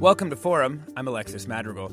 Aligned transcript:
Welcome 0.00 0.28
to 0.28 0.36
Forum. 0.36 0.84
I'm 0.94 1.08
Alexis 1.08 1.48
Madrigal. 1.48 1.90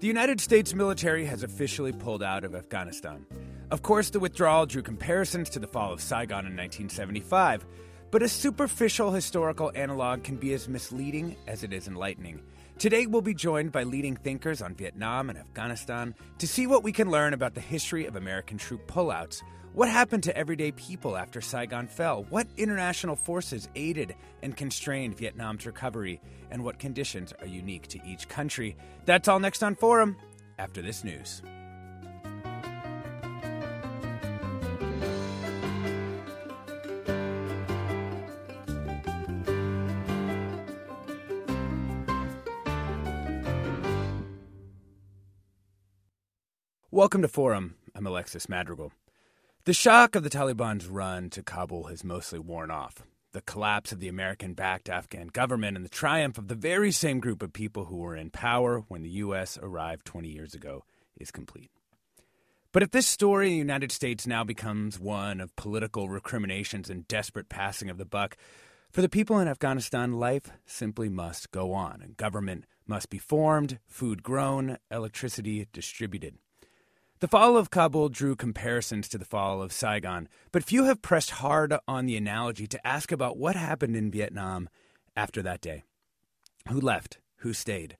The 0.00 0.06
United 0.06 0.42
States 0.42 0.74
military 0.74 1.24
has 1.24 1.42
officially 1.42 1.90
pulled 1.90 2.22
out 2.22 2.44
of 2.44 2.54
Afghanistan. 2.54 3.24
Of 3.70 3.80
course, 3.80 4.10
the 4.10 4.20
withdrawal 4.20 4.66
drew 4.66 4.82
comparisons 4.82 5.48
to 5.50 5.58
the 5.58 5.66
fall 5.66 5.90
of 5.90 6.02
Saigon 6.02 6.44
in 6.44 6.54
1975, 6.54 7.64
but 8.10 8.22
a 8.22 8.28
superficial 8.28 9.10
historical 9.10 9.72
analog 9.74 10.22
can 10.22 10.36
be 10.36 10.52
as 10.52 10.68
misleading 10.68 11.34
as 11.46 11.62
it 11.64 11.72
is 11.72 11.88
enlightening. 11.88 12.42
Today, 12.78 13.06
we'll 13.06 13.22
be 13.22 13.32
joined 13.32 13.72
by 13.72 13.84
leading 13.84 14.16
thinkers 14.16 14.60
on 14.60 14.74
Vietnam 14.74 15.30
and 15.30 15.38
Afghanistan 15.38 16.14
to 16.36 16.46
see 16.46 16.66
what 16.66 16.84
we 16.84 16.92
can 16.92 17.10
learn 17.10 17.32
about 17.32 17.54
the 17.54 17.60
history 17.62 18.04
of 18.04 18.16
American 18.16 18.58
troop 18.58 18.86
pullouts, 18.86 19.40
what 19.76 19.90
happened 19.90 20.22
to 20.22 20.34
everyday 20.34 20.72
people 20.72 21.18
after 21.18 21.42
Saigon 21.42 21.86
fell? 21.86 22.24
What 22.30 22.46
international 22.56 23.14
forces 23.14 23.68
aided 23.74 24.14
and 24.42 24.56
constrained 24.56 25.18
Vietnam's 25.18 25.66
recovery? 25.66 26.18
And 26.50 26.64
what 26.64 26.78
conditions 26.78 27.34
are 27.40 27.46
unique 27.46 27.86
to 27.88 28.00
each 28.02 28.26
country? 28.26 28.74
That's 29.04 29.28
all 29.28 29.38
next 29.38 29.62
on 29.62 29.74
Forum 29.74 30.16
after 30.58 30.80
this 30.80 31.04
news. 31.04 31.42
Welcome 46.90 47.20
to 47.20 47.28
Forum. 47.28 47.74
I'm 47.94 48.06
Alexis 48.06 48.48
Madrigal. 48.48 48.90
The 49.66 49.74
shock 49.74 50.14
of 50.14 50.22
the 50.22 50.30
Taliban's 50.30 50.86
run 50.86 51.28
to 51.30 51.42
Kabul 51.42 51.88
has 51.88 52.04
mostly 52.04 52.38
worn 52.38 52.70
off. 52.70 53.02
The 53.32 53.40
collapse 53.40 53.90
of 53.90 53.98
the 53.98 54.06
American 54.06 54.54
backed 54.54 54.88
Afghan 54.88 55.26
government 55.26 55.76
and 55.76 55.84
the 55.84 55.90
triumph 55.90 56.38
of 56.38 56.46
the 56.46 56.54
very 56.54 56.92
same 56.92 57.18
group 57.18 57.42
of 57.42 57.52
people 57.52 57.86
who 57.86 57.96
were 57.96 58.14
in 58.14 58.30
power 58.30 58.84
when 58.86 59.02
the 59.02 59.10
U.S. 59.26 59.58
arrived 59.60 60.06
20 60.06 60.28
years 60.28 60.54
ago 60.54 60.84
is 61.16 61.32
complete. 61.32 61.72
But 62.70 62.84
if 62.84 62.92
this 62.92 63.08
story 63.08 63.48
in 63.48 63.54
the 63.54 63.58
United 63.58 63.90
States 63.90 64.24
now 64.24 64.44
becomes 64.44 65.00
one 65.00 65.40
of 65.40 65.56
political 65.56 66.08
recriminations 66.08 66.88
and 66.88 67.08
desperate 67.08 67.48
passing 67.48 67.90
of 67.90 67.98
the 67.98 68.04
buck, 68.04 68.36
for 68.92 69.02
the 69.02 69.08
people 69.08 69.40
in 69.40 69.48
Afghanistan, 69.48 70.12
life 70.12 70.48
simply 70.64 71.08
must 71.08 71.50
go 71.50 71.72
on, 71.72 72.02
and 72.02 72.16
government 72.16 72.66
must 72.86 73.10
be 73.10 73.18
formed, 73.18 73.80
food 73.88 74.22
grown, 74.22 74.78
electricity 74.92 75.66
distributed. 75.72 76.36
The 77.18 77.28
fall 77.28 77.56
of 77.56 77.70
Kabul 77.70 78.10
drew 78.10 78.36
comparisons 78.36 79.08
to 79.08 79.16
the 79.16 79.24
fall 79.24 79.62
of 79.62 79.72
Saigon, 79.72 80.28
but 80.52 80.62
few 80.62 80.84
have 80.84 81.00
pressed 81.00 81.30
hard 81.30 81.74
on 81.88 82.04
the 82.04 82.14
analogy 82.14 82.66
to 82.66 82.86
ask 82.86 83.10
about 83.10 83.38
what 83.38 83.56
happened 83.56 83.96
in 83.96 84.10
Vietnam 84.10 84.68
after 85.16 85.40
that 85.40 85.62
day. 85.62 85.82
Who 86.68 86.78
left? 86.78 87.18
Who 87.36 87.54
stayed? 87.54 87.96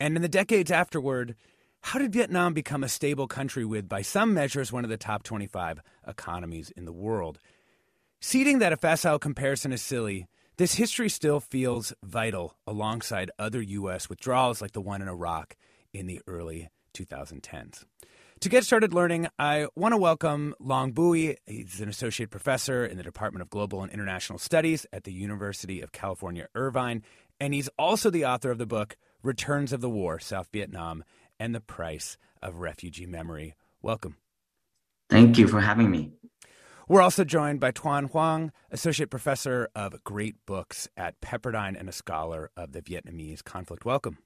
And 0.00 0.16
in 0.16 0.22
the 0.22 0.28
decades 0.28 0.72
afterward, 0.72 1.36
how 1.80 2.00
did 2.00 2.12
Vietnam 2.12 2.54
become 2.54 2.82
a 2.82 2.88
stable 2.88 3.28
country 3.28 3.64
with, 3.64 3.88
by 3.88 4.02
some 4.02 4.34
measures, 4.34 4.72
one 4.72 4.82
of 4.82 4.90
the 4.90 4.96
top 4.96 5.22
25 5.22 5.80
economies 6.04 6.72
in 6.76 6.86
the 6.86 6.92
world? 6.92 7.38
Ceding 8.20 8.58
that 8.58 8.72
a 8.72 8.76
facile 8.76 9.20
comparison 9.20 9.72
is 9.72 9.80
silly, 9.80 10.26
this 10.56 10.74
history 10.74 11.08
still 11.08 11.38
feels 11.38 11.92
vital 12.02 12.56
alongside 12.66 13.30
other 13.38 13.62
U.S. 13.62 14.08
withdrawals 14.08 14.60
like 14.60 14.72
the 14.72 14.80
one 14.80 15.02
in 15.02 15.08
Iraq 15.08 15.54
in 15.92 16.08
the 16.08 16.20
early 16.26 16.68
2010s. 16.94 17.84
To 18.40 18.50
get 18.50 18.64
started 18.64 18.92
learning, 18.92 19.28
I 19.38 19.66
want 19.74 19.92
to 19.92 19.96
welcome 19.96 20.54
Long 20.60 20.92
Bui. 20.92 21.38
He's 21.46 21.80
an 21.80 21.88
associate 21.88 22.30
professor 22.30 22.84
in 22.84 22.98
the 22.98 23.02
Department 23.02 23.40
of 23.40 23.48
Global 23.48 23.82
and 23.82 23.90
International 23.90 24.38
Studies 24.38 24.84
at 24.92 25.04
the 25.04 25.12
University 25.12 25.80
of 25.80 25.90
California, 25.90 26.46
Irvine, 26.54 27.02
and 27.40 27.54
he's 27.54 27.70
also 27.78 28.10
the 28.10 28.26
author 28.26 28.50
of 28.50 28.58
the 28.58 28.66
book 28.66 28.98
Returns 29.22 29.72
of 29.72 29.80
the 29.80 29.88
War, 29.88 30.20
South 30.20 30.48
Vietnam, 30.52 31.02
and 31.40 31.54
the 31.54 31.62
Price 31.62 32.18
of 32.42 32.58
Refugee 32.58 33.06
Memory. 33.06 33.54
Welcome. 33.80 34.18
Thank 35.08 35.38
you 35.38 35.48
for 35.48 35.62
having 35.62 35.90
me. 35.90 36.12
We're 36.88 37.02
also 37.02 37.24
joined 37.24 37.58
by 37.58 37.70
Tuan 37.70 38.08
Hoang, 38.08 38.52
associate 38.70 39.08
professor 39.08 39.70
of 39.74 40.04
great 40.04 40.36
books 40.44 40.88
at 40.94 41.20
Pepperdine 41.22 41.78
and 41.78 41.88
a 41.88 41.92
scholar 41.92 42.50
of 42.54 42.72
the 42.72 42.82
Vietnamese 42.82 43.42
conflict. 43.42 43.86
Welcome. 43.86 44.18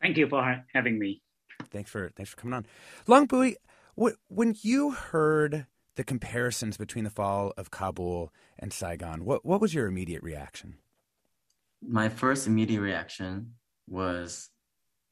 Thank 0.00 0.16
you 0.16 0.28
for 0.28 0.64
having 0.72 0.98
me. 0.98 1.22
Thanks 1.70 1.90
for 1.90 2.10
thanks 2.16 2.30
for 2.30 2.36
coming 2.36 2.54
on. 2.54 2.66
Long 3.06 3.26
Bui, 3.26 3.56
when 3.94 4.54
you 4.62 4.92
heard 4.92 5.66
the 5.96 6.04
comparisons 6.04 6.76
between 6.76 7.04
the 7.04 7.10
fall 7.10 7.52
of 7.56 7.70
Kabul 7.70 8.32
and 8.58 8.72
Saigon, 8.72 9.24
what 9.24 9.44
what 9.44 9.60
was 9.60 9.74
your 9.74 9.86
immediate 9.86 10.22
reaction? 10.22 10.76
My 11.82 12.08
first 12.08 12.46
immediate 12.46 12.80
reaction 12.80 13.54
was 13.88 14.50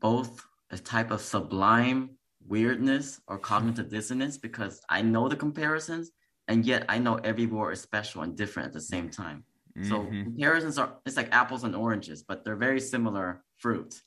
both 0.00 0.44
a 0.70 0.78
type 0.78 1.10
of 1.10 1.20
sublime 1.20 2.10
weirdness 2.46 3.20
or 3.26 3.38
cognitive 3.38 3.88
dissonance 3.88 4.38
because 4.38 4.80
I 4.88 5.02
know 5.02 5.28
the 5.28 5.36
comparisons 5.36 6.10
and 6.48 6.64
yet 6.64 6.84
I 6.88 6.98
know 6.98 7.16
every 7.16 7.46
war 7.46 7.72
is 7.72 7.80
special 7.80 8.22
and 8.22 8.36
different 8.36 8.68
at 8.68 8.72
the 8.72 8.80
same 8.80 9.10
time. 9.10 9.44
Mm-hmm. 9.76 9.88
So 9.88 10.06
comparisons 10.06 10.78
are 10.78 10.98
it's 11.04 11.16
like 11.16 11.34
apples 11.34 11.64
and 11.64 11.74
oranges, 11.74 12.22
but 12.22 12.44
they're 12.44 12.56
very 12.56 12.80
similar 12.80 13.42
fruits. 13.56 14.02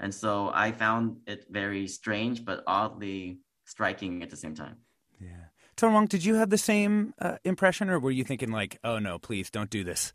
And 0.00 0.14
so 0.14 0.50
I 0.52 0.72
found 0.72 1.18
it 1.26 1.46
very 1.50 1.86
strange, 1.86 2.44
but 2.44 2.64
oddly 2.66 3.40
striking 3.66 4.22
at 4.22 4.30
the 4.30 4.36
same 4.36 4.54
time. 4.54 4.78
Yeah. 5.20 5.44
Tuan 5.76 5.92
Hoang, 5.92 6.06
did 6.06 6.24
you 6.24 6.34
have 6.34 6.50
the 6.50 6.58
same 6.58 7.14
uh, 7.20 7.36
impression, 7.44 7.90
or 7.90 7.98
were 8.00 8.10
you 8.10 8.24
thinking 8.24 8.50
like, 8.50 8.78
"Oh 8.82 8.98
no, 8.98 9.18
please 9.18 9.50
don't 9.50 9.70
do 9.70 9.84
this"? 9.84 10.12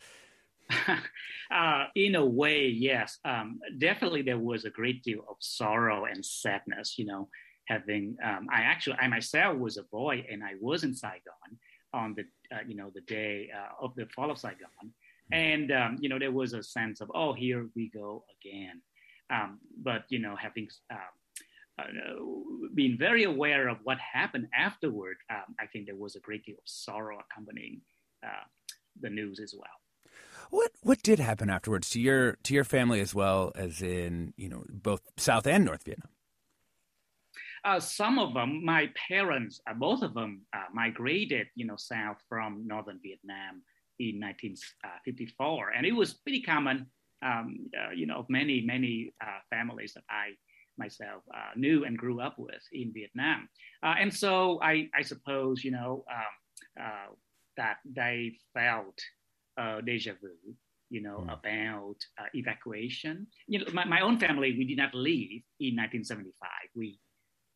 uh, 1.52 1.86
in 1.96 2.16
a 2.16 2.26
way, 2.26 2.68
yes. 2.68 3.20
Um, 3.24 3.60
definitely, 3.78 4.24
there 4.24 4.40
was 4.40 4.66
a 4.66 4.70
great 4.70 5.04
deal 5.04 5.24
of 5.30 5.38
sorrow 5.40 6.06
and 6.06 6.26
sadness. 6.26 6.98
You 6.98 7.06
know, 7.06 7.30
having 7.66 8.18
um, 8.24 8.48
I 8.52 8.62
actually 8.62 8.98
I 8.98 9.08
myself 9.08 9.58
was 9.58 9.78
a 9.78 9.84
boy, 9.84 10.26
and 10.30 10.44
I 10.44 10.54
was 10.60 10.84
in 10.84 10.96
Saigon 10.96 11.52
on 11.94 12.16
the 12.16 12.24
uh, 12.56 12.62
you 12.68 12.76
know 12.76 12.92
the 12.94 13.02
day 13.02 13.50
uh, 13.56 13.84
of 13.84 13.96
the 13.96 14.08
fall 14.16 14.32
of 14.32 14.38
Saigon, 14.38 14.68
mm-hmm. 14.84 15.34
and 15.34 15.72
um, 15.72 15.98
you 16.00 16.10
know 16.10 16.20
there 16.20 16.32
was 16.32 16.54
a 16.54 16.64
sense 16.64 17.02
of 17.02 17.12
oh 17.14 17.34
here 17.34 17.70
we 17.76 17.90
go 17.90 18.24
again. 18.40 18.82
Um, 19.30 19.60
but 19.82 20.04
you 20.10 20.20
know, 20.20 20.36
having 20.36 20.68
um, 20.92 21.00
uh, 21.80 21.84
been 22.74 22.98
very 22.98 23.24
aware 23.24 23.68
of 23.68 23.78
what 23.84 23.98
happened 24.00 24.48
afterward, 24.58 25.18
um, 25.30 25.56
I 25.60 25.66
think 25.68 25.88
there 25.88 25.96
was 25.96 26.16
a 26.16 26.20
great 26.20 26.46
deal 26.46 26.56
of 26.56 26.64
sorrow 26.66 27.18
accompanying 27.20 27.82
uh, 28.24 28.46
the 29.02 29.10
news 29.10 29.40
as 29.40 29.54
well. 29.58 29.70
What 30.52 30.72
what 30.84 31.02
did 31.02 31.20
happen 31.20 31.50
afterwards 31.50 31.90
to 31.92 32.00
your 32.00 32.38
to 32.44 32.54
your 32.54 32.64
family 32.64 33.02
as 33.02 33.16
well 33.16 33.52
as 33.56 33.82
in 33.82 34.34
you 34.38 34.50
know 34.50 34.64
both 34.70 35.02
South 35.18 35.48
and 35.48 35.66
North 35.66 35.84
Vietnam? 35.84 36.12
Uh, 37.64 37.80
some 37.80 38.20
of 38.20 38.36
them, 38.36 38.64
my 38.64 38.92
parents, 39.10 39.60
uh, 39.68 39.74
both 39.74 40.04
of 40.04 40.14
them 40.14 40.44
uh, 40.54 40.66
migrated, 40.72 41.48
you 41.56 41.66
know, 41.66 41.76
south 41.78 42.18
from 42.30 42.62
northern 42.68 43.00
Vietnam 43.02 43.64
in 43.98 44.20
1954, 44.20 45.72
and 45.76 45.84
it 45.84 45.92
was 45.92 46.14
pretty 46.14 46.44
common 46.44 46.86
um, 47.24 47.58
uh, 47.78 47.92
you 47.92 48.06
know, 48.06 48.18
of 48.18 48.26
many, 48.30 48.62
many 48.62 49.14
uh, 49.22 49.40
families 49.50 49.94
that 49.94 50.04
I 50.10 50.34
myself 50.78 51.24
uh, 51.34 51.52
knew 51.56 51.86
and 51.86 51.98
grew 51.98 52.20
up 52.20 52.36
with 52.38 52.62
in 52.74 52.92
Vietnam. 52.94 53.48
Uh, 53.82 53.96
and 54.00 54.14
so 54.14 54.60
I, 54.62 54.90
I, 54.94 55.04
suppose, 55.04 55.64
you 55.64 55.72
know, 55.72 56.04
um, 56.12 56.86
uh, 56.86 57.14
that 57.56 57.78
they 57.86 58.38
felt 58.54 59.00
deja 59.86 60.12
vu, 60.22 60.32
you 60.90 61.02
know, 61.02 61.26
mm. 61.26 61.34
about 61.34 61.96
evacuation. 62.34 63.26
You 63.48 63.60
know, 63.60 63.66
my, 63.74 63.86
my 63.86 64.02
own 64.02 64.20
family, 64.20 64.54
we 64.58 64.66
did 64.66 64.78
not 64.78 64.94
leave 64.94 65.44
in 65.62 65.78
1975. 65.78 66.50
We 66.76 67.00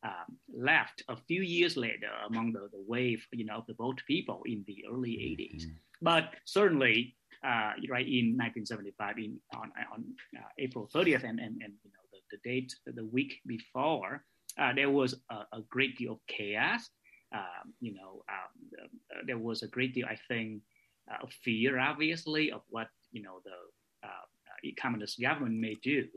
um, 0.04 0.38
left 0.54 1.04
a 1.10 1.18
few 1.28 1.42
years 1.42 1.76
later 1.76 2.10
among 2.30 2.54
the, 2.54 2.70
the 2.72 2.84
wave, 2.88 3.26
you 3.34 3.46
know, 3.46 3.58
of 3.58 3.68
the 3.68 3.74
boat 3.74 4.02
people 4.08 4.42
in 4.46 4.64
the 4.66 4.86
early 4.90 5.12
80s. 5.12 5.64
Mm-hmm. 5.64 5.74
But 6.02 6.34
certainly, 6.46 7.18
uh, 7.46 7.72
right 7.90 8.08
in 8.08 8.36
1975, 8.36 9.18
in 9.18 9.40
on, 9.56 9.72
on 9.94 10.04
uh, 10.38 10.42
April 10.58 10.90
30th, 10.94 11.24
and, 11.24 11.40
and, 11.40 11.62
and 11.62 11.74
you 11.84 11.92
know 11.92 12.06
the, 12.12 12.20
the 12.32 12.50
date, 12.50 12.74
the 12.86 13.06
week 13.06 13.40
before, 13.48 14.24
uh, 14.60 14.74
there 14.74 14.90
was 14.90 15.16
a, 15.32 15.36
a, 15.54 15.62
great 15.70 15.98
deal 15.98 16.14
of 16.14 16.20
chaos. 16.28 16.90
Um, 17.34 17.74
you 17.80 17.94
know, 17.94 18.24
um, 18.30 18.84
uh, 18.84 19.22
there 19.26 19.38
was 19.38 19.64
a 19.64 19.68
great 19.68 19.94
deal, 19.94 20.08
I 20.08 20.18
think, 20.28 20.62
uh, 21.10 21.24
of 21.24 21.32
fear, 21.44 21.80
obviously, 21.80 22.52
of 22.52 22.62
what 22.70 22.88
you 23.12 23.22
know 23.22 23.40
the 23.46 24.08
uh, 24.08 24.72
communist 24.82 25.22
government 25.22 25.56
may 25.56 25.76
do 25.82 26.08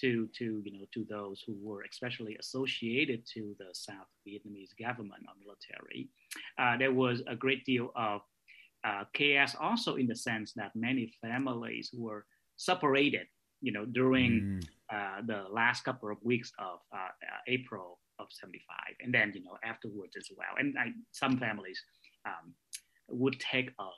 to 0.00 0.28
to 0.38 0.62
you 0.64 0.72
know 0.72 0.86
to 0.94 1.04
those 1.10 1.42
who 1.46 1.54
were 1.60 1.82
especially 1.82 2.36
associated 2.40 3.26
to 3.34 3.54
the 3.58 3.66
South 3.72 4.08
Vietnamese 4.26 4.70
government 4.80 5.22
or 5.28 5.34
military. 5.38 6.08
There 6.78 6.92
was 6.92 7.22
a 7.26 7.36
great 7.36 7.64
deal 7.66 7.92
of 7.94 8.22
uh, 8.84 9.04
chaos 9.12 9.54
also 9.60 9.96
in 9.96 10.06
the 10.06 10.16
sense 10.16 10.52
that 10.54 10.72
many 10.74 11.12
families 11.20 11.90
were 11.92 12.24
separated, 12.56 13.26
you 13.60 13.72
know, 13.72 13.84
during 13.84 14.60
mm. 14.60 14.68
uh, 14.92 15.22
the 15.26 15.44
last 15.50 15.84
couple 15.84 16.10
of 16.10 16.18
weeks 16.22 16.52
of 16.58 16.80
uh, 16.92 16.96
uh, 16.96 17.40
April 17.48 17.98
of 18.18 18.26
75, 18.30 18.76
and 19.00 19.12
then 19.14 19.32
you 19.34 19.42
know 19.42 19.56
afterwards 19.64 20.16
as 20.16 20.28
well. 20.36 20.54
And 20.58 20.76
I, 20.78 20.92
some 21.10 21.38
families 21.38 21.80
um, 22.26 22.54
would 23.08 23.38
take 23.40 23.70
a 23.78 23.88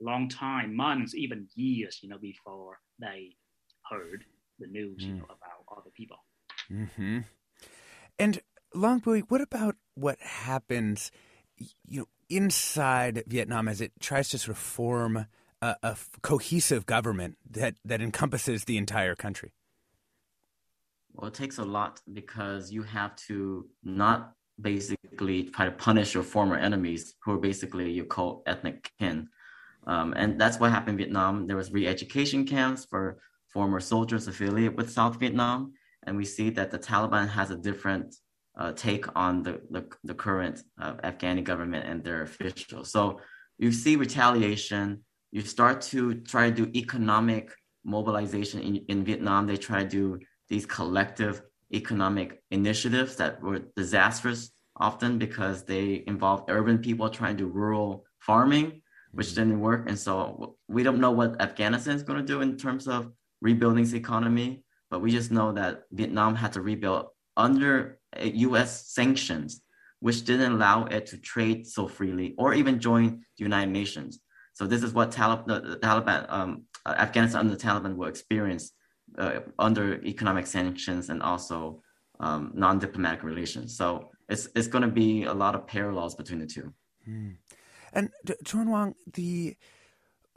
long 0.00 0.28
time, 0.28 0.74
months, 0.74 1.14
even 1.14 1.48
years, 1.54 2.00
you 2.02 2.08
know, 2.08 2.18
before 2.18 2.78
they 2.98 3.36
heard 3.90 4.24
the 4.58 4.66
news, 4.66 5.02
mm. 5.02 5.08
you 5.08 5.14
know, 5.14 5.24
about 5.24 5.78
other 5.78 5.90
people. 5.94 6.18
Mm-hmm. 6.70 7.20
And 8.18 8.40
Long 8.74 9.00
what 9.00 9.40
about 9.40 9.76
what 9.94 10.20
happens, 10.20 11.10
you 11.88 12.00
know, 12.00 12.06
inside 12.28 13.24
Vietnam 13.26 13.68
as 13.68 13.80
it 13.80 13.92
tries 14.00 14.28
to 14.30 14.38
sort 14.38 14.56
of 14.56 14.58
form 14.58 15.26
a, 15.62 15.96
cohesive 16.22 16.86
government 16.86 17.36
that 17.50 17.74
that 17.84 18.00
encompasses 18.00 18.64
the 18.64 18.76
entire 18.76 19.14
country? 19.14 19.52
Well, 21.14 21.28
it 21.28 21.34
takes 21.34 21.58
a 21.58 21.64
lot 21.64 22.00
because 22.12 22.70
you 22.70 22.82
have 22.82 23.16
to 23.28 23.66
not 23.82 24.34
basically 24.60 25.44
try 25.44 25.64
to 25.64 25.70
punish 25.70 26.14
your 26.14 26.22
former 26.22 26.56
enemies 26.56 27.14
who 27.22 27.32
are 27.32 27.38
basically 27.38 27.90
your 27.90 28.04
co-ethnic 28.04 28.92
kin. 28.98 29.28
Um, 29.86 30.12
and 30.16 30.40
that's 30.40 30.58
what 30.58 30.70
happened 30.70 31.00
in 31.00 31.04
Vietnam. 31.04 31.46
There 31.46 31.56
was 31.56 31.72
re-education 31.72 32.44
camps 32.46 32.84
for 32.84 33.18
former 33.48 33.80
soldiers 33.80 34.28
affiliated 34.28 34.76
with 34.76 34.90
South 34.90 35.18
Vietnam, 35.18 35.72
and 36.06 36.16
we 36.16 36.24
see 36.24 36.50
that 36.50 36.70
the 36.70 36.78
Taliban 36.78 37.28
has 37.28 37.50
a 37.50 37.56
different 37.56 38.14
uh, 38.56 38.72
take 38.72 39.04
on 39.14 39.42
the, 39.42 39.60
the, 39.70 39.84
the 40.04 40.14
current 40.14 40.62
uh, 40.80 40.94
Afghani 41.04 41.44
government 41.44 41.86
and 41.86 42.02
their 42.02 42.22
officials. 42.22 42.90
So 42.90 43.20
you 43.58 43.72
see 43.72 43.96
retaliation. 43.96 45.04
You 45.32 45.42
start 45.42 45.80
to 45.82 46.14
try 46.14 46.50
to 46.50 46.64
do 46.64 46.70
economic 46.74 47.52
mobilization 47.84 48.60
in, 48.60 48.76
in 48.88 49.04
Vietnam. 49.04 49.46
They 49.46 49.56
try 49.56 49.82
to 49.82 49.88
do 49.88 50.18
these 50.48 50.66
collective 50.66 51.42
economic 51.72 52.42
initiatives 52.50 53.16
that 53.16 53.42
were 53.42 53.60
disastrous 53.76 54.50
often 54.78 55.18
because 55.18 55.64
they 55.64 56.04
involve 56.06 56.44
urban 56.48 56.78
people 56.78 57.10
trying 57.10 57.36
to 57.36 57.44
do 57.44 57.50
rural 57.50 58.04
farming, 58.20 58.82
which 59.12 59.34
didn't 59.34 59.60
work. 59.60 59.88
And 59.88 59.98
so 59.98 60.56
we 60.68 60.82
don't 60.82 61.00
know 61.00 61.10
what 61.10 61.40
Afghanistan 61.40 61.96
is 61.96 62.02
going 62.02 62.18
to 62.18 62.24
do 62.24 62.40
in 62.40 62.56
terms 62.56 62.86
of 62.86 63.12
rebuilding 63.40 63.84
its 63.84 63.94
economy, 63.94 64.64
but 64.90 65.00
we 65.00 65.10
just 65.10 65.30
know 65.30 65.52
that 65.52 65.82
Vietnam 65.92 66.34
had 66.34 66.52
to 66.52 66.60
rebuild 66.60 67.06
under 67.36 67.98
US 68.20 68.92
sanctions, 68.92 69.62
which 70.00 70.24
didn't 70.24 70.52
allow 70.52 70.84
it 70.84 71.06
to 71.06 71.18
trade 71.18 71.66
so 71.66 71.88
freely 71.88 72.34
or 72.38 72.54
even 72.54 72.80
join 72.80 73.24
the 73.36 73.44
United 73.44 73.72
Nations. 73.72 74.20
So 74.52 74.66
this 74.66 74.82
is 74.82 74.92
what 74.94 75.12
Talib, 75.12 75.46
the 75.46 75.78
Taliban, 75.82 76.26
um, 76.30 76.64
uh, 76.86 76.94
Afghanistan 76.98 77.40
under 77.40 77.56
the 77.56 77.62
Taliban 77.62 77.96
will 77.96 78.08
experience 78.08 78.72
uh, 79.18 79.40
under 79.58 80.02
economic 80.04 80.46
sanctions 80.46 81.10
and 81.10 81.22
also 81.22 81.82
um, 82.20 82.52
non-diplomatic 82.54 83.22
relations. 83.22 83.76
So 83.76 84.10
it's 84.28 84.48
it's 84.54 84.68
going 84.68 84.82
to 84.82 84.90
be 84.90 85.24
a 85.24 85.34
lot 85.34 85.54
of 85.54 85.66
parallels 85.66 86.14
between 86.14 86.40
the 86.40 86.46
two. 86.46 86.72
Hmm. 87.04 87.32
And 87.92 88.10
Tuan 88.44 88.66
Hoang, 88.66 88.94
the 89.12 89.56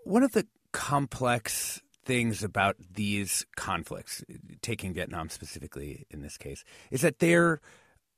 one 0.04 0.24
of 0.24 0.34
the 0.34 0.45
complex 0.72 1.81
things 2.10 2.44
about 2.44 2.76
these 2.92 3.46
conflicts, 3.56 4.24
taking 4.64 4.96
Vietnam 4.96 5.30
specifically 5.30 6.08
in 6.10 6.24
this 6.24 6.38
case, 6.38 6.64
is 6.90 7.02
that 7.02 7.20
there 7.20 7.62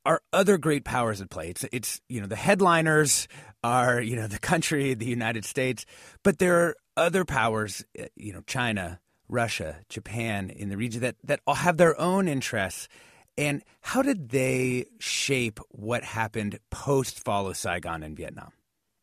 are 0.05 0.21
other 0.31 0.57
great 0.57 0.85
powers 0.85 1.19
at 1.19 1.29
play. 1.29 1.49
It's, 1.49 1.65
it's 1.73 1.99
you 2.07 2.21
know 2.21 2.27
the 2.27 2.37
headliners 2.37 3.27
are 3.65 3.99
you 3.99 4.15
know 4.15 4.27
the 4.27 4.39
country, 4.39 4.93
the 4.93 5.05
United 5.05 5.43
States, 5.43 5.85
but 6.23 6.39
there 6.39 6.55
are 6.61 6.75
other 6.95 7.25
powers, 7.25 7.83
eh, 7.97 8.07
you 8.15 8.31
know 8.31 8.39
China, 8.47 9.01
Russia, 9.27 9.79
Japan 9.89 10.49
in 10.49 10.69
the 10.69 10.77
region 10.77 11.01
that 11.01 11.17
that 11.25 11.41
all 11.45 11.55
have 11.55 11.75
their 11.75 11.99
own 11.99 12.29
interests. 12.29 12.87
And 13.37 13.61
how 13.81 14.01
did 14.01 14.29
they 14.29 14.85
shape 14.99 15.59
what 15.67 16.05
happened 16.05 16.59
post 16.69 17.25
fall 17.25 17.47
of 17.47 17.57
Saigon 17.57 18.03
in 18.03 18.15
Vietnam? 18.15 18.53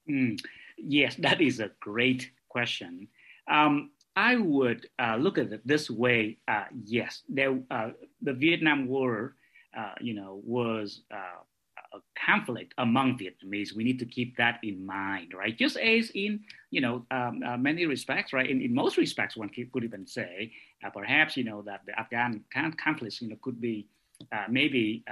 Mm, 0.08 0.40
yes, 0.78 1.14
that 1.16 1.42
is 1.42 1.60
a 1.60 1.70
great 1.78 2.30
question. 2.48 3.08
Um, 3.50 3.90
I 4.18 4.34
would 4.34 4.88
uh, 4.98 5.14
look 5.14 5.38
at 5.38 5.52
it 5.52 5.64
this 5.64 5.88
way. 5.88 6.38
Uh, 6.48 6.64
yes, 6.84 7.22
there, 7.28 7.56
uh, 7.70 7.90
the 8.20 8.32
Vietnam 8.32 8.88
War, 8.88 9.36
uh, 9.78 9.94
you 10.00 10.12
know, 10.12 10.40
was 10.44 11.02
uh, 11.14 11.40
a 11.94 11.98
conflict 12.26 12.74
among 12.78 13.16
Vietnamese. 13.16 13.76
We 13.76 13.84
need 13.84 14.00
to 14.00 14.06
keep 14.06 14.36
that 14.36 14.58
in 14.64 14.84
mind, 14.84 15.34
right? 15.34 15.56
Just 15.56 15.76
as 15.76 16.10
in, 16.16 16.40
you 16.72 16.80
know, 16.80 17.06
um, 17.12 17.44
uh, 17.46 17.56
many 17.56 17.86
respects, 17.86 18.32
right? 18.32 18.50
In, 18.50 18.60
in 18.60 18.74
most 18.74 18.96
respects, 18.96 19.36
one 19.36 19.50
could 19.50 19.84
even 19.84 20.04
say, 20.04 20.50
perhaps, 20.92 21.36
you 21.36 21.44
know, 21.44 21.62
that 21.62 21.82
the 21.86 21.96
Afghan 21.96 22.42
conflict, 22.82 23.20
you 23.20 23.28
know, 23.28 23.36
could 23.40 23.60
be 23.60 23.86
maybe 24.48 25.04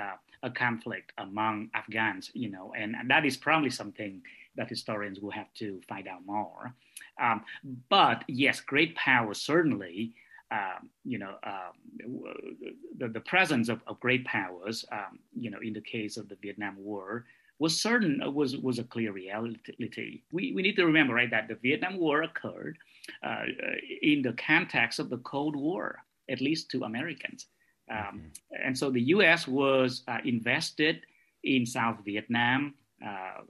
a 0.42 0.50
conflict 0.50 1.12
among 1.18 1.70
Afghans, 1.74 2.32
you 2.34 2.50
know, 2.50 2.72
and, 2.76 2.96
and 2.96 3.08
that 3.08 3.24
is 3.24 3.36
probably 3.36 3.70
something 3.70 4.20
that 4.56 4.68
historians 4.68 5.20
will 5.20 5.30
have 5.30 5.52
to 5.54 5.80
find 5.88 6.08
out 6.08 6.24
more. 6.26 6.74
Um, 7.20 7.42
but 7.88 8.24
yes, 8.28 8.60
great 8.60 8.94
power 8.94 9.34
certainly. 9.34 10.12
Um, 10.52 10.90
you 11.04 11.18
know, 11.18 11.34
um, 11.42 12.22
the, 12.98 13.08
the 13.08 13.20
presence 13.20 13.68
of, 13.68 13.80
of 13.88 13.98
great 13.98 14.24
powers, 14.24 14.84
um, 14.92 15.18
you 15.34 15.50
know, 15.50 15.58
in 15.60 15.72
the 15.72 15.80
case 15.80 16.16
of 16.16 16.28
the 16.28 16.36
Vietnam 16.36 16.76
War, 16.78 17.24
was 17.58 17.80
certain 17.80 18.20
was 18.32 18.56
was 18.56 18.78
a 18.78 18.84
clear 18.84 19.12
reality. 19.12 20.22
We 20.30 20.52
we 20.52 20.62
need 20.62 20.76
to 20.76 20.86
remember, 20.86 21.14
right, 21.14 21.30
that 21.30 21.48
the 21.48 21.54
Vietnam 21.56 21.98
War 21.98 22.22
occurred 22.22 22.78
uh, 23.24 23.44
in 24.02 24.22
the 24.22 24.34
context 24.34 24.98
of 24.98 25.10
the 25.10 25.18
Cold 25.18 25.56
War, 25.56 25.98
at 26.28 26.40
least 26.40 26.70
to 26.72 26.84
Americans, 26.84 27.46
um, 27.90 27.98
mm-hmm. 27.98 28.66
and 28.66 28.76
so 28.76 28.90
the 28.90 29.02
U.S. 29.02 29.48
was 29.48 30.02
uh, 30.08 30.18
invested 30.24 31.02
in 31.44 31.64
South 31.64 31.98
Vietnam, 32.04 32.74
uh, 32.74 32.85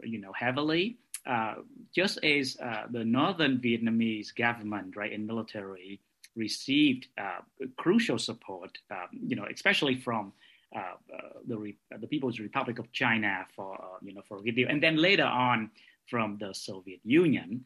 you 0.03 0.19
know, 0.19 0.33
heavily. 0.33 0.99
Uh, 1.27 1.57
just 1.93 2.23
as 2.25 2.57
uh, 2.63 2.85
the 2.91 3.05
northern 3.05 3.59
Vietnamese 3.59 4.35
government, 4.35 4.95
right, 4.97 5.13
and 5.13 5.27
military 5.27 6.01
received 6.37 7.09
uh, 7.19 7.41
crucial 7.77 8.19
support, 8.19 8.79
um, 8.93 9.09
you 9.13 9.35
know, 9.35 9.45
especially 9.53 9.97
from 9.97 10.33
uh, 10.75 10.79
uh, 10.79 11.29
the 11.49 11.57
Re- 11.57 11.79
the 11.99 12.07
People's 12.07 12.39
Republic 12.39 12.79
of 12.79 12.93
China 12.93 13.45
for 13.57 13.77
you 14.03 14.15
know 14.15 14.23
for 14.29 14.41
and 14.69 14.83
then 14.83 14.97
later 14.97 15.25
on 15.25 15.71
from 16.07 16.39
the 16.39 16.53
Soviet 16.55 17.01
Union. 17.05 17.65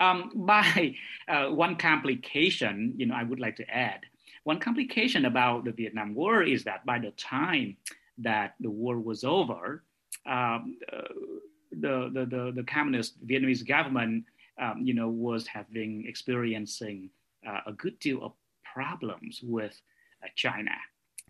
Um, 0.00 0.30
by 0.46 0.94
one 1.28 1.76
complication, 1.76 2.94
you 2.96 3.06
know, 3.06 3.14
I 3.14 3.24
would 3.24 3.40
like 3.40 3.56
to 3.56 3.70
add 3.70 4.00
one 4.44 4.58
complication 4.58 5.24
about 5.24 5.64
the 5.64 5.72
Vietnam 5.72 6.14
War 6.14 6.42
is 6.42 6.64
that 6.64 6.84
by 6.84 6.98
the 6.98 7.12
time 7.12 7.76
that 8.18 8.54
the 8.60 8.70
war 8.70 8.98
was 8.98 9.24
over, 9.24 9.84
um, 10.26 10.76
the, 11.70 12.10
the, 12.12 12.26
the, 12.26 12.52
the 12.54 12.62
communist 12.64 13.24
Vietnamese 13.26 13.66
government, 13.66 14.24
um, 14.60 14.82
you 14.82 14.94
know, 14.94 15.08
was 15.08 15.46
having 15.46 16.04
experiencing 16.06 17.10
uh, 17.46 17.60
a 17.66 17.72
good 17.72 17.98
deal 17.98 18.22
of 18.22 18.32
problems 18.72 19.40
with 19.42 19.80
uh, 20.22 20.28
China, 20.36 20.70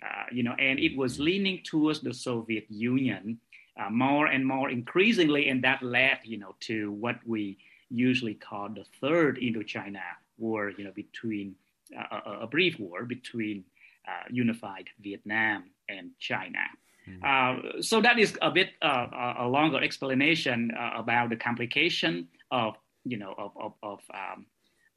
uh, 0.02 0.24
you 0.30 0.42
know, 0.42 0.54
and 0.58 0.78
it 0.78 0.96
was 0.96 1.18
leaning 1.18 1.60
towards 1.64 2.00
the 2.00 2.12
Soviet 2.12 2.66
Union 2.68 3.38
uh, 3.80 3.88
more 3.90 4.26
and 4.26 4.46
more 4.46 4.70
increasingly, 4.70 5.48
and 5.48 5.62
that 5.64 5.82
led, 5.82 6.18
you 6.24 6.38
know, 6.38 6.54
to 6.60 6.92
what 6.92 7.16
we 7.26 7.56
usually 7.88 8.34
call 8.34 8.68
the 8.68 8.84
third 9.00 9.38
Indochina 9.38 10.00
war, 10.38 10.72
you 10.76 10.84
know, 10.84 10.92
between 10.92 11.54
uh, 11.96 12.20
a, 12.26 12.30
a 12.42 12.46
brief 12.46 12.78
war 12.78 13.04
between 13.04 13.64
uh, 14.08 14.24
unified 14.30 14.88
Vietnam 15.00 15.64
and 15.88 16.10
China. 16.18 16.58
Mm-hmm. 17.08 17.78
Uh, 17.78 17.82
so 17.82 18.00
that 18.00 18.18
is 18.18 18.36
a 18.42 18.50
bit 18.50 18.70
uh, 18.82 19.06
a 19.38 19.48
longer 19.48 19.82
explanation 19.82 20.70
uh, 20.78 20.92
about 20.96 21.30
the 21.30 21.36
complication 21.36 22.28
of 22.50 22.76
you 23.04 23.16
know 23.16 23.34
of 23.38 23.52
of, 23.56 23.72
of 23.82 23.98
um, 24.14 24.46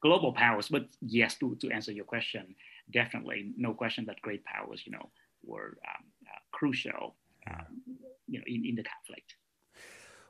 global 0.00 0.32
powers. 0.32 0.68
But 0.68 0.86
yes, 1.00 1.36
to, 1.38 1.56
to 1.56 1.70
answer 1.70 1.92
your 1.92 2.04
question, 2.04 2.54
definitely 2.92 3.52
no 3.56 3.74
question 3.74 4.04
that 4.06 4.20
great 4.22 4.44
powers 4.44 4.82
you 4.84 4.92
know 4.92 5.10
were 5.44 5.78
um, 5.88 6.04
uh, 6.26 6.40
crucial 6.52 7.16
um, 7.50 7.82
you 8.28 8.38
know, 8.38 8.44
in, 8.46 8.64
in 8.64 8.74
the 8.74 8.84
conflict. 8.84 9.34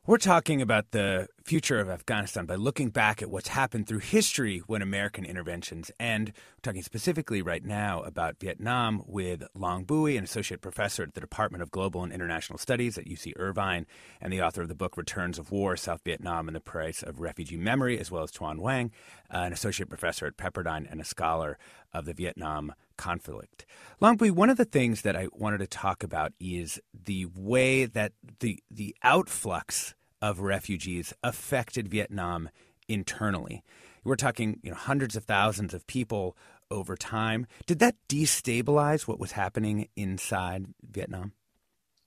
We're 0.09 0.19
talking 0.19 0.63
about 0.63 0.93
the 0.93 1.27
future 1.43 1.81
of 1.81 1.91
Afghanistan 1.91 2.47
by 2.47 2.55
looking 2.55 2.91
back 2.91 3.23
at 3.23 3.29
what's 3.29 3.49
happened 3.49 3.89
through 3.89 3.99
history 3.99 4.63
when 4.69 4.81
American 4.81 5.25
interventions, 5.25 5.91
and 5.99 6.29
we're 6.29 6.63
talking 6.63 6.83
specifically 6.83 7.43
right 7.43 7.65
now 7.65 8.03
about 8.03 8.39
Vietnam 8.39 9.03
with 9.05 9.43
Long 9.53 9.83
Bui, 9.83 10.17
an 10.17 10.23
associate 10.23 10.61
professor 10.61 11.03
at 11.03 11.15
the 11.15 11.21
Department 11.21 11.61
of 11.61 11.73
Global 11.73 12.05
and 12.05 12.13
International 12.13 12.57
Studies 12.57 12.97
at 12.97 13.07
UC 13.07 13.33
Irvine, 13.35 13.85
and 14.21 14.33
the 14.33 14.41
author 14.41 14.63
of 14.63 14.69
the 14.69 14.77
book 14.77 14.97
Returns 14.97 15.41
of 15.41 15.51
War 15.51 15.77
South 15.77 16.03
Vietnam 16.05 16.49
and 16.49 16.55
the 16.55 16.61
Price 16.61 17.03
of 17.03 17.19
Refugee 17.19 17.57
Memory, 17.57 17.99
as 17.99 18.09
well 18.09 18.23
as 18.23 18.31
Tuan 18.31 18.59
Hoang, 18.59 18.93
uh, 19.35 19.39
an 19.39 19.53
associate 19.53 19.89
professor 19.89 20.27
at 20.27 20.37
Pepperdine 20.37 20.87
and 20.89 21.01
a 21.01 21.05
scholar 21.05 21.59
of 21.93 22.05
the 22.05 22.15
Vietnam 22.15 22.75
conflict. 22.97 23.67
Long 24.01 24.17
Bui, 24.17 24.31
one 24.31 24.51
of 24.51 24.57
the 24.57 24.65
things 24.65 25.03
that 25.03 25.17
I 25.17 25.29
wanted 25.33 25.59
to 25.59 25.67
talk 25.67 26.03
about 26.03 26.33
is 26.41 26.81
the 26.93 27.27
way 27.35 27.85
that 27.87 28.13
the 28.41 28.63
the 28.71 28.97
outflux 29.05 29.95
of 30.23 30.41
refugees 30.41 31.13
affected 31.23 31.89
Vietnam 31.89 32.49
internally. 32.89 33.63
We're 34.05 34.17
talking, 34.17 34.61
you 34.63 34.71
know, 34.71 34.77
hundreds 34.77 35.17
of 35.17 35.25
thousands 35.25 35.75
of 35.75 35.87
people 35.87 36.37
over 36.71 36.97
time. 36.97 37.47
Did 37.67 37.79
that 37.81 37.97
destabilize 38.09 39.07
what 39.07 39.19
was 39.19 39.33
happening 39.33 39.89
inside 39.97 40.67
Vietnam? 40.83 41.33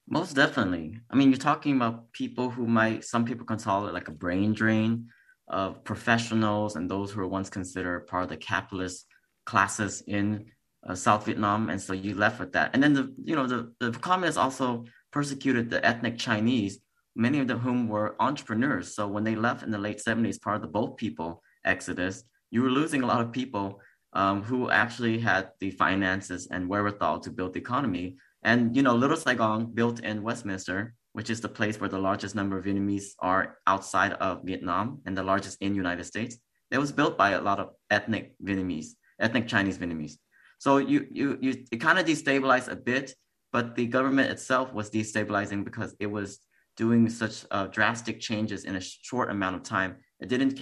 Most 0.08 0.36
definitely. 0.36 1.00
I 1.10 1.16
mean, 1.16 1.30
you're 1.30 1.38
talking 1.38 1.76
about 1.76 2.12
people 2.14 2.50
who 2.50 2.66
might, 2.66 3.04
some 3.04 3.26
people 3.26 3.46
call 3.46 3.88
it 3.88 3.94
like 3.94 4.08
a 4.08 4.14
brain 4.14 4.54
drain 4.54 5.10
of 5.48 5.84
professionals 5.84 6.76
and 6.76 6.90
those 6.90 7.12
who 7.12 7.20
were 7.20 7.28
once 7.28 7.50
considered 7.50 8.08
part 8.08 8.24
of 8.24 8.30
the 8.30 8.38
capitalist 8.38 9.06
classes 9.46 10.04
in 10.08 10.46
uh, 10.88 10.96
South 10.96 11.26
Vietnam, 11.26 11.70
and 11.70 11.82
so 11.82 11.94
you 11.94 12.16
left 12.16 12.40
with 12.40 12.54
that. 12.54 12.72
And 12.74 12.82
then 12.82 12.94
the 12.94 13.14
you 13.24 13.36
know 13.36 13.48
the 13.48 13.74
the 13.80 13.92
communists 13.92 14.38
also 14.38 14.86
persecuted 15.12 15.70
the 15.70 15.86
ethnic 15.86 16.18
Chinese, 16.18 16.80
many 17.16 17.40
of 17.40 17.50
whom 17.50 17.88
were 17.88 18.16
entrepreneurs. 18.20 18.96
So 18.96 19.08
when 19.08 19.24
they 19.24 19.36
left 19.36 19.64
in 19.64 19.72
the 19.72 19.78
late 19.78 20.02
70s, 20.06 20.42
part 20.42 20.58
of 20.58 20.62
the 20.62 20.68
boat 20.68 20.98
people 20.98 21.42
exodus, 21.66 22.24
you 22.52 22.62
were 22.62 22.70
losing 22.70 23.02
a 23.02 23.08
lot 23.08 23.22
of 23.22 23.32
people 23.32 23.82
um, 24.14 24.44
who 24.44 24.70
actually 24.70 25.20
had 25.20 25.50
the 25.60 25.72
finances 25.72 26.48
and 26.52 26.68
wherewithal 26.68 27.20
to 27.22 27.32
build 27.32 27.54
the 27.54 27.60
economy. 27.60 28.18
And 28.44 28.76
you 28.76 28.84
know, 28.84 28.96
Little 28.96 29.18
Saigon 29.18 29.74
built 29.74 30.00
in 30.00 30.24
Westminster, 30.24 30.96
which 31.14 31.30
is 31.30 31.42
the 31.42 31.50
place 31.50 31.80
where 31.80 31.90
the 31.90 32.00
largest 32.00 32.36
number 32.36 32.58
of 32.58 32.66
Vietnamese 32.66 33.10
are 33.20 33.58
outside 33.68 34.14
of 34.14 34.44
Vietnam 34.44 35.02
and 35.06 35.18
the 35.18 35.24
largest 35.24 35.58
in 35.62 35.72
the 35.72 35.78
United 35.78 36.06
States. 36.06 36.38
It 36.72 36.78
was 36.78 36.92
built 36.92 37.18
by 37.18 37.32
a 37.32 37.42
lot 37.42 37.60
of 37.60 37.72
ethnic 37.90 38.34
Vietnamese, 38.44 38.90
ethnic 39.20 39.48
Chinese 39.48 39.78
Vietnamese. 39.78 40.18
So 40.60 40.78
you 40.78 41.08
you 41.12 41.38
you 41.42 41.66
it 41.72 41.78
kind 41.78 41.98
of 41.98 42.06
destabilized 42.06 42.70
a 42.70 42.76
bit, 42.76 43.16
but 43.52 43.76
the 43.76 43.88
government 43.88 44.30
itself 44.30 44.74
was 44.74 44.92
destabilizing 44.92 45.64
because 45.64 45.96
it 46.00 46.08
was 46.08 46.40
doing 46.78 47.10
such 47.10 47.46
uh, 47.52 47.68
drastic 47.68 48.20
changes 48.20 48.64
in 48.66 48.76
a 48.76 48.82
short 48.82 49.30
amount 49.32 49.56
of 49.56 49.64
time. 49.64 49.98
It 50.20 50.30
didn't 50.30 50.62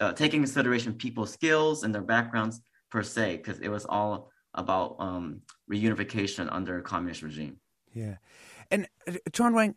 uh, 0.00 0.12
take 0.12 0.34
in 0.34 0.40
consideration 0.40 0.94
people's 0.94 1.32
skills 1.32 1.82
and 1.84 1.94
their 1.94 2.02
backgrounds 2.02 2.60
per 2.90 3.02
se, 3.02 3.38
because 3.38 3.58
it 3.60 3.68
was 3.68 3.84
all 3.84 4.30
about 4.54 4.96
um, 4.98 5.42
reunification 5.70 6.48
under 6.50 6.78
a 6.78 6.82
communist 6.82 7.22
regime. 7.22 7.58
Yeah, 7.94 8.16
and 8.70 8.88
uh, 9.08 9.14
Tuan 9.32 9.52
Hoang, 9.54 9.74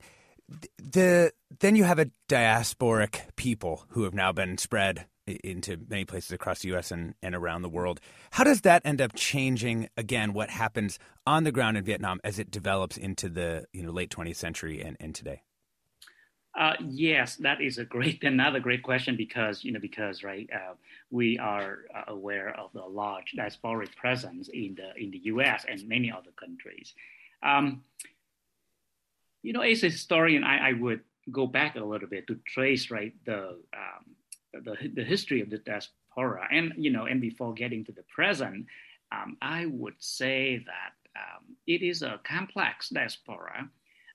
the 0.78 1.32
then 1.60 1.76
you 1.76 1.84
have 1.84 2.00
a 2.00 2.10
diasporic 2.28 3.36
people 3.36 3.86
who 3.90 4.04
have 4.04 4.16
now 4.16 4.32
been 4.32 4.58
spread 4.58 5.06
into 5.36 5.78
many 5.90 6.06
places 6.06 6.32
across 6.32 6.60
the 6.60 6.70
U.S. 6.70 6.92
and, 6.92 7.16
and 7.22 7.36
around 7.36 7.62
the 7.62 7.70
world. 7.70 8.00
How 8.32 8.44
does 8.44 8.62
that 8.62 8.82
end 8.86 9.02
up 9.02 9.14
changing 9.16 9.90
again 9.98 10.34
what 10.34 10.50
happens 10.50 11.00
on 11.26 11.44
the 11.44 11.52
ground 11.52 11.78
in 11.78 11.84
Vietnam 11.84 12.20
as 12.24 12.40
it 12.40 12.52
develops 12.52 12.98
into 12.98 13.30
the 13.30 13.66
you 13.74 13.84
know 13.84 13.92
late 13.92 14.10
20th 14.10 14.36
century 14.36 14.82
and, 14.82 14.98
and 15.00 15.14
today? 15.16 15.44
Uh, 16.58 16.74
yes, 16.88 17.36
that 17.38 17.62
is 17.62 17.78
a 17.78 17.86
great 17.86 18.24
another 18.24 18.60
great 18.60 18.84
question 18.84 19.16
because 19.16 19.64
you 19.64 19.72
know 19.72 19.80
because 19.80 20.24
right 20.24 20.50
uh, 20.54 20.74
we 21.10 21.38
are 21.38 21.80
uh, 21.96 22.04
aware 22.08 22.58
of 22.60 22.72
the 22.74 22.82
large 22.82 23.34
diasporic 23.38 23.96
presence 23.96 24.50
in 24.50 24.76
the 24.76 25.02
in 25.02 25.12
the 25.12 25.20
U.S. 25.26 25.66
and 25.68 25.88
many 25.88 26.12
other 26.12 26.32
countries. 26.38 26.94
Um, 27.42 27.84
you 29.42 29.54
know, 29.54 29.62
as 29.62 29.84
a 29.84 29.90
historian, 29.90 30.44
I, 30.44 30.70
I, 30.70 30.74
would 30.74 31.00
go 31.32 31.48
back 31.48 31.78
a 31.78 31.84
little 31.84 32.10
bit 32.10 32.28
to 32.28 32.38
trace 32.46 32.92
right 32.92 33.14
the 33.26 33.58
um, 33.74 34.16
the, 34.54 34.76
the 34.96 35.04
history 35.04 35.42
of 35.42 35.50
the 35.50 35.58
diaspora 35.60 36.48
and 36.52 36.74
you 36.78 36.90
know 36.92 37.06
and 37.06 37.22
before 37.22 37.54
getting 37.54 37.84
to 37.86 37.92
the 37.92 38.04
present 38.14 38.66
um, 39.12 39.38
i 39.42 39.66
would 39.66 39.96
say 40.00 40.64
that 40.66 40.94
um, 41.20 41.56
it 41.68 41.82
is 41.82 42.02
a 42.02 42.20
complex 42.24 42.90
diaspora 42.90 43.70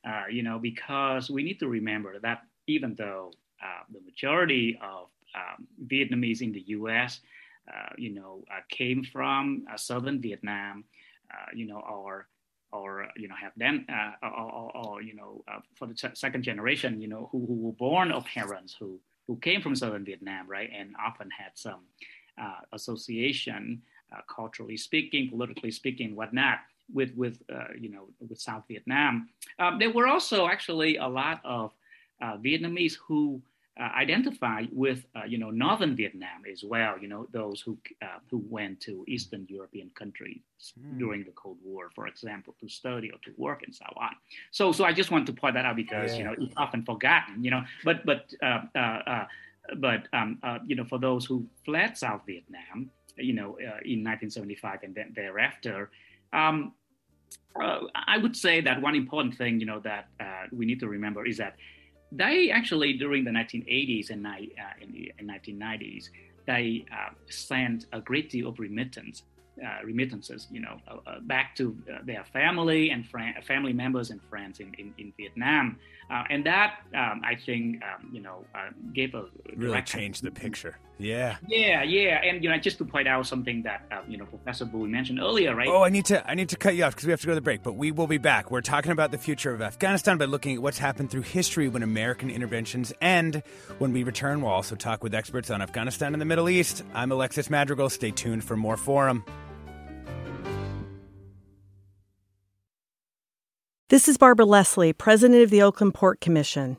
uh, 0.06 0.24
you 0.30 0.42
know 0.42 0.58
because 0.58 1.30
we 1.30 1.42
need 1.42 1.58
to 1.58 1.68
remember 1.68 2.18
that 2.20 2.42
even 2.66 2.94
though 2.96 3.32
uh, 3.62 3.82
the 3.92 4.00
majority 4.00 4.78
of 4.82 5.08
um, 5.34 5.66
vietnamese 5.86 6.42
in 6.42 6.52
the 6.52 6.60
us 6.60 7.20
uh, 7.72 7.92
you 7.96 8.12
know 8.12 8.44
uh, 8.50 8.60
came 8.68 9.04
from 9.04 9.64
uh, 9.72 9.76
southern 9.76 10.20
vietnam 10.20 10.84
uh, 11.32 11.46
you 11.54 11.66
know 11.66 11.78
or 11.78 12.26
or 12.72 13.06
you 13.16 13.28
know 13.28 13.36
have 13.40 13.52
then 13.56 13.86
or, 14.22 14.28
or, 14.30 14.76
or, 14.76 15.02
you 15.02 15.14
know 15.14 15.44
for 15.76 15.86
the 15.86 15.94
second 16.14 16.42
generation 16.42 17.00
you 17.00 17.06
know 17.06 17.28
who, 17.30 17.46
who 17.46 17.54
were 17.54 17.72
born 17.72 18.10
of 18.10 18.24
parents 18.24 18.76
who 18.78 19.00
who 19.26 19.36
came 19.36 19.60
from 19.60 19.74
southern 19.74 20.04
Vietnam, 20.04 20.48
right, 20.48 20.70
and 20.76 20.94
often 21.04 21.28
had 21.30 21.52
some 21.54 21.80
uh, 22.40 22.60
association, 22.72 23.82
uh, 24.14 24.20
culturally 24.34 24.76
speaking, 24.76 25.30
politically 25.30 25.70
speaking, 25.70 26.14
whatnot, 26.14 26.58
with 26.92 27.14
with 27.16 27.42
uh, 27.52 27.72
you 27.78 27.90
know 27.90 28.08
with 28.20 28.38
South 28.38 28.64
Vietnam. 28.68 29.28
Um, 29.58 29.78
there 29.78 29.90
were 29.90 30.06
also 30.06 30.46
actually 30.46 30.96
a 30.96 31.06
lot 31.06 31.40
of 31.44 31.72
uh, 32.22 32.36
Vietnamese 32.36 32.96
who 33.06 33.40
uh, 33.76 33.90
identify 33.96 34.62
with 34.70 35.04
uh, 35.16 35.24
you 35.24 35.36
know 35.36 35.50
northern 35.50 35.96
Vietnam 35.96 36.42
as 36.50 36.62
well. 36.62 36.96
You 36.96 37.08
know 37.08 37.26
those 37.32 37.60
who 37.60 37.76
uh, 38.02 38.20
who 38.30 38.40
went 38.48 38.80
to 38.82 39.04
Eastern 39.08 39.46
European 39.48 39.90
countries 39.98 40.42
mm. 40.78 40.96
during 40.96 41.24
the 41.24 41.32
Cold 41.32 41.58
War, 41.64 41.90
for 41.92 42.06
example, 42.06 42.54
to 42.60 42.68
study 42.68 43.10
or 43.10 43.18
to 43.24 43.32
work 43.36 43.64
and 43.64 43.74
so 43.74 43.86
on. 43.96 44.10
So 44.52 44.70
so 44.70 44.84
I 44.84 44.92
just 44.92 45.10
want 45.10 45.26
to 45.26 45.32
point 45.32 45.54
that 45.54 45.64
out 45.64 45.74
because 45.74 46.12
yeah. 46.12 46.18
you 46.18 46.24
know 46.24 46.34
it's 46.38 46.54
often 46.56 46.84
forgotten. 46.84 47.42
You 47.42 47.50
know, 47.50 47.64
but 47.84 48.06
but 48.06 48.32
uh, 48.40 48.60
uh, 48.76 48.78
uh, 48.78 49.26
but 49.78 50.06
um, 50.12 50.38
you 50.66 50.76
know 50.76 50.84
for 50.84 51.00
those 51.00 51.24
who 51.24 51.44
fled 51.64 51.98
South 51.98 52.22
Vietnam, 52.26 52.90
you 53.16 53.32
know 53.32 53.56
in 53.84 54.04
1975 54.04 54.84
and 54.84 54.94
then 54.94 55.12
thereafter. 55.16 55.90
Um, 56.32 56.74
I 57.56 58.18
would 58.18 58.36
say 58.36 58.60
that 58.62 58.80
one 58.82 58.96
important 58.96 59.36
thing, 59.36 59.60
you 59.60 59.66
know, 59.66 59.78
that 59.80 60.08
we 60.52 60.66
need 60.66 60.80
to 60.80 60.88
remember 60.88 61.24
is 61.24 61.36
that 61.38 61.54
they 62.16 62.50
actually 62.50 62.92
during 62.94 63.24
the 63.24 63.30
1980s 63.30 64.10
and, 64.10 64.26
uh, 64.26 64.30
in 64.80 64.92
the 64.92 65.12
1990s 65.22 66.10
they 66.46 66.84
uh, 66.92 67.10
sent 67.28 67.86
a 67.92 68.00
great 68.00 68.30
deal 68.30 68.48
of 68.48 68.58
remittance 68.58 69.22
uh, 69.62 69.84
remittances, 69.84 70.48
you 70.50 70.60
know, 70.60 70.80
uh, 70.88 70.96
uh 71.06 71.20
back 71.20 71.54
to 71.54 71.76
uh, 71.88 71.98
their 72.04 72.24
family 72.32 72.90
and 72.90 73.06
friend, 73.06 73.36
family 73.46 73.72
members 73.72 74.10
and 74.10 74.20
friends 74.28 74.58
in, 74.58 74.74
in, 74.78 74.92
in 74.98 75.12
Vietnam. 75.16 75.78
Uh, 76.10 76.24
and 76.28 76.44
that, 76.44 76.80
um, 76.92 77.22
I 77.24 77.36
think, 77.36 77.80
um, 77.84 78.10
you 78.12 78.20
know, 78.20 78.44
gave 78.92 79.14
a 79.14 79.26
really 79.54 79.80
changed 79.82 80.24
the 80.24 80.30
picture. 80.32 80.78
Yeah. 80.98 81.36
Yeah, 81.48 81.82
yeah, 81.82 82.20
and 82.22 82.42
you 82.42 82.48
know, 82.48 82.56
just 82.58 82.78
to 82.78 82.84
point 82.84 83.08
out 83.08 83.26
something 83.26 83.62
that 83.62 83.84
uh, 83.90 84.00
you 84.08 84.16
know 84.16 84.26
Professor 84.26 84.64
Bui 84.64 84.88
mentioned 84.88 85.18
earlier, 85.18 85.54
right? 85.54 85.68
Oh, 85.68 85.82
I 85.82 85.88
need 85.88 86.04
to 86.06 86.28
I 86.28 86.34
need 86.34 86.48
to 86.50 86.56
cut 86.56 86.76
you 86.76 86.84
off 86.84 86.94
because 86.94 87.06
we 87.06 87.10
have 87.10 87.20
to 87.20 87.26
go 87.26 87.32
to 87.32 87.36
the 87.36 87.40
break. 87.40 87.62
But 87.62 87.72
we 87.72 87.90
will 87.90 88.06
be 88.06 88.18
back. 88.18 88.50
We're 88.50 88.60
talking 88.60 88.92
about 88.92 89.10
the 89.10 89.18
future 89.18 89.52
of 89.52 89.60
Afghanistan 89.60 90.18
by 90.18 90.26
looking 90.26 90.54
at 90.54 90.62
what's 90.62 90.78
happened 90.78 91.10
through 91.10 91.22
history 91.22 91.68
when 91.68 91.82
American 91.82 92.30
interventions 92.30 92.92
end. 93.00 93.42
When 93.78 93.92
we 93.92 94.04
return, 94.04 94.40
we'll 94.40 94.52
also 94.52 94.76
talk 94.76 95.02
with 95.02 95.14
experts 95.14 95.50
on 95.50 95.60
Afghanistan 95.60 96.14
and 96.14 96.20
the 96.20 96.26
Middle 96.26 96.48
East. 96.48 96.84
I'm 96.94 97.10
Alexis 97.10 97.50
Madrigal. 97.50 97.90
Stay 97.90 98.12
tuned 98.12 98.44
for 98.44 98.56
more 98.56 98.76
Forum. 98.76 99.24
This 103.88 104.08
is 104.08 104.16
Barbara 104.16 104.46
Leslie, 104.46 104.92
President 104.92 105.42
of 105.42 105.50
the 105.50 105.62
Oakland 105.62 105.94
Port 105.94 106.20
Commission. 106.20 106.78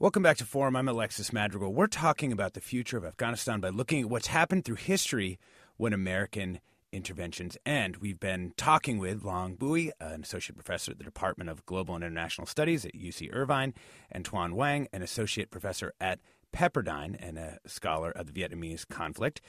Welcome 0.00 0.22
back 0.22 0.38
to 0.38 0.46
Forum. 0.46 0.76
I'm 0.76 0.88
Alexis 0.88 1.30
Madrigal. 1.30 1.74
We're 1.74 1.86
talking 1.86 2.32
about 2.32 2.54
the 2.54 2.62
future 2.62 2.96
of 2.96 3.04
Afghanistan 3.04 3.60
by 3.60 3.68
looking 3.68 4.00
at 4.00 4.08
what's 4.08 4.28
happened 4.28 4.64
through 4.64 4.76
history 4.76 5.38
when 5.76 5.92
American 5.92 6.60
interventions 6.90 7.58
end. 7.66 7.98
We've 7.98 8.18
been 8.18 8.54
talking 8.56 8.96
with 8.96 9.24
Long 9.24 9.56
Bui, 9.56 9.92
an 10.00 10.22
associate 10.22 10.56
professor 10.56 10.92
at 10.92 10.96
the 10.96 11.04
Department 11.04 11.50
of 11.50 11.66
Global 11.66 11.96
and 11.96 12.02
International 12.02 12.46
Studies 12.46 12.86
at 12.86 12.94
UC 12.94 13.28
Irvine, 13.30 13.74
and 14.10 14.24
Tuan 14.24 14.52
Hoang, 14.52 14.88
an 14.90 15.02
associate 15.02 15.50
professor 15.50 15.92
at 16.00 16.18
Pepperdine 16.50 17.14
and 17.20 17.36
a 17.36 17.58
scholar 17.66 18.10
of 18.10 18.32
the 18.32 18.32
Vietnamese 18.32 18.88
conflict. 18.88 19.42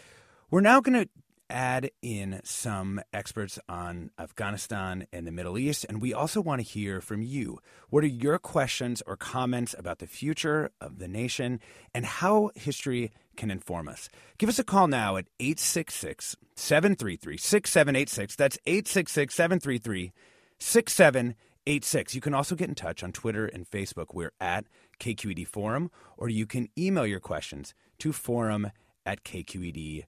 We're 0.49 0.59
now 0.59 0.81
going 0.81 1.05
to 1.05 1.09
add 1.51 1.91
in 2.01 2.41
some 2.43 3.01
experts 3.13 3.59
on 3.67 4.11
Afghanistan 4.17 5.05
and 5.11 5.27
the 5.27 5.31
Middle 5.31 5.57
East, 5.57 5.85
and 5.87 6.01
we 6.01 6.13
also 6.13 6.41
want 6.41 6.61
to 6.61 6.67
hear 6.67 7.01
from 7.01 7.21
you. 7.21 7.59
What 7.89 8.03
are 8.03 8.07
your 8.07 8.39
questions 8.39 9.03
or 9.05 9.17
comments 9.17 9.75
about 9.77 9.99
the 9.99 10.07
future 10.07 10.71
of 10.79 10.99
the 10.99 11.07
nation 11.07 11.59
and 11.93 12.05
how 12.05 12.51
history 12.55 13.11
can 13.35 13.51
inform 13.51 13.87
us? 13.87 14.09
Give 14.37 14.49
us 14.49 14.59
a 14.59 14.63
call 14.63 14.87
now 14.87 15.17
at 15.17 15.27
866 15.39 16.35
733 16.55 17.37
6786. 17.37 18.35
That's 18.35 18.57
866 18.65 19.35
733 19.35 20.11
6786. 20.59 22.15
You 22.15 22.21
can 22.21 22.33
also 22.33 22.55
get 22.55 22.69
in 22.69 22.75
touch 22.75 23.03
on 23.03 23.11
Twitter 23.11 23.45
and 23.45 23.69
Facebook. 23.69 24.13
We're 24.13 24.33
at 24.39 24.65
KQED 24.99 25.47
Forum, 25.47 25.91
or 26.17 26.29
you 26.29 26.45
can 26.45 26.69
email 26.77 27.05
your 27.05 27.19
questions 27.19 27.73
to 27.99 28.13
forum 28.13 28.71
at 29.05 29.23
kqed.com 29.23 30.05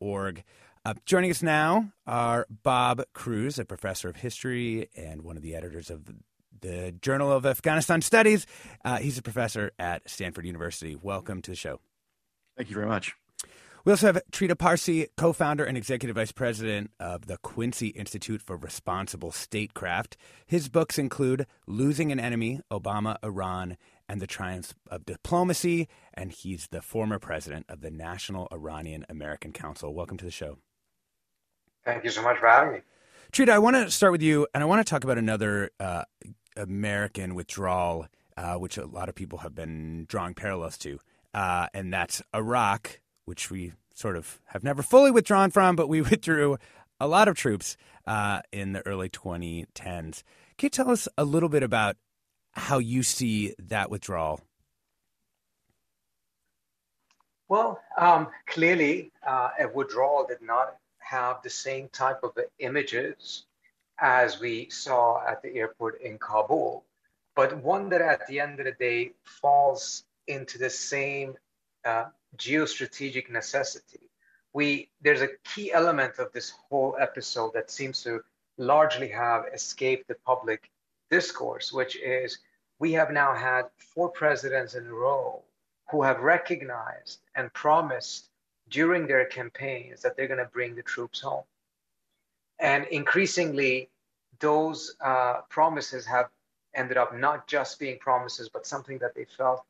org. 0.00 0.42
Uh, 0.84 0.94
joining 1.04 1.30
us 1.30 1.42
now 1.42 1.92
are 2.06 2.46
Bob 2.62 3.02
Crews, 3.12 3.58
a 3.58 3.64
professor 3.64 4.08
of 4.08 4.16
history 4.16 4.88
and 4.96 5.22
one 5.22 5.36
of 5.36 5.42
the 5.42 5.54
editors 5.54 5.90
of 5.90 6.06
the, 6.06 6.14
the 6.60 6.92
Journal 7.02 7.30
of 7.30 7.44
Afghanistan 7.44 8.00
Studies. 8.00 8.46
Uh, 8.84 8.96
he's 8.96 9.18
a 9.18 9.22
professor 9.22 9.72
at 9.78 10.08
Stanford 10.08 10.46
University. 10.46 10.96
Welcome 10.96 11.42
to 11.42 11.50
the 11.50 11.56
show. 11.56 11.80
Thank 12.56 12.70
you 12.70 12.74
very 12.74 12.86
much. 12.86 13.14
We 13.84 13.92
also 13.92 14.08
have 14.08 14.20
Trita 14.30 14.58
Parsi, 14.58 15.06
co 15.16 15.32
founder 15.32 15.64
and 15.64 15.76
executive 15.76 16.16
vice 16.16 16.32
president 16.32 16.90
of 17.00 17.26
the 17.26 17.38
Quincy 17.38 17.88
Institute 17.88 18.42
for 18.42 18.56
Responsible 18.56 19.32
Statecraft. 19.32 20.18
His 20.46 20.68
books 20.68 20.98
include 20.98 21.46
Losing 21.66 22.12
an 22.12 22.20
Enemy, 22.20 22.60
Obama, 22.70 23.16
Iran, 23.22 23.78
and 24.10 24.20
the 24.20 24.26
Triumphs 24.26 24.74
of 24.90 25.06
Diplomacy. 25.06 25.88
And 26.12 26.32
he's 26.32 26.66
the 26.72 26.82
former 26.82 27.20
president 27.20 27.66
of 27.68 27.80
the 27.80 27.92
National 27.92 28.48
Iranian 28.52 29.06
American 29.08 29.52
Council. 29.52 29.94
Welcome 29.94 30.16
to 30.16 30.24
the 30.24 30.32
show. 30.32 30.58
Thank 31.84 32.02
you 32.02 32.10
so 32.10 32.20
much 32.20 32.38
for 32.38 32.48
having 32.48 32.72
me. 32.74 32.80
Trita, 33.32 33.50
I 33.50 33.60
want 33.60 33.76
to 33.76 33.88
start 33.90 34.10
with 34.10 34.22
you, 34.22 34.48
and 34.52 34.64
I 34.64 34.66
want 34.66 34.84
to 34.84 34.90
talk 34.90 35.04
about 35.04 35.16
another 35.16 35.70
uh, 35.78 36.02
American 36.56 37.36
withdrawal, 37.36 38.08
uh, 38.36 38.56
which 38.56 38.76
a 38.76 38.84
lot 38.84 39.08
of 39.08 39.14
people 39.14 39.38
have 39.38 39.54
been 39.54 40.06
drawing 40.08 40.34
parallels 40.34 40.76
to, 40.78 40.98
uh, 41.32 41.68
and 41.72 41.94
that's 41.94 42.20
Iraq 42.34 42.98
which 43.30 43.48
we 43.48 43.72
sort 43.94 44.16
of 44.16 44.40
have 44.46 44.64
never 44.64 44.82
fully 44.82 45.12
withdrawn 45.12 45.52
from, 45.52 45.76
but 45.76 45.88
we 45.88 46.00
withdrew 46.10 46.58
a 46.98 47.06
lot 47.06 47.28
of 47.28 47.36
troops 47.36 47.76
uh, 48.08 48.40
in 48.50 48.72
the 48.72 48.84
early 48.84 49.08
2010s. 49.08 50.24
Can 50.58 50.66
you 50.66 50.68
tell 50.68 50.90
us 50.90 51.06
a 51.16 51.24
little 51.24 51.48
bit 51.48 51.62
about 51.62 51.96
how 52.52 52.78
you 52.78 53.02
see 53.02 53.54
that 53.58 53.90
withdrawal? 53.90 54.40
Well, 57.48 57.80
um, 57.98 58.28
clearly, 58.46 59.10
uh, 59.26 59.50
a 59.58 59.68
withdrawal 59.68 60.26
did 60.26 60.40
not 60.40 60.76
have 60.98 61.42
the 61.42 61.50
same 61.50 61.88
type 61.88 62.20
of 62.22 62.38
images 62.60 63.44
as 63.98 64.40
we 64.40 64.70
saw 64.70 65.20
at 65.26 65.42
the 65.42 65.56
airport 65.56 66.00
in 66.00 66.18
Kabul, 66.18 66.84
but 67.34 67.56
one 67.58 67.88
that 67.90 68.00
at 68.00 68.26
the 68.26 68.40
end 68.40 68.60
of 68.60 68.66
the 68.66 68.72
day 68.72 69.12
falls 69.24 70.04
into 70.26 70.58
the 70.58 70.70
same 70.70 71.34
uh, 71.84 72.06
geostrategic 72.36 73.30
necessity. 73.30 74.00
We 74.52 74.88
there's 75.00 75.22
a 75.22 75.28
key 75.44 75.72
element 75.72 76.18
of 76.18 76.32
this 76.32 76.50
whole 76.50 76.96
episode 76.98 77.52
that 77.54 77.70
seems 77.70 78.02
to 78.04 78.22
largely 78.58 79.08
have 79.08 79.46
escaped 79.52 80.08
the 80.08 80.16
public 80.26 80.70
discourse, 81.10 81.72
which 81.72 81.96
is 81.96 82.38
we 82.78 82.92
have 82.92 83.10
now 83.10 83.34
had 83.34 83.64
four 83.76 84.08
presidents 84.08 84.74
in 84.74 84.86
a 84.86 84.92
row 84.92 85.42
who 85.90 86.02
have 86.02 86.20
recognized 86.20 87.20
and 87.34 87.52
promised 87.52 88.28
during 88.68 89.06
their 89.06 89.24
campaigns 89.26 90.02
that 90.02 90.16
they're 90.16 90.28
going 90.28 90.38
to 90.38 90.50
bring 90.52 90.74
the 90.74 90.82
troops 90.82 91.20
home. 91.20 91.42
And 92.58 92.86
increasingly, 92.86 93.88
those 94.38 94.94
uh, 95.00 95.40
promises 95.48 96.06
have 96.06 96.28
ended 96.74 96.96
up 96.96 97.16
not 97.16 97.48
just 97.48 97.78
being 97.78 97.98
promises, 97.98 98.48
but 98.48 98.66
something 98.66 98.98
that 98.98 99.14
they 99.14 99.24
felt 99.24 99.64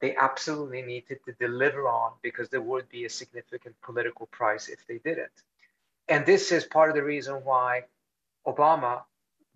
they 0.00 0.14
absolutely 0.16 0.82
needed 0.82 1.18
to 1.24 1.32
deliver 1.40 1.88
on 1.88 2.12
because 2.22 2.48
there 2.48 2.60
would 2.60 2.88
be 2.90 3.06
a 3.06 3.10
significant 3.10 3.74
political 3.82 4.26
price 4.26 4.68
if 4.68 4.86
they 4.86 4.98
didn't. 4.98 5.42
And 6.08 6.24
this 6.26 6.52
is 6.52 6.64
part 6.64 6.90
of 6.90 6.96
the 6.96 7.02
reason 7.02 7.36
why 7.44 7.84
Obama 8.46 9.02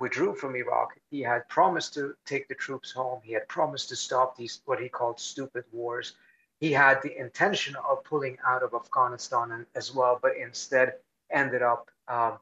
withdrew 0.00 0.34
from 0.34 0.56
Iraq. 0.56 0.98
He 1.10 1.20
had 1.20 1.48
promised 1.48 1.94
to 1.94 2.14
take 2.24 2.48
the 2.48 2.54
troops 2.54 2.90
home. 2.90 3.20
He 3.22 3.32
had 3.32 3.46
promised 3.46 3.90
to 3.90 3.96
stop 3.96 4.36
these, 4.36 4.62
what 4.64 4.80
he 4.80 4.88
called 4.88 5.20
stupid 5.20 5.64
wars. 5.70 6.14
He 6.58 6.72
had 6.72 7.00
the 7.02 7.16
intention 7.18 7.76
of 7.76 8.02
pulling 8.04 8.38
out 8.44 8.62
of 8.62 8.74
Afghanistan 8.74 9.66
as 9.74 9.94
well, 9.94 10.18
but 10.20 10.36
instead 10.36 10.94
ended 11.30 11.62
up 11.62 11.90
um, 12.08 12.38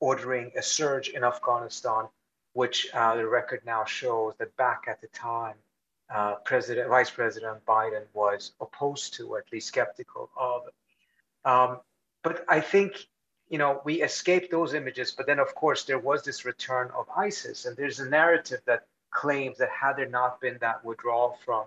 ordering 0.00 0.52
a 0.56 0.62
surge 0.62 1.08
in 1.08 1.24
Afghanistan, 1.24 2.04
which 2.54 2.88
uh, 2.94 3.16
the 3.16 3.26
record 3.26 3.60
now 3.66 3.84
shows 3.84 4.34
that 4.38 4.56
back 4.56 4.84
at 4.88 5.00
the 5.00 5.08
time, 5.08 5.54
uh, 6.14 6.34
President, 6.44 6.88
Vice 6.88 7.10
President 7.10 7.64
Biden 7.66 8.04
was 8.12 8.52
opposed 8.60 9.14
to, 9.14 9.28
or 9.28 9.38
at 9.38 9.52
least 9.52 9.68
skeptical 9.68 10.30
of. 10.36 10.62
Um, 11.44 11.80
but 12.22 12.44
I 12.48 12.60
think, 12.60 13.06
you 13.52 13.58
know, 13.58 13.82
we 13.84 14.02
escaped 14.02 14.50
those 14.50 14.72
images. 14.72 15.12
But 15.12 15.26
then, 15.26 15.38
of 15.38 15.54
course, 15.54 15.84
there 15.84 15.98
was 15.98 16.22
this 16.22 16.46
return 16.46 16.90
of 16.96 17.06
ISIS, 17.14 17.66
and 17.66 17.76
there's 17.76 18.00
a 18.00 18.08
narrative 18.08 18.60
that 18.64 18.86
claims 19.10 19.58
that 19.58 19.68
had 19.68 19.96
there 19.98 20.08
not 20.08 20.40
been 20.40 20.56
that 20.62 20.82
withdrawal 20.82 21.38
from 21.44 21.66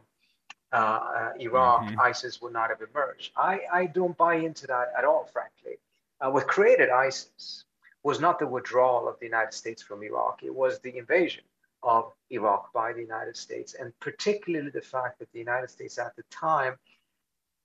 uh, 0.74 0.76
uh, 0.76 1.34
Iraq, 1.40 1.84
mm-hmm. 1.84 2.02
ISIS 2.02 2.42
would 2.42 2.54
not 2.54 2.70
have 2.70 2.82
emerged. 2.82 3.34
I, 3.38 3.60
I 3.72 3.86
don't 3.86 4.18
buy 4.18 4.34
into 4.34 4.66
that 4.66 4.94
at 4.98 5.06
all, 5.06 5.30
frankly. 5.32 5.78
Uh, 6.20 6.32
what 6.32 6.48
created 6.48 6.90
ISIS 6.90 7.66
was 8.02 8.20
not 8.20 8.40
the 8.40 8.48
withdrawal 8.48 9.08
of 9.08 9.20
the 9.20 9.26
United 9.28 9.54
States 9.54 9.84
from 9.84 10.02
Iraq; 10.02 10.42
it 10.42 10.54
was 10.54 10.80
the 10.80 10.98
invasion 10.98 11.44
of 11.84 12.12
Iraq 12.32 12.74
by 12.74 12.94
the 12.94 13.02
United 13.02 13.38
States, 13.38 13.76
and 13.76 13.94
particularly 14.00 14.72
the 14.72 14.82
fact 14.82 15.20
that 15.20 15.32
the 15.34 15.40
United 15.40 15.70
States 15.70 16.00
at 16.00 16.16
the 16.16 16.24
time 16.32 16.80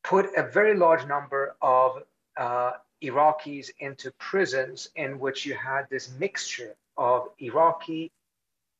put 0.04 0.26
a 0.36 0.42
very 0.42 0.76
large 0.76 1.06
number 1.06 1.56
of 1.62 2.02
uh, 2.36 2.72
Iraqis 3.02 3.70
into 3.78 4.10
prisons 4.12 4.90
in 4.96 5.18
which 5.18 5.46
you 5.46 5.54
had 5.54 5.88
this 5.88 6.10
mixture 6.18 6.74
of 6.96 7.28
Iraqi, 7.38 8.12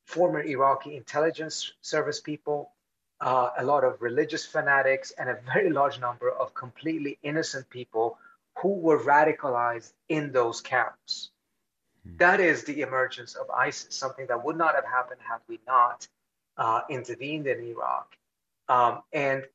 former 0.05 0.41
Iraqi 0.43 0.95
intelligence 0.95 1.73
service 1.81 2.19
people, 2.19 2.71
uh, 3.19 3.49
a 3.57 3.63
lot 3.63 3.83
of 3.83 4.01
religious 4.01 4.45
fanatics, 4.45 5.11
and 5.11 5.29
a 5.29 5.39
very 5.53 5.69
large 5.79 5.99
number 5.99 6.31
of 6.31 6.53
completely 6.53 7.17
innocent 7.23 7.69
people 7.69 8.17
who 8.59 8.73
were 8.73 8.99
radicalized 8.99 9.93
in 10.09 10.31
those 10.31 10.61
camps. 10.61 11.31
Hmm. 12.03 12.17
That 12.17 12.39
is 12.39 12.63
the 12.63 12.81
emergence 12.81 13.35
of 13.35 13.49
ISIS, 13.49 13.95
something 13.95 14.27
that 14.27 14.43
would 14.43 14.57
not 14.57 14.75
have 14.75 14.85
happened 14.85 15.21
had 15.27 15.39
we 15.47 15.59
not 15.65 16.07
uh, 16.57 16.81
intervened 16.89 17.47
in 17.47 17.59
Iraq. 17.63 18.15
Um, 18.69 19.01
and 19.13 19.45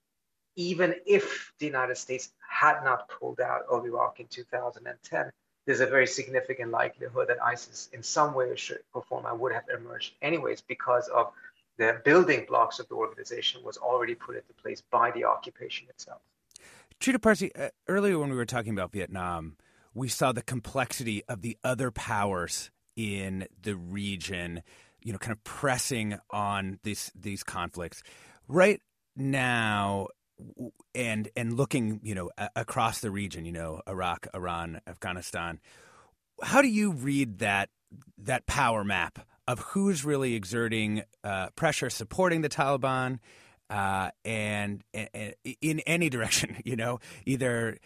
even 0.56 0.94
if 1.06 1.52
the 1.58 1.66
United 1.66 1.96
States 1.96 2.30
had 2.48 2.82
not 2.82 3.08
pulled 3.08 3.40
out 3.40 3.62
of 3.70 3.84
Iraq 3.84 4.20
in 4.20 4.26
2010, 4.26 5.30
there's 5.66 5.80
a 5.80 5.86
very 5.86 6.06
significant 6.06 6.70
likelihood 6.70 7.28
that 7.28 7.42
ISIS, 7.42 7.88
in 7.92 8.02
some 8.02 8.34
way, 8.34 8.46
or 8.46 8.56
shape, 8.56 8.78
or 8.94 9.02
form, 9.02 9.26
would 9.38 9.52
have 9.52 9.64
emerged 9.76 10.14
anyways 10.22 10.60
because 10.60 11.08
of 11.08 11.32
the 11.76 12.00
building 12.04 12.46
blocks 12.48 12.78
of 12.78 12.88
the 12.88 12.94
organization 12.94 13.62
was 13.62 13.76
already 13.76 14.14
put 14.14 14.36
into 14.36 14.52
place 14.54 14.82
by 14.90 15.10
the 15.10 15.24
occupation 15.24 15.88
itself. 15.90 16.20
Trita 17.00 17.20
Parsi, 17.20 17.54
uh, 17.54 17.68
earlier 17.88 18.18
when 18.18 18.30
we 18.30 18.36
were 18.36 18.46
talking 18.46 18.72
about 18.72 18.92
Vietnam, 18.92 19.56
we 19.92 20.08
saw 20.08 20.32
the 20.32 20.42
complexity 20.42 21.22
of 21.28 21.42
the 21.42 21.58
other 21.62 21.90
powers 21.90 22.70
in 22.96 23.46
the 23.60 23.76
region, 23.76 24.62
you 25.02 25.12
know, 25.12 25.18
kind 25.18 25.32
of 25.32 25.44
pressing 25.44 26.18
on 26.30 26.78
these 26.82 27.12
these 27.14 27.42
conflicts. 27.42 28.02
Right 28.48 28.80
now, 29.14 30.08
and 30.94 31.28
and 31.36 31.56
looking, 31.56 32.00
you 32.02 32.14
know, 32.14 32.30
across 32.54 33.00
the 33.00 33.10
region, 33.10 33.44
you 33.44 33.52
know, 33.52 33.80
Iraq, 33.88 34.26
Iran, 34.34 34.80
Afghanistan. 34.86 35.60
How 36.42 36.62
do 36.62 36.68
you 36.68 36.92
read 36.92 37.38
that 37.38 37.70
that 38.18 38.46
power 38.46 38.84
map 38.84 39.26
of 39.48 39.60
who's 39.60 40.04
really 40.04 40.34
exerting 40.34 41.02
uh, 41.24 41.50
pressure, 41.50 41.88
supporting 41.88 42.42
the 42.42 42.48
Taliban, 42.48 43.20
uh, 43.70 44.10
and, 44.24 44.82
and, 44.92 45.34
in 45.60 45.80
any 45.80 46.10
direction? 46.10 46.56
You 46.64 46.76
know, 46.76 46.98
either 47.24 47.78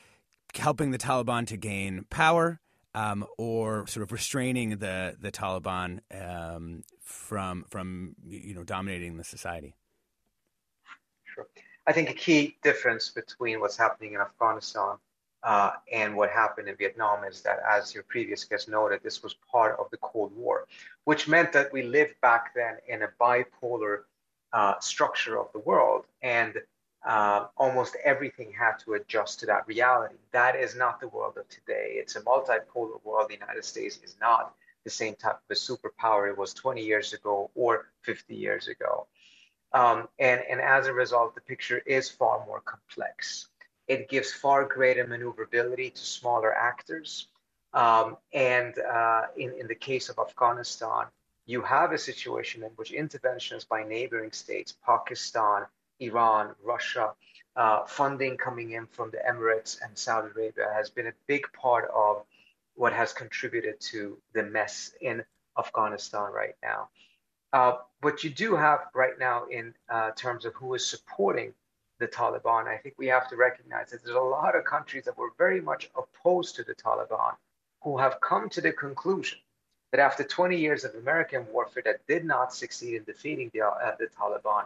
helping 0.54 0.90
the 0.90 0.98
Taliban 0.98 1.46
to 1.48 1.56
gain 1.56 2.04
power 2.10 2.60
um, 2.94 3.26
or 3.38 3.86
sort 3.86 4.02
of 4.02 4.12
restraining 4.12 4.78
the 4.78 5.16
the 5.20 5.30
Taliban 5.30 6.00
um, 6.12 6.82
from 7.02 7.64
from 7.68 8.14
you 8.26 8.54
know 8.54 8.64
dominating 8.64 9.16
the 9.16 9.24
society. 9.24 9.74
Sure, 11.34 11.46
I 11.90 11.92
think 11.92 12.08
a 12.08 12.14
key 12.14 12.56
difference 12.62 13.08
between 13.08 13.58
what's 13.58 13.76
happening 13.76 14.12
in 14.12 14.20
Afghanistan 14.20 14.94
uh, 15.42 15.72
and 15.92 16.14
what 16.16 16.30
happened 16.30 16.68
in 16.68 16.76
Vietnam 16.76 17.24
is 17.24 17.40
that, 17.40 17.58
as 17.68 17.92
your 17.92 18.04
previous 18.04 18.44
guest 18.44 18.68
noted, 18.68 19.00
this 19.02 19.24
was 19.24 19.34
part 19.50 19.76
of 19.76 19.90
the 19.90 19.96
Cold 19.96 20.30
War, 20.36 20.68
which 21.02 21.26
meant 21.26 21.52
that 21.52 21.72
we 21.72 21.82
lived 21.82 22.14
back 22.20 22.54
then 22.54 22.76
in 22.86 23.02
a 23.02 23.08
bipolar 23.20 24.02
uh, 24.52 24.78
structure 24.78 25.36
of 25.36 25.48
the 25.52 25.58
world, 25.58 26.04
and 26.22 26.54
uh, 27.04 27.46
almost 27.56 27.96
everything 28.04 28.52
had 28.52 28.76
to 28.84 28.92
adjust 28.92 29.40
to 29.40 29.46
that 29.46 29.66
reality. 29.66 30.14
That 30.30 30.54
is 30.54 30.76
not 30.76 31.00
the 31.00 31.08
world 31.08 31.38
of 31.38 31.48
today. 31.48 31.94
It's 31.94 32.14
a 32.14 32.20
multipolar 32.20 33.02
world. 33.02 33.30
The 33.30 33.34
United 33.34 33.64
States 33.64 33.98
is 34.04 34.14
not 34.20 34.54
the 34.84 34.90
same 34.90 35.16
type 35.16 35.40
of 35.42 35.50
a 35.50 35.54
superpower 35.54 36.30
it 36.30 36.38
was 36.38 36.54
20 36.54 36.84
years 36.84 37.14
ago 37.14 37.50
or 37.56 37.86
50 38.02 38.36
years 38.36 38.68
ago. 38.68 39.08
Um, 39.72 40.08
and, 40.18 40.40
and 40.50 40.60
as 40.60 40.86
a 40.86 40.92
result, 40.92 41.34
the 41.34 41.40
picture 41.40 41.78
is 41.78 42.08
far 42.08 42.44
more 42.46 42.60
complex. 42.60 43.48
It 43.86 44.08
gives 44.08 44.32
far 44.32 44.64
greater 44.64 45.06
maneuverability 45.06 45.90
to 45.90 46.00
smaller 46.00 46.54
actors. 46.54 47.28
Um, 47.72 48.16
and 48.32 48.74
uh, 48.78 49.22
in, 49.36 49.52
in 49.60 49.66
the 49.68 49.74
case 49.74 50.08
of 50.08 50.18
Afghanistan, 50.18 51.06
you 51.46 51.62
have 51.62 51.92
a 51.92 51.98
situation 51.98 52.62
in 52.62 52.70
which 52.76 52.92
interventions 52.92 53.64
by 53.64 53.82
neighboring 53.82 54.32
states, 54.32 54.74
Pakistan, 54.84 55.66
Iran, 55.98 56.54
Russia, 56.62 57.12
uh, 57.56 57.84
funding 57.86 58.36
coming 58.36 58.72
in 58.72 58.86
from 58.86 59.10
the 59.10 59.18
Emirates 59.18 59.78
and 59.82 59.96
Saudi 59.96 60.28
Arabia 60.34 60.68
has 60.72 60.90
been 60.90 61.08
a 61.08 61.12
big 61.26 61.42
part 61.52 61.90
of 61.94 62.24
what 62.74 62.92
has 62.92 63.12
contributed 63.12 63.80
to 63.80 64.16
the 64.32 64.42
mess 64.42 64.92
in 65.00 65.22
Afghanistan 65.58 66.32
right 66.32 66.54
now. 66.62 66.88
Uh, 67.52 67.78
what 68.00 68.22
you 68.22 68.30
do 68.30 68.54
have 68.54 68.86
right 68.94 69.18
now 69.18 69.44
in 69.46 69.74
uh, 69.88 70.10
terms 70.12 70.44
of 70.44 70.54
who 70.54 70.74
is 70.74 70.86
supporting 70.86 71.52
the 71.98 72.06
Taliban, 72.06 72.66
I 72.66 72.76
think 72.76 72.94
we 72.96 73.08
have 73.08 73.28
to 73.28 73.36
recognize 73.36 73.90
that 73.90 74.02
there's 74.04 74.16
a 74.16 74.20
lot 74.20 74.56
of 74.56 74.64
countries 74.64 75.04
that 75.04 75.18
were 75.18 75.32
very 75.36 75.60
much 75.60 75.90
opposed 75.96 76.56
to 76.56 76.64
the 76.64 76.74
Taliban 76.74 77.34
who 77.82 77.98
have 77.98 78.20
come 78.20 78.48
to 78.50 78.60
the 78.60 78.72
conclusion 78.72 79.38
that 79.90 80.00
after 80.00 80.22
20 80.22 80.56
years 80.56 80.84
of 80.84 80.94
American 80.94 81.46
warfare 81.52 81.82
that 81.84 82.06
did 82.06 82.24
not 82.24 82.54
succeed 82.54 82.94
in 82.94 83.04
defeating 83.04 83.50
the, 83.52 83.62
uh, 83.62 83.96
the 83.98 84.06
Taliban, 84.06 84.64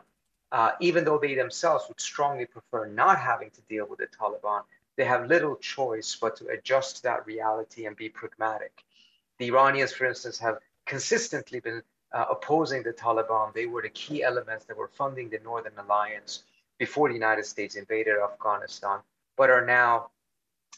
uh, 0.53 0.73
even 0.81 1.05
though 1.05 1.19
they 1.19 1.35
themselves 1.35 1.87
would 1.89 2.01
strongly 2.01 2.47
prefer 2.47 2.87
not 2.87 3.19
having 3.19 3.51
to 3.51 3.61
deal 3.63 3.87
with 3.87 3.99
the 3.99 4.07
Taliban, 4.07 4.63
they 4.97 5.05
have 5.05 5.27
little 5.27 5.57
choice 5.57 6.17
but 6.21 6.37
to 6.37 6.47
adjust 6.49 6.97
to 6.97 7.03
that 7.05 7.27
reality 7.27 7.87
and 7.87 7.97
be 7.97 8.09
pragmatic. 8.09 8.85
The 9.39 9.49
Iranians, 9.49 9.93
for 9.93 10.07
instance, 10.07 10.39
have 10.39 10.59
consistently 10.87 11.59
been 11.59 11.83
uh, 12.15 12.27
opposing 12.31 12.83
the 12.83 12.93
Taliban. 12.93 13.53
They 13.53 13.67
were 13.67 13.83
the 13.83 13.91
key 13.91 14.23
elements 14.23 14.65
that 14.67 14.77
were 14.77 14.89
funding 14.89 15.29
the 15.29 15.41
Northern 15.45 15.77
Alliance 15.79 16.45
before 16.79 17.09
the 17.09 17.15
United 17.15 17.45
States 17.45 17.75
invaded 17.75 18.15
Afghanistan, 18.23 19.01
but 19.37 19.51
are 19.51 19.67
now 19.67 20.11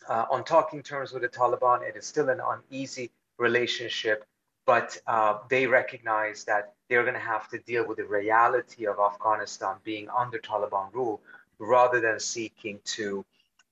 uh, 0.09 0.25
on 0.31 0.45
talking 0.45 0.83
terms 0.83 1.13
with 1.13 1.23
the 1.23 1.29
Taliban. 1.29 1.83
It 1.83 1.97
is 1.97 2.07
still 2.07 2.31
an 2.31 2.41
uneasy 2.41 3.11
relationship, 3.39 4.25
but 4.65 4.99
uh, 5.07 5.39
they 5.51 5.67
recognize 5.67 6.45
that 6.45 6.75
they're 6.89 7.03
going 7.03 7.15
to 7.15 7.21
have 7.21 7.49
to 7.51 7.59
deal 7.59 7.87
with 7.87 7.99
the 7.99 8.07
reality 8.07 8.87
of 8.87 8.99
Afghanistan 8.99 9.77
being 9.85 10.09
under 10.09 10.39
Taliban 10.39 10.93
rule 10.93 11.21
rather 11.59 12.01
than 12.01 12.19
seeking 12.19 12.81
to 12.85 13.25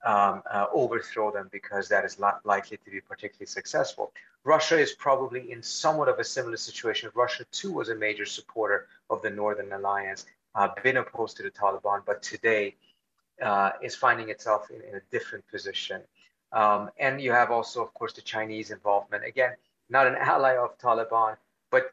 um, 0.05 0.43
uh, 0.51 0.67
overthrow 0.73 1.31
them 1.31 1.49
because 1.51 1.89
that 1.89 2.05
is 2.05 2.19
not 2.19 2.45
likely 2.45 2.77
to 2.77 2.91
be 2.91 3.01
particularly 3.01 3.47
successful. 3.47 4.13
Russia 4.45 4.79
is 4.79 4.93
probably 4.93 5.51
in 5.51 5.63
somewhat 5.63 6.09
of 6.09 6.19
a 6.19 6.25
similar 6.25 6.57
situation. 6.57 7.11
Russia, 7.15 7.45
too, 7.51 7.73
was 7.73 7.89
a 7.89 7.95
major 7.95 8.27
supporter 8.27 8.87
of 9.09 9.23
the 9.23 9.31
Northern 9.31 9.73
Alliance, 9.73 10.27
uh, 10.55 10.69
been 10.83 10.99
opposed 10.99 11.37
to 11.39 11.43
the 11.43 11.51
Taliban, 11.51 12.03
but 12.05 12.23
today 12.23 12.77
uh, 13.43 13.73
is 13.83 13.95
finding 13.95 14.29
itself 14.29 14.71
in, 14.71 14.81
in 14.89 14.97
a 14.97 15.01
different 15.11 15.47
position. 15.49 16.03
Um, 16.53 16.91
and 16.99 17.21
you 17.21 17.33
have 17.33 17.51
also, 17.51 17.83
of 17.83 17.93
course, 17.95 18.13
the 18.13 18.23
Chinese 18.23 18.71
involvement. 18.71 19.25
Again, 19.25 19.55
not 19.89 20.07
an 20.07 20.17
ally 20.17 20.57
of 20.57 20.79
Taliban, 20.79 21.37
but 21.71 21.91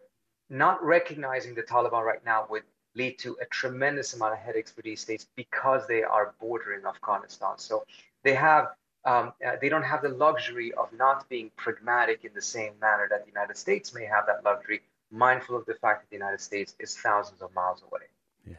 not 0.50 0.84
recognizing 0.84 1.56
the 1.56 1.64
Taliban 1.64 2.04
right 2.04 2.24
now 2.26 2.46
would 2.50 2.64
lead 2.96 3.18
to 3.20 3.38
a 3.42 3.46
tremendous 3.46 4.14
amount 4.14 4.34
of 4.34 4.40
headaches 4.40 4.72
for 4.72 4.82
these 4.82 5.02
states 5.02 5.28
because 5.36 5.88
they 5.88 6.04
are 6.04 6.34
bordering 6.40 6.86
Afghanistan. 6.86 7.54
So 7.58 7.86
they 8.24 8.36
have 8.36 8.70
um, 9.04 9.34
uh, 9.46 9.56
they 9.60 9.70
don't 9.70 9.84
have 9.84 10.04
the 10.04 10.10
luxury 10.10 10.74
of 10.74 10.90
not 10.94 11.28
being 11.28 11.50
pragmatic 11.56 12.24
in 12.24 12.32
the 12.36 12.42
same 12.42 12.74
manner 12.80 13.08
that 13.10 13.24
the 13.24 13.28
United 13.28 13.58
States 13.58 13.94
may 13.94 14.06
have 14.06 14.28
that 14.28 14.44
luxury, 14.44 14.82
mindful 15.10 15.56
of 15.56 15.66
the 15.66 15.74
fact 15.74 16.04
that 16.04 16.10
the 16.10 16.18
United 16.18 16.40
States 16.40 16.76
is 16.80 16.96
thousands 16.96 17.42
of 17.42 17.54
miles 17.56 17.82
away. 17.82 18.02
Yeah, 18.46 18.58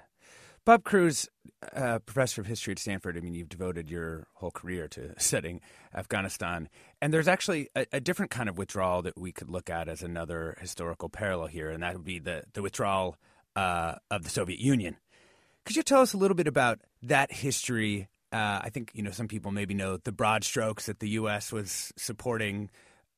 Bob 0.65 0.83
Crews, 0.83 1.29
uh, 1.75 2.01
professor 2.01 2.41
of 2.41 2.49
history 2.49 2.73
at 2.73 2.81
Stanford, 2.81 3.17
I 3.17 3.21
mean, 3.21 3.35
you've 3.35 3.49
devoted 3.49 3.89
your 3.89 4.27
whole 4.35 4.51
career 4.51 4.89
to 4.89 5.15
studying 5.21 5.61
Afghanistan. 5.95 6.69
And 7.01 7.15
there's 7.15 7.29
actually 7.29 7.69
a, 7.77 7.87
a, 7.93 8.01
different 8.01 8.33
kind 8.33 8.49
of 8.49 8.59
withdrawal 8.59 9.03
that 9.03 9.17
we 9.17 9.31
could 9.31 9.49
look 9.49 9.71
at 9.71 9.89
as 9.89 10.03
another 10.03 10.57
historical 10.61 11.09
parallel 11.09 11.49
here, 11.49 11.71
and 11.71 11.85
that 11.85 11.95
would 11.95 12.05
be 12.05 12.19
the, 12.19 12.45
the 12.53 12.63
withdrawal 12.63 13.17
uh, 13.57 13.95
of 14.11 14.25
the 14.25 14.31
Soviet 14.31 14.59
Union. 14.59 14.97
Could 15.65 15.77
you 15.77 15.83
tell 15.83 16.01
us 16.01 16.13
a 16.13 16.17
little 16.17 16.35
bit 16.35 16.47
about 16.47 16.81
that 17.03 17.33
history? 17.33 18.09
Uh, 18.33 18.61
I 18.63 18.71
think 18.71 18.91
you 18.95 19.03
know 19.03 19.11
some 19.11 19.29
people 19.29 19.53
maybe 19.53 19.75
know 19.75 19.97
the 19.97 20.13
broad 20.13 20.45
strokes 20.45 20.87
that 20.87 21.01
the 21.01 21.11
U.S. 21.11 21.53
was 21.53 21.93
supporting 21.97 22.71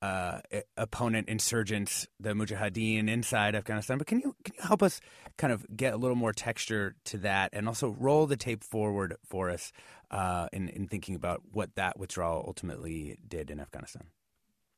uh, 0.03 0.41
opponent 0.77 1.29
insurgents, 1.29 2.07
the 2.21 2.35
Mujahideen 2.35 3.09
inside 3.09 3.55
Afghanistan. 3.55 3.97
But 3.97 4.07
can 4.07 4.21
you 4.21 4.37
can 4.45 4.55
you 4.59 4.63
help 4.63 4.83
us 4.83 5.01
kind 5.39 5.53
of 5.53 5.65
get 5.75 5.95
a 5.95 5.97
little 5.97 6.17
more 6.17 6.33
texture 6.33 6.95
to 7.07 7.19
that, 7.19 7.51
and 7.55 7.67
also 7.67 7.97
roll 7.99 8.27
the 8.27 8.37
tape 8.37 8.63
forward 8.63 9.17
for 9.25 9.49
us 9.49 9.73
uh, 10.11 10.49
in 10.53 10.69
in 10.69 10.89
thinking 10.89 11.15
about 11.15 11.43
what 11.53 11.75
that 11.77 11.99
withdrawal 11.99 12.45
ultimately 12.47 13.17
did 13.27 13.51
in 13.51 13.61
Afghanistan? 13.61 14.03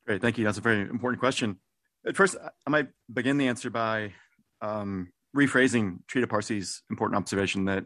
Great, 0.05 0.21
thank 0.21 0.37
you. 0.37 0.45
That's 0.45 0.59
a 0.59 0.61
very 0.61 0.81
important 0.81 1.19
question. 1.19 1.57
At 2.05 2.15
first, 2.15 2.37
I 2.65 2.69
might 2.69 2.87
begin 3.11 3.37
the 3.37 3.49
answer 3.49 3.69
by 3.69 4.13
um, 4.61 5.11
rephrasing 5.37 5.99
Trita 6.07 6.25
Parsi's 6.25 6.81
important 6.89 7.17
observation 7.17 7.65
that 7.65 7.85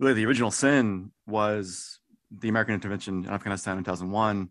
really 0.00 0.14
the 0.14 0.26
original 0.26 0.50
sin 0.50 1.12
was 1.26 2.00
the 2.30 2.48
American 2.48 2.74
intervention 2.74 3.24
in 3.24 3.30
Afghanistan 3.30 3.78
in 3.78 3.84
2001. 3.84 4.50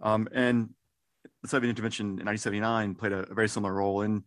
Um, 0.00 0.28
and 0.32 0.70
the 1.42 1.48
Soviet 1.48 1.70
intervention 1.70 2.18
in 2.18 2.26
1979 2.26 2.94
played 2.94 3.12
a, 3.12 3.30
a, 3.30 3.34
very 3.34 3.48
similar 3.48 3.72
role 3.72 4.02
in 4.02 4.24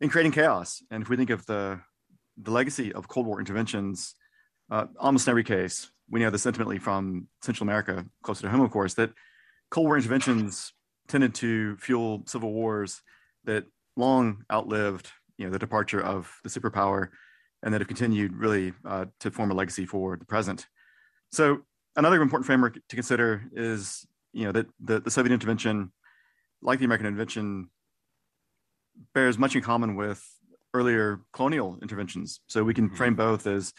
in 0.00 0.10
creating 0.10 0.32
chaos. 0.32 0.82
And 0.90 1.02
if 1.02 1.08
we 1.08 1.16
think 1.16 1.30
of 1.30 1.46
the 1.46 1.80
the 2.36 2.50
legacy 2.50 2.92
of 2.92 3.08
Cold 3.08 3.26
War 3.26 3.40
interventions, 3.40 4.14
uh, 4.70 4.86
almost 4.98 5.26
in 5.26 5.30
every 5.30 5.44
case, 5.44 5.90
we 6.10 6.20
know 6.20 6.30
this 6.30 6.44
intimately 6.44 6.78
from 6.78 7.28
Central 7.42 7.64
America, 7.64 8.04
closer 8.22 8.42
to 8.42 8.50
home, 8.50 8.60
of 8.60 8.70
course, 8.70 8.94
that 8.94 9.12
Cold 9.70 9.86
War 9.86 9.96
interventions 9.96 10.72
tended 11.08 11.34
to 11.36 11.76
fuel 11.76 12.22
civil 12.26 12.52
wars 12.52 13.00
that 13.44 13.64
long 13.96 14.44
outlived, 14.52 15.10
you 15.38 15.46
know, 15.46 15.52
the 15.52 15.58
departure 15.58 16.00
of 16.00 16.32
the 16.42 16.50
superpower, 16.50 17.08
and 17.62 17.72
that 17.72 17.80
have 17.80 17.88
continued 17.88 18.36
really 18.36 18.72
uh, 18.84 19.06
to 19.20 19.30
form 19.30 19.50
a 19.50 19.54
legacy 19.54 19.86
for 19.86 20.16
the 20.16 20.24
present. 20.24 20.66
So 21.32 21.62
another 21.96 22.22
important 22.22 22.46
framework 22.46 22.78
to 22.88 22.96
consider 22.96 23.44
is, 23.52 24.06
you 24.32 24.44
know, 24.44 24.52
that 24.52 24.66
the, 24.80 25.00
the 25.00 25.10
Soviet 25.10 25.32
intervention 25.32 25.92
like 26.62 26.78
the 26.78 26.84
American 26.84 27.06
intervention, 27.06 27.70
bears 29.14 29.38
much 29.38 29.54
in 29.54 29.62
common 29.62 29.94
with 29.94 30.22
earlier 30.74 31.20
colonial 31.32 31.78
interventions. 31.82 32.40
So 32.46 32.64
we 32.64 32.74
can 32.74 32.86
mm-hmm. 32.86 32.96
frame 32.96 33.14
both 33.14 33.46
as 33.46 33.72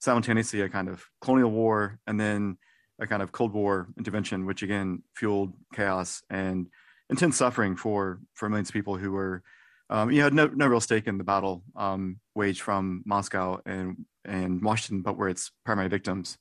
simultaneously 0.00 0.60
a 0.60 0.68
kind 0.68 0.88
of 0.88 1.04
colonial 1.20 1.50
war 1.50 1.98
and 2.06 2.18
then 2.18 2.58
a 3.00 3.06
kind 3.06 3.22
of 3.22 3.32
Cold 3.32 3.52
War 3.52 3.88
intervention, 3.96 4.46
which 4.46 4.62
again 4.62 5.02
fueled 5.14 5.52
chaos 5.74 6.22
and 6.30 6.68
intense 7.10 7.36
suffering 7.36 7.76
for 7.76 8.20
for 8.34 8.48
millions 8.48 8.70
of 8.70 8.74
people 8.74 8.96
who 8.96 9.12
were, 9.12 9.42
um, 9.90 10.10
you 10.10 10.22
had 10.22 10.34
no 10.34 10.46
no 10.46 10.66
real 10.66 10.80
stake 10.80 11.06
in 11.06 11.18
the 11.18 11.24
battle 11.24 11.62
um, 11.76 12.20
waged 12.34 12.60
from 12.60 13.02
Moscow 13.06 13.60
and 13.64 14.04
and 14.24 14.62
Washington, 14.62 15.02
but 15.02 15.16
were 15.16 15.28
its 15.28 15.50
primary 15.64 15.88
victims. 15.88 16.38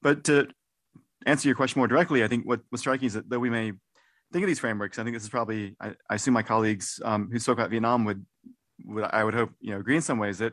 But 0.00 0.24
to 0.24 0.48
answer 1.26 1.48
your 1.48 1.56
question 1.56 1.80
more 1.80 1.88
directly, 1.88 2.24
I 2.24 2.28
think 2.28 2.46
what 2.46 2.60
what's 2.70 2.82
striking 2.82 3.06
is 3.06 3.14
that 3.14 3.28
though 3.28 3.38
we 3.38 3.50
may 3.50 3.72
think 4.32 4.42
of 4.42 4.48
these 4.48 4.58
frameworks. 4.58 4.98
I 4.98 5.04
think 5.04 5.16
this 5.16 5.22
is 5.22 5.28
probably, 5.28 5.76
I, 5.80 5.94
I 6.10 6.16
assume 6.16 6.34
my 6.34 6.42
colleagues 6.42 7.00
um, 7.04 7.30
who 7.32 7.38
spoke 7.38 7.58
about 7.58 7.70
Vietnam 7.70 8.04
would, 8.04 8.24
would, 8.84 9.04
I 9.04 9.24
would 9.24 9.34
hope, 9.34 9.50
you 9.60 9.70
know, 9.70 9.80
agree 9.80 9.96
in 9.96 10.02
some 10.02 10.18
ways 10.18 10.38
that, 10.38 10.52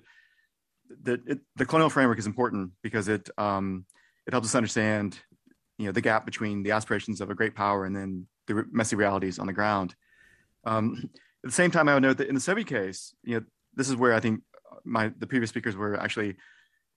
that 1.04 1.22
it, 1.28 1.40
the 1.56 1.66
colonial 1.66 1.90
framework 1.90 2.20
is 2.20 2.26
important 2.26 2.72
because 2.82 3.08
it, 3.08 3.30
um, 3.38 3.86
it 4.28 4.34
helps 4.34 4.48
us 4.48 4.56
understand, 4.56 5.20
you 5.78 5.88
know, 5.88 5.92
the 5.92 6.02
gap 6.02 6.26
between 6.26 6.64
the 6.64 6.72
aspirations 6.72 7.22
of 7.22 7.30
a 7.30 7.36
great 7.36 7.56
power 7.56 7.86
and 7.86 7.96
then 7.96 8.28
the 8.48 8.66
messy 8.72 8.96
realities 8.96 9.40
on 9.40 9.48
the 9.48 9.54
ground. 9.54 9.96
Um, 10.64 11.10
at 11.46 11.50
the 11.50 11.56
same 11.56 11.70
time, 11.70 11.88
I 11.88 11.94
would 11.94 12.02
note 12.02 12.18
that 12.18 12.28
in 12.28 12.34
the 12.34 12.42
Soviet 12.42 12.66
case, 12.66 13.14
you 13.24 13.36
know, 13.36 13.46
this 13.76 13.88
is 13.88 13.96
where 13.96 14.14
I 14.14 14.20
think 14.20 14.42
my 14.84 15.12
the 15.20 15.28
previous 15.28 15.50
speakers 15.50 15.76
were 15.76 15.96
actually 15.96 16.38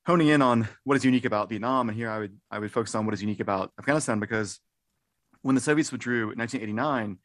honing 0.06 0.28
in 0.28 0.40
on 0.40 0.66
what 0.84 0.96
is 0.96 1.04
unique 1.04 1.26
about 1.26 1.50
Vietnam, 1.50 1.90
and 1.90 1.96
here 1.96 2.08
I 2.08 2.18
would 2.18 2.40
I 2.50 2.58
would 2.58 2.72
focus 2.72 2.94
on 2.94 3.04
what 3.04 3.12
is 3.12 3.20
unique 3.20 3.40
about 3.40 3.72
Afghanistan 3.78 4.20
because 4.20 4.58
when 5.42 5.54
the 5.54 5.61
Soviets 5.61 5.92
withdrew 5.92 6.30
in 6.30 6.38
1989, 6.38 7.18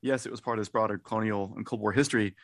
yes, 0.00 0.24
it 0.24 0.32
was 0.32 0.40
part 0.40 0.58
of 0.58 0.62
this 0.62 0.70
broader 0.70 0.96
colonial 0.96 1.52
and 1.56 1.66
Cold 1.66 1.82
War 1.82 1.92
history, 1.92 2.36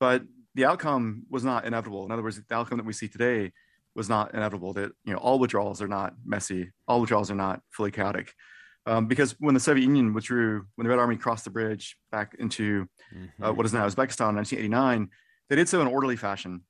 but 0.00 0.22
the 0.56 0.64
outcome 0.64 1.22
was 1.30 1.44
not 1.44 1.64
inevitable. 1.64 2.04
In 2.04 2.10
other 2.10 2.24
words, 2.24 2.40
the 2.42 2.54
outcome 2.54 2.78
that 2.78 2.86
we 2.86 2.92
see 2.92 3.06
today 3.06 3.52
was 3.94 4.08
not 4.08 4.34
inevitable. 4.34 4.72
That 4.72 4.90
you 5.04 5.12
know, 5.12 5.18
all 5.18 5.38
withdrawals 5.38 5.80
are 5.80 5.88
not 5.88 6.14
messy. 6.24 6.72
All 6.88 7.00
withdrawals 7.00 7.30
are 7.30 7.36
not 7.36 7.62
fully 7.70 7.92
chaotic. 7.92 8.34
Um, 8.86 9.06
because 9.06 9.34
when 9.40 9.54
the 9.54 9.60
Soviet 9.60 9.82
Union 9.84 10.14
withdrew, 10.14 10.64
when 10.76 10.84
the 10.86 10.90
Red 10.90 11.00
Army 11.00 11.16
crossed 11.16 11.44
the 11.44 11.50
bridge 11.50 11.96
back 12.12 12.36
into 12.38 12.86
uh, 13.12 13.16
mm-hmm. 13.16 13.44
uh, 13.44 13.52
what 13.52 13.66
is 13.66 13.72
now 13.72 13.86
Uzbekistan 13.86 14.30
in 14.30 14.36
1989, 14.36 15.10
they 15.48 15.56
did 15.56 15.68
so 15.68 15.80
in 15.80 15.88
orderly 15.88 16.16
fashion. 16.16 16.62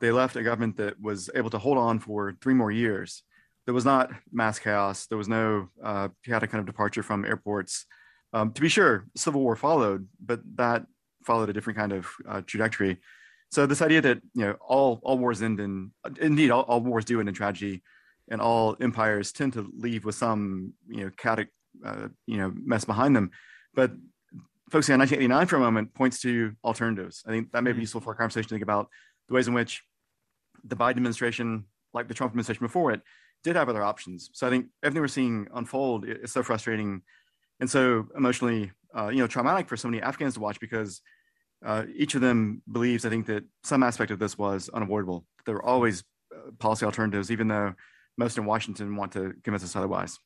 They 0.00 0.10
left 0.10 0.36
a 0.36 0.42
government 0.42 0.78
that 0.78 1.00
was 1.00 1.30
able 1.34 1.50
to 1.50 1.58
hold 1.58 1.78
on 1.78 2.00
for 2.00 2.34
three 2.40 2.54
more 2.54 2.72
years 2.72 3.22
there 3.70 3.74
was 3.74 3.84
not 3.84 4.10
mass 4.32 4.58
chaos. 4.58 5.06
There 5.06 5.16
was 5.16 5.28
no 5.28 5.68
uh, 5.82 6.08
chaotic 6.24 6.50
kind 6.50 6.60
of 6.60 6.66
departure 6.66 7.04
from 7.04 7.24
airports. 7.24 7.86
Um, 8.32 8.52
to 8.52 8.60
be 8.60 8.68
sure, 8.68 9.06
civil 9.16 9.40
war 9.42 9.56
followed, 9.56 10.08
but 10.20 10.40
that 10.56 10.86
followed 11.24 11.50
a 11.50 11.52
different 11.52 11.78
kind 11.78 11.92
of 11.92 12.08
uh, 12.28 12.40
trajectory. 12.40 12.98
So 13.50 13.66
this 13.66 13.80
idea 13.80 14.00
that 14.00 14.22
you 14.34 14.44
know 14.44 14.56
all 14.60 15.00
all 15.02 15.18
wars 15.18 15.40
end 15.40 15.60
in 15.60 15.92
indeed 16.20 16.50
all, 16.50 16.62
all 16.62 16.80
wars 16.80 17.04
do 17.04 17.20
end 17.20 17.28
in 17.28 17.34
tragedy, 17.34 17.82
and 18.28 18.40
all 18.40 18.76
empires 18.80 19.32
tend 19.32 19.52
to 19.52 19.70
leave 19.76 20.04
with 20.04 20.14
some 20.14 20.72
you 20.88 21.04
know 21.04 21.10
chaotic 21.16 21.48
uh, 21.84 22.08
you 22.26 22.36
know 22.36 22.52
mess 22.54 22.84
behind 22.84 23.14
them. 23.16 23.30
But 23.74 23.92
focusing 24.70 24.92
on 24.94 25.00
1989 25.00 25.46
for 25.46 25.56
a 25.56 25.60
moment 25.60 25.94
points 25.94 26.20
to 26.20 26.52
alternatives. 26.64 27.24
I 27.26 27.30
think 27.30 27.52
that 27.52 27.62
may 27.62 27.70
be 27.70 27.74
mm-hmm. 27.74 27.80
useful 27.82 28.00
for 28.00 28.12
a 28.12 28.16
conversation 28.16 28.48
to 28.48 28.54
think 28.54 28.62
about 28.62 28.88
the 29.28 29.34
ways 29.34 29.48
in 29.48 29.54
which 29.54 29.82
the 30.64 30.76
Biden 30.76 30.90
administration, 30.90 31.64
like 31.92 32.08
the 32.08 32.14
Trump 32.14 32.30
administration 32.30 32.64
before 32.64 32.92
it, 32.92 33.00
did 33.42 33.56
have 33.56 33.68
other 33.68 33.82
options. 33.82 34.30
So 34.32 34.46
I 34.46 34.50
think 34.50 34.66
everything 34.82 35.00
we're 35.00 35.08
seeing 35.08 35.48
unfold 35.54 36.04
is 36.06 36.32
so 36.32 36.42
frustrating 36.42 37.02
and 37.58 37.70
so 37.70 38.06
emotionally, 38.16 38.70
uh, 38.96 39.08
you 39.08 39.18
know, 39.18 39.26
traumatic 39.26 39.68
for 39.68 39.76
so 39.76 39.88
many 39.88 40.02
Afghans 40.02 40.34
to 40.34 40.40
watch 40.40 40.60
because 40.60 41.00
uh, 41.64 41.84
each 41.94 42.14
of 42.14 42.20
them 42.20 42.62
believes, 42.70 43.04
I 43.04 43.08
think, 43.10 43.26
that 43.26 43.44
some 43.64 43.82
aspect 43.82 44.10
of 44.10 44.18
this 44.18 44.38
was 44.38 44.68
unavoidable. 44.70 45.24
There 45.46 45.54
were 45.54 45.64
always 45.64 46.04
uh, 46.34 46.50
policy 46.58 46.84
alternatives, 46.84 47.30
even 47.30 47.48
though 47.48 47.74
most 48.16 48.38
in 48.38 48.44
Washington 48.44 48.96
want 48.96 49.12
to 49.12 49.34
convince 49.42 49.64
us 49.64 49.76
otherwise. 49.76 50.18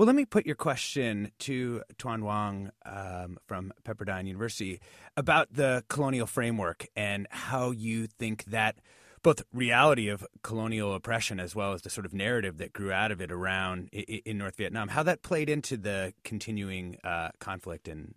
Well, 0.00 0.06
let 0.06 0.16
me 0.16 0.24
put 0.24 0.46
your 0.46 0.54
question 0.54 1.30
to 1.40 1.82
Tuan 1.98 2.22
Hoang 2.22 2.70
um, 2.86 3.36
from 3.46 3.70
Pepperdine 3.84 4.26
University 4.26 4.80
about 5.14 5.52
the 5.52 5.84
colonial 5.90 6.26
framework 6.26 6.86
and 6.96 7.26
how 7.30 7.70
you 7.70 8.06
think 8.06 8.44
that 8.46 8.76
both 9.22 9.42
reality 9.52 10.08
of 10.08 10.26
colonial 10.42 10.94
oppression 10.94 11.38
as 11.38 11.54
well 11.54 11.74
as 11.74 11.82
the 11.82 11.90
sort 11.90 12.06
of 12.06 12.14
narrative 12.14 12.56
that 12.56 12.72
grew 12.72 12.90
out 12.90 13.12
of 13.12 13.20
it 13.20 13.30
around 13.30 13.90
in 13.92 14.38
North 14.38 14.56
Vietnam, 14.56 14.88
how 14.88 15.02
that 15.02 15.20
played 15.20 15.50
into 15.50 15.76
the 15.76 16.14
continuing 16.24 16.96
uh, 17.04 17.28
conflict 17.38 17.86
and 17.86 18.14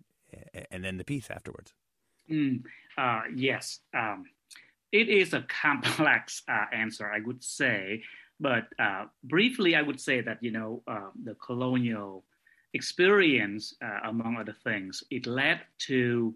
and 0.70 0.82
then 0.82 0.96
the 0.96 1.04
peace 1.04 1.28
afterwards. 1.30 1.74
Mm, 2.30 2.62
uh, 2.96 3.24
yes, 3.36 3.80
um, 3.92 4.24
it 4.90 5.10
is 5.10 5.34
a 5.34 5.42
complex 5.42 6.44
uh, 6.48 6.64
answer, 6.72 7.06
I 7.06 7.20
would 7.26 7.44
say. 7.44 8.04
But 8.40 8.66
uh, 8.78 9.06
briefly, 9.24 9.76
I 9.76 9.82
would 9.82 10.00
say 10.00 10.20
that 10.20 10.42
you 10.42 10.50
know 10.50 10.82
uh, 10.86 11.10
the 11.24 11.34
colonial 11.34 12.24
experience, 12.74 13.74
uh, 13.82 14.00
among 14.08 14.36
other 14.36 14.56
things, 14.64 15.04
it 15.10 15.26
led 15.26 15.60
to 15.78 16.34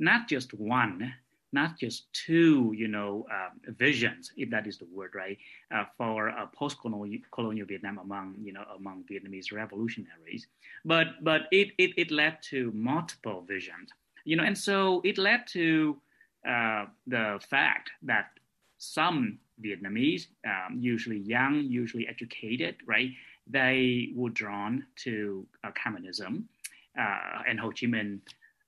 not 0.00 0.28
just 0.28 0.52
one, 0.52 1.14
not 1.52 1.78
just 1.78 2.12
two, 2.12 2.74
you 2.76 2.88
know, 2.88 3.24
um, 3.30 3.74
visions, 3.74 4.32
if 4.36 4.50
that 4.50 4.66
is 4.66 4.78
the 4.78 4.84
word, 4.92 5.12
right, 5.14 5.38
uh, 5.74 5.84
for 5.96 6.28
uh, 6.30 6.46
post-colonial 6.46 7.66
Vietnam 7.66 7.98
among, 7.98 8.34
you 8.42 8.52
know, 8.52 8.64
among 8.76 9.04
Vietnamese 9.04 9.52
revolutionaries, 9.52 10.46
but 10.84 11.06
but 11.22 11.42
it 11.52 11.68
it, 11.78 11.92
it 11.96 12.10
led 12.10 12.42
to 12.42 12.72
multiple 12.74 13.44
visions, 13.46 13.90
you 14.24 14.36
know, 14.36 14.44
and 14.44 14.58
so 14.58 15.00
it 15.04 15.18
led 15.18 15.46
to 15.46 15.96
uh, 16.46 16.86
the 17.06 17.40
fact 17.48 17.90
that 18.02 18.30
some 18.78 19.38
Vietnamese, 19.62 20.26
um, 20.46 20.78
usually 20.78 21.18
young, 21.18 21.62
usually 21.62 22.06
educated, 22.08 22.76
right? 22.86 23.10
They 23.46 24.10
were 24.14 24.30
drawn 24.30 24.84
to 25.04 25.46
uh, 25.64 25.70
communism, 25.82 26.48
uh, 26.98 27.42
and 27.48 27.58
Ho 27.60 27.68
Chi 27.68 27.86
Minh 27.86 28.20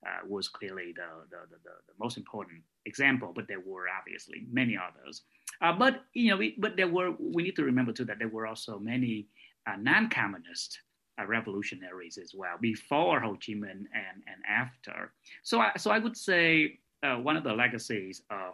uh, 0.06 0.26
was 0.26 0.48
clearly 0.48 0.92
the, 0.94 1.08
the, 1.30 1.48
the, 1.50 1.56
the, 1.64 1.94
most 1.98 2.16
important 2.16 2.62
example, 2.86 3.32
but 3.34 3.48
there 3.48 3.60
were 3.60 3.86
obviously 3.98 4.46
many 4.50 4.78
others. 4.78 5.22
Uh, 5.60 5.72
but 5.72 6.04
you 6.14 6.30
know, 6.30 6.36
we, 6.36 6.54
but 6.58 6.76
there 6.76 6.86
were. 6.86 7.14
We 7.18 7.42
need 7.42 7.56
to 7.56 7.64
remember 7.64 7.92
too 7.92 8.04
that 8.04 8.18
there 8.18 8.28
were 8.28 8.46
also 8.46 8.78
many 8.78 9.26
uh, 9.66 9.76
non-communist 9.76 10.78
revolutionaries 11.26 12.16
as 12.16 12.32
well 12.32 12.56
before 12.60 13.18
Ho 13.18 13.32
Chi 13.32 13.54
Minh 13.54 13.86
and 13.92 14.22
and 14.28 14.40
after. 14.48 15.12
So 15.42 15.60
I, 15.60 15.72
so 15.76 15.90
I 15.90 15.98
would 15.98 16.16
say 16.16 16.78
one 17.02 17.36
of 17.36 17.42
the 17.42 17.52
legacies 17.52 18.22
of 18.30 18.36
uh, 18.36 18.52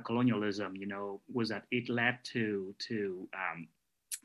colonialism, 0.00 0.76
you 0.76 0.86
know, 0.86 1.20
was 1.32 1.48
that 1.48 1.64
it 1.70 1.88
led 1.88 2.18
to 2.24 2.74
to 2.88 3.28
um, 3.34 3.68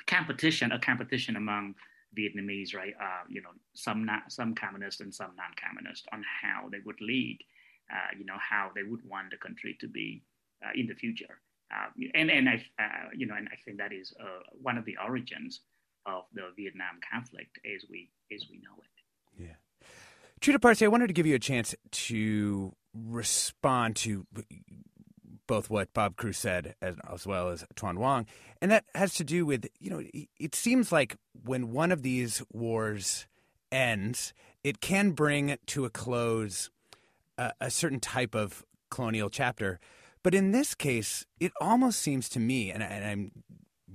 competition, 0.05 0.71
a 0.71 0.79
competition 0.79 1.35
among 1.35 1.75
Vietnamese, 2.17 2.75
right? 2.75 2.93
Uh, 2.99 3.23
you 3.27 3.41
know, 3.41 3.49
some 3.73 4.05
not, 4.05 4.31
some 4.31 4.55
communist 4.55 5.01
and 5.01 5.13
some 5.13 5.31
non-communist 5.35 6.07
on 6.13 6.23
how 6.41 6.69
they 6.69 6.79
would 6.85 6.99
lead, 7.01 7.39
uh, 7.91 8.15
you 8.17 8.25
know, 8.25 8.37
how 8.37 8.71
they 8.75 8.83
would 8.83 9.03
want 9.07 9.31
the 9.31 9.37
country 9.37 9.77
to 9.79 9.87
be 9.87 10.23
uh, 10.65 10.71
in 10.75 10.87
the 10.87 10.95
future. 10.95 11.39
Uh, 11.73 11.87
and 12.15 12.31
and 12.31 12.47
I, 12.47 12.63
uh, 12.79 13.09
you 13.13 13.25
know, 13.27 13.35
and 13.35 13.49
I 13.51 13.57
think 13.65 13.77
that 13.77 13.91
is 13.91 14.13
one 14.61 14.77
of 14.77 14.85
the 14.85 14.95
origins 15.05 15.61
of 16.05 16.23
the 16.33 16.49
Vietnam 16.55 16.99
conflict 17.11 17.59
as 17.65 17.83
we 17.89 18.09
as 18.33 18.45
we 18.49 18.57
know 18.57 18.75
it. 18.79 19.43
Yeah. 19.43 19.87
Trita 20.39 20.61
Parsi, 20.61 20.85
I 20.85 20.87
wanted 20.87 21.07
to 21.07 21.13
give 21.13 21.25
you 21.25 21.35
a 21.35 21.39
chance 21.39 21.75
to 21.91 22.73
respond 22.93 23.95
to 23.97 24.25
both 25.47 25.69
what 25.69 25.93
Bob 25.93 26.17
Crews 26.17 26.37
said 26.37 26.75
as, 26.81 26.95
as, 27.11 27.25
well 27.25 27.49
as 27.49 27.65
Tuan 27.75 27.95
Hoang. 27.95 28.25
And 28.61 28.71
that 28.71 28.85
has 28.93 29.13
to 29.15 29.23
do 29.23 29.45
with, 29.45 29.67
you 29.79 29.89
know, 29.89 30.03
it 30.39 30.53
seems 30.53 30.91
like 30.91 31.15
when 31.43 31.71
one 31.71 31.91
of 31.91 32.03
these 32.03 32.43
wars 32.51 33.25
ends, 33.71 34.33
it 34.63 34.81
can 34.81 35.11
bring 35.11 35.57
to 35.67 35.85
a 35.85 35.89
close 35.89 36.69
a, 37.37 37.53
a 37.61 37.71
certain 37.71 37.99
type 37.99 38.35
of 38.35 38.65
colonial 38.89 39.29
chapter. 39.29 39.79
But 40.23 40.35
in 40.35 40.51
this 40.51 40.75
case, 40.75 41.25
it 41.39 41.51
almost 41.61 41.99
seems 41.99 42.27
to 42.29 42.39
me, 42.39 42.71
and, 42.71 42.83
and 42.83 43.05
I'm 43.05 43.31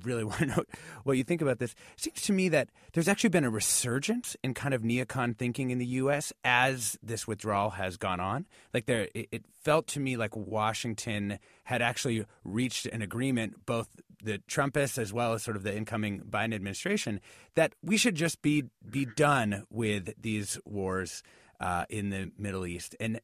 really 0.04 0.24
want 0.32 0.38
to 0.40 0.46
know 0.46 0.64
what 1.04 1.16
you 1.16 1.24
think 1.24 1.42
about 1.42 1.58
this. 1.58 1.74
It 1.94 2.00
seems 2.00 2.22
to 2.22 2.32
me 2.32 2.48
that 2.50 2.68
there's 2.92 3.08
actually 3.08 3.30
been 3.30 3.44
a 3.44 3.50
resurgence 3.50 4.36
in 4.42 4.54
kind 4.54 4.74
of 4.74 4.82
neocon 4.82 5.36
thinking 5.36 5.70
in 5.70 5.78
the 5.78 5.86
U.S. 5.86 6.32
as 6.44 6.98
this 7.02 7.26
withdrawal 7.26 7.70
has 7.70 7.96
gone 7.96 8.20
on. 8.20 8.46
Like 8.72 8.86
there, 8.86 9.08
it, 9.14 9.28
it 9.30 9.44
felt 9.62 9.86
to 9.88 10.00
me 10.00 10.16
like 10.16 10.36
Washington 10.36 11.38
had 11.64 11.82
actually 11.82 12.26
reached 12.44 12.86
an 12.86 13.02
agreement, 13.02 13.66
both 13.66 13.88
the 14.22 14.38
Trumpists 14.48 14.98
as 14.98 15.12
well 15.12 15.34
as 15.34 15.42
sort 15.42 15.56
of 15.56 15.62
the 15.62 15.76
incoming 15.76 16.20
Biden 16.20 16.54
administration, 16.54 17.20
that 17.54 17.74
we 17.82 17.96
should 17.96 18.14
just 18.14 18.40
be 18.42 18.64
be 18.88 19.04
done 19.04 19.64
with 19.70 20.14
these 20.20 20.58
wars 20.64 21.22
uh, 21.60 21.84
in 21.88 22.10
the 22.10 22.30
Middle 22.38 22.66
East. 22.66 22.94
And 23.00 23.20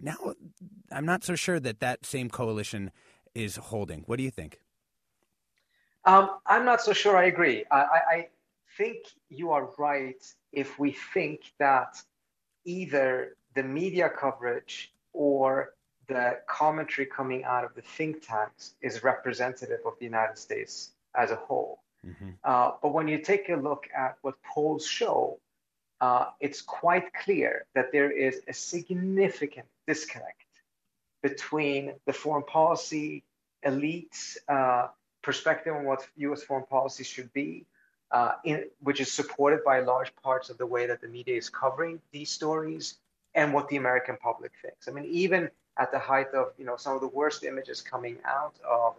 now, 0.00 0.34
I'm 0.90 1.06
not 1.06 1.24
so 1.24 1.34
sure 1.34 1.58
that 1.60 1.80
that 1.80 2.04
same 2.04 2.28
coalition 2.28 2.90
is 3.34 3.56
holding. 3.56 4.02
What 4.06 4.16
do 4.16 4.22
you 4.22 4.30
think? 4.30 4.60
Um, 6.06 6.30
I'm 6.46 6.64
not 6.64 6.80
so 6.80 6.92
sure 6.92 7.16
I 7.16 7.24
agree. 7.24 7.64
I, 7.70 7.76
I, 7.76 8.28
think 8.78 9.06
you 9.30 9.52
are 9.52 9.70
right 9.78 10.22
if 10.52 10.78
we 10.78 10.94
think 11.14 11.40
that 11.58 11.96
either 12.66 13.34
the 13.54 13.62
media 13.62 14.10
coverage 14.10 14.92
or 15.14 15.72
the 16.08 16.38
commentary 16.46 17.06
coming 17.06 17.42
out 17.44 17.64
of 17.64 17.74
the 17.74 17.80
think 17.80 18.26
tanks 18.26 18.74
is 18.82 19.02
representative 19.02 19.80
of 19.86 19.94
the 19.98 20.04
United 20.04 20.36
States 20.36 20.90
as 21.14 21.30
a 21.30 21.36
whole. 21.36 21.80
Mm-hmm. 22.06 22.30
Uh, 22.44 22.72
but 22.82 22.92
when 22.92 23.08
you 23.08 23.18
take 23.18 23.48
a 23.48 23.56
look 23.56 23.88
at 23.96 24.18
what 24.20 24.34
polls 24.42 24.86
show, 24.86 25.38
uh, 26.00 26.26
it's 26.40 26.60
quite 26.60 27.14
clear 27.14 27.64
that 27.74 27.92
there 27.92 28.10
is 28.10 28.42
a 28.46 28.52
significant 28.52 29.66
disconnect 29.86 30.44
between 31.22 31.94
the 32.06 32.12
foreign 32.12 32.44
policy 32.44 33.24
elites 33.64 34.36
uh, 34.48 34.88
perspective 35.26 35.74
on 35.74 35.84
what 35.84 36.06
U.S. 36.18 36.44
foreign 36.44 36.66
policy 36.66 37.02
should 37.02 37.32
be, 37.32 37.66
uh, 38.12 38.34
in, 38.44 38.64
which 38.80 39.00
is 39.00 39.12
supported 39.12 39.64
by 39.64 39.80
large 39.80 40.14
parts 40.22 40.50
of 40.50 40.56
the 40.56 40.64
way 40.74 40.86
that 40.86 41.00
the 41.00 41.08
media 41.08 41.36
is 41.36 41.50
covering 41.50 42.00
these 42.12 42.30
stories 42.30 42.94
and 43.34 43.52
what 43.52 43.68
the 43.68 43.76
American 43.76 44.16
public 44.22 44.52
thinks. 44.62 44.86
I 44.86 44.92
mean, 44.92 45.06
even 45.06 45.50
at 45.76 45.90
the 45.90 45.98
height 45.98 46.28
of 46.32 46.52
you 46.56 46.64
know 46.64 46.76
some 46.76 46.94
of 46.94 47.00
the 47.00 47.08
worst 47.08 47.42
images 47.42 47.82
coming 47.82 48.18
out 48.24 48.54
of 48.64 48.94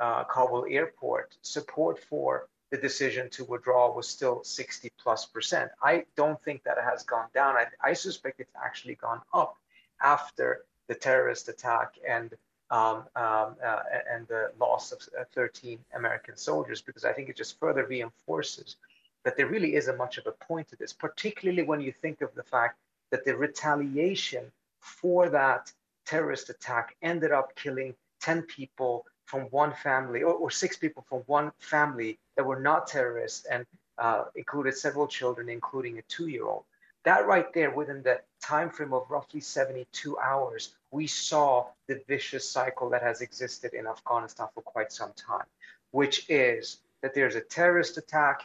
uh, 0.00 0.24
Kabul 0.24 0.66
airport, 0.68 1.36
support 1.42 2.02
for 2.10 2.48
the 2.72 2.76
decision 2.76 3.30
to 3.30 3.44
withdraw 3.44 3.94
was 3.94 4.08
still 4.08 4.42
60 4.42 4.90
plus 4.98 5.26
percent. 5.26 5.70
I 5.80 6.06
don't 6.16 6.42
think 6.42 6.64
that 6.64 6.76
it 6.76 6.84
has 6.92 7.04
gone 7.04 7.28
down. 7.32 7.54
I, 7.56 7.66
I 7.90 7.92
suspect 7.92 8.40
it's 8.40 8.56
actually 8.66 8.96
gone 8.96 9.20
up 9.32 9.54
after 10.02 10.64
the 10.88 10.96
terrorist 10.96 11.48
attack 11.48 11.94
and 12.16 12.34
um, 12.72 13.04
um, 13.16 13.54
uh, 13.64 13.82
and 14.10 14.26
the 14.28 14.50
loss 14.58 14.92
of 14.92 15.00
uh, 15.20 15.24
13 15.34 15.78
American 15.94 16.36
soldiers, 16.36 16.80
because 16.80 17.04
I 17.04 17.12
think 17.12 17.28
it 17.28 17.36
just 17.36 17.60
further 17.60 17.84
reinforces 17.84 18.76
that 19.24 19.36
there 19.36 19.46
really 19.46 19.76
isn't 19.76 19.98
much 19.98 20.16
of 20.16 20.26
a 20.26 20.32
point 20.32 20.68
to 20.70 20.76
this, 20.76 20.92
particularly 20.92 21.62
when 21.62 21.82
you 21.82 21.92
think 21.92 22.22
of 22.22 22.34
the 22.34 22.42
fact 22.42 22.78
that 23.10 23.26
the 23.26 23.36
retaliation 23.36 24.50
for 24.80 25.28
that 25.28 25.70
terrorist 26.06 26.48
attack 26.48 26.96
ended 27.02 27.30
up 27.30 27.54
killing 27.54 27.94
10 28.22 28.42
people 28.42 29.04
from 29.26 29.42
one 29.50 29.74
family, 29.74 30.22
or, 30.22 30.32
or 30.32 30.50
six 30.50 30.76
people 30.76 31.04
from 31.08 31.20
one 31.26 31.52
family 31.58 32.18
that 32.36 32.44
were 32.44 32.58
not 32.58 32.86
terrorists 32.86 33.44
and 33.44 33.66
uh, 33.98 34.24
included 34.34 34.74
several 34.74 35.06
children, 35.06 35.50
including 35.50 35.98
a 35.98 36.02
two 36.02 36.28
year 36.28 36.46
old. 36.46 36.64
That 37.04 37.26
right 37.26 37.52
there, 37.52 37.70
within 37.70 38.02
the 38.02 38.20
time 38.42 38.70
frame 38.70 38.94
of 38.94 39.10
roughly 39.10 39.40
72 39.40 40.18
hours, 40.18 40.74
we 40.92 41.06
saw 41.06 41.66
the 41.88 42.00
vicious 42.06 42.48
cycle 42.48 42.90
that 42.90 43.02
has 43.02 43.22
existed 43.22 43.72
in 43.72 43.86
Afghanistan 43.86 44.46
for 44.54 44.60
quite 44.60 44.92
some 44.92 45.12
time, 45.16 45.46
which 45.90 46.26
is 46.28 46.78
that 47.00 47.14
there's 47.14 47.34
a 47.34 47.40
terrorist 47.40 47.96
attack. 47.96 48.42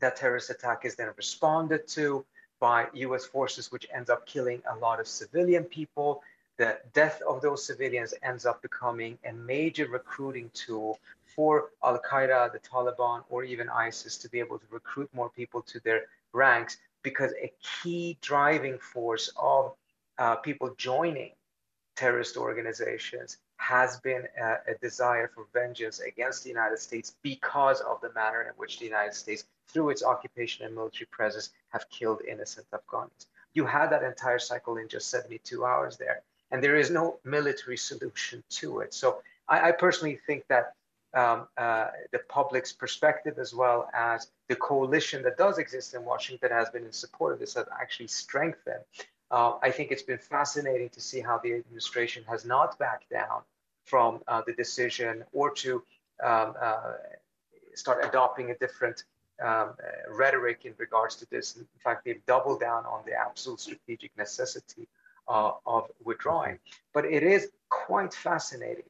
That 0.00 0.16
terrorist 0.16 0.48
attack 0.48 0.84
is 0.84 0.94
then 0.94 1.10
responded 1.16 1.88
to 1.88 2.24
by 2.60 2.86
US 2.94 3.26
forces, 3.26 3.70
which 3.72 3.86
ends 3.92 4.08
up 4.08 4.26
killing 4.26 4.62
a 4.70 4.76
lot 4.76 5.00
of 5.00 5.08
civilian 5.08 5.64
people. 5.64 6.22
The 6.56 6.78
death 6.94 7.20
of 7.28 7.42
those 7.42 7.66
civilians 7.66 8.14
ends 8.22 8.46
up 8.46 8.62
becoming 8.62 9.18
a 9.24 9.32
major 9.32 9.88
recruiting 9.88 10.50
tool 10.54 10.98
for 11.34 11.70
Al 11.84 11.98
Qaeda, 11.98 12.52
the 12.52 12.60
Taliban, 12.60 13.24
or 13.28 13.44
even 13.44 13.68
ISIS 13.68 14.16
to 14.18 14.30
be 14.30 14.38
able 14.38 14.58
to 14.58 14.66
recruit 14.70 15.10
more 15.12 15.28
people 15.30 15.62
to 15.62 15.80
their 15.80 16.04
ranks 16.32 16.78
because 17.02 17.32
a 17.32 17.52
key 17.60 18.16
driving 18.22 18.78
force 18.78 19.30
of 19.36 19.74
uh, 20.18 20.36
people 20.36 20.74
joining 20.78 21.32
terrorist 21.96 22.36
organizations 22.36 23.38
has 23.56 23.98
been 24.00 24.24
a, 24.40 24.72
a, 24.72 24.74
desire 24.80 25.30
for 25.34 25.46
vengeance 25.52 26.00
against 26.00 26.42
the 26.42 26.50
United 26.50 26.78
States 26.78 27.16
because 27.22 27.80
of 27.80 28.00
the 28.02 28.12
manner 28.12 28.42
in 28.42 28.52
which 28.56 28.78
the 28.78 28.84
United 28.84 29.14
States, 29.14 29.44
through 29.68 29.90
its 29.90 30.04
occupation 30.04 30.66
and 30.66 30.74
military 30.74 31.08
presence, 31.10 31.50
have 31.70 31.88
killed 31.88 32.20
innocent 32.28 32.66
Afghans. 32.72 33.26
You 33.54 33.64
had 33.64 33.88
that 33.90 34.02
entire 34.02 34.38
cycle 34.38 34.76
in 34.76 34.88
just 34.88 35.08
72 35.08 35.64
hours 35.64 35.96
there, 35.96 36.22
and 36.50 36.62
there 36.62 36.76
is 36.76 36.90
no 36.90 37.18
military 37.24 37.78
solution 37.78 38.44
to 38.50 38.80
it. 38.80 38.92
So 38.92 39.22
I, 39.48 39.68
I 39.68 39.72
personally 39.72 40.20
think 40.26 40.44
that 40.48 40.74
um, 41.14 41.48
uh, 41.56 41.88
the 42.12 42.18
public's 42.28 42.72
perspective, 42.72 43.38
as 43.38 43.54
well 43.54 43.88
as 43.94 44.28
the 44.48 44.56
coalition 44.56 45.22
that 45.22 45.38
does 45.38 45.56
exist 45.56 45.94
in 45.94 46.04
Washington, 46.04 46.50
has 46.50 46.68
been 46.68 46.84
in 46.84 46.92
support 46.92 47.32
of 47.32 47.38
this, 47.38 47.54
has 47.54 47.66
actually 47.80 48.08
strengthened. 48.08 48.84
Uh, 49.30 49.54
I 49.62 49.70
think 49.70 49.90
it's 49.90 50.02
been 50.02 50.18
fascinating 50.18 50.88
to 50.90 51.00
see 51.00 51.20
how 51.20 51.38
the 51.38 51.54
administration 51.54 52.24
has 52.28 52.44
not 52.44 52.78
backed 52.78 53.10
down 53.10 53.42
from 53.84 54.20
uh, 54.28 54.42
the 54.46 54.52
decision 54.52 55.24
or 55.32 55.50
to 55.54 55.82
um, 56.22 56.54
uh, 56.60 56.94
start 57.74 58.04
adopting 58.04 58.50
a 58.50 58.54
different 58.56 59.04
um, 59.42 59.48
uh, 59.48 60.14
rhetoric 60.14 60.64
in 60.64 60.74
regards 60.78 61.16
to 61.16 61.26
this. 61.30 61.56
In 61.56 61.66
fact, 61.82 62.04
they've 62.04 62.24
doubled 62.26 62.60
down 62.60 62.86
on 62.86 63.02
the 63.04 63.12
absolute 63.12 63.60
strategic 63.60 64.16
necessity 64.16 64.88
uh, 65.28 65.52
of 65.66 65.90
withdrawing. 66.04 66.58
But 66.94 67.04
it 67.04 67.22
is 67.22 67.48
quite 67.68 68.14
fascinating 68.14 68.88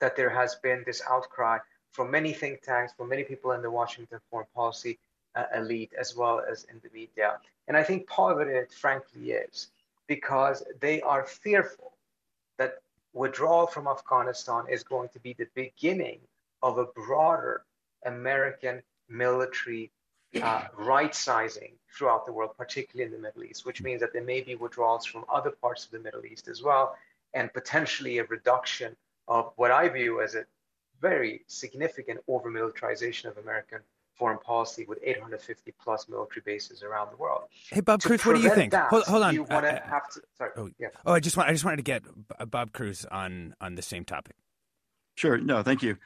that 0.00 0.16
there 0.16 0.30
has 0.30 0.54
been 0.56 0.84
this 0.86 1.02
outcry 1.08 1.58
from 1.90 2.10
many 2.10 2.32
think 2.32 2.62
tanks, 2.62 2.92
from 2.96 3.08
many 3.08 3.24
people 3.24 3.52
in 3.52 3.62
the 3.62 3.70
Washington 3.70 4.20
foreign 4.30 4.46
policy 4.54 4.98
uh, 5.34 5.44
elite, 5.56 5.92
as 5.98 6.14
well 6.14 6.40
as 6.40 6.64
in 6.64 6.80
the 6.82 6.90
media. 6.92 7.38
And 7.68 7.76
I 7.76 7.82
think 7.84 8.08
part 8.08 8.40
of 8.40 8.48
it, 8.48 8.72
frankly, 8.72 9.32
is 9.32 9.68
because 10.06 10.64
they 10.80 11.00
are 11.02 11.24
fearful 11.24 11.92
that 12.56 12.78
withdrawal 13.12 13.66
from 13.66 13.86
Afghanistan 13.86 14.64
is 14.70 14.82
going 14.82 15.10
to 15.10 15.20
be 15.20 15.34
the 15.34 15.48
beginning 15.54 16.18
of 16.62 16.78
a 16.78 16.86
broader 16.86 17.62
American 18.06 18.82
military 19.08 19.90
uh, 20.42 20.64
right 20.76 21.14
sizing 21.14 21.72
throughout 21.94 22.26
the 22.26 22.32
world, 22.32 22.50
particularly 22.56 23.06
in 23.06 23.12
the 23.12 23.22
Middle 23.22 23.44
East, 23.44 23.66
which 23.66 23.82
means 23.82 24.00
that 24.00 24.12
there 24.12 24.24
may 24.24 24.40
be 24.40 24.54
withdrawals 24.54 25.04
from 25.04 25.24
other 25.32 25.50
parts 25.50 25.84
of 25.84 25.90
the 25.90 25.98
Middle 25.98 26.24
East 26.24 26.48
as 26.48 26.62
well, 26.62 26.96
and 27.34 27.52
potentially 27.52 28.18
a 28.18 28.24
reduction 28.24 28.96
of 29.26 29.52
what 29.56 29.70
I 29.70 29.88
view 29.88 30.22
as 30.22 30.34
a 30.34 30.44
very 31.00 31.42
significant 31.46 32.20
over 32.28 32.50
militarization 32.50 33.28
of 33.28 33.36
American 33.38 33.80
foreign 34.18 34.38
policy 34.38 34.84
with 34.88 34.98
850 35.02 35.72
plus 35.82 36.08
military 36.08 36.42
bases 36.44 36.82
around 36.82 37.10
the 37.12 37.16
world. 37.16 37.42
Hey, 37.70 37.80
Bob 37.80 38.00
to 38.00 38.08
Crews, 38.08 38.26
what 38.26 38.36
do 38.36 38.42
you 38.42 38.50
think? 38.50 38.72
That, 38.72 38.88
hold, 38.88 39.04
hold, 39.04 39.22
on. 39.22 39.34
You 39.34 39.44
want 39.44 39.64
to 39.64 39.82
uh, 39.82 39.88
have 39.88 40.08
to. 40.10 40.20
Sorry. 40.36 40.50
Oh, 40.56 40.70
yeah. 40.78 40.88
Oh, 41.06 41.12
I 41.12 41.20
just 41.20 41.36
want. 41.36 41.48
I 41.48 41.52
just 41.52 41.64
wanted 41.64 41.78
to 41.78 41.82
get 41.82 42.02
Bob 42.50 42.72
Crews 42.72 43.06
on 43.10 43.54
on 43.60 43.76
the 43.76 43.82
same 43.82 44.04
topic. 44.04 44.34
Sure. 45.14 45.38
No, 45.38 45.62
thank 45.62 45.82
you. 45.82 45.96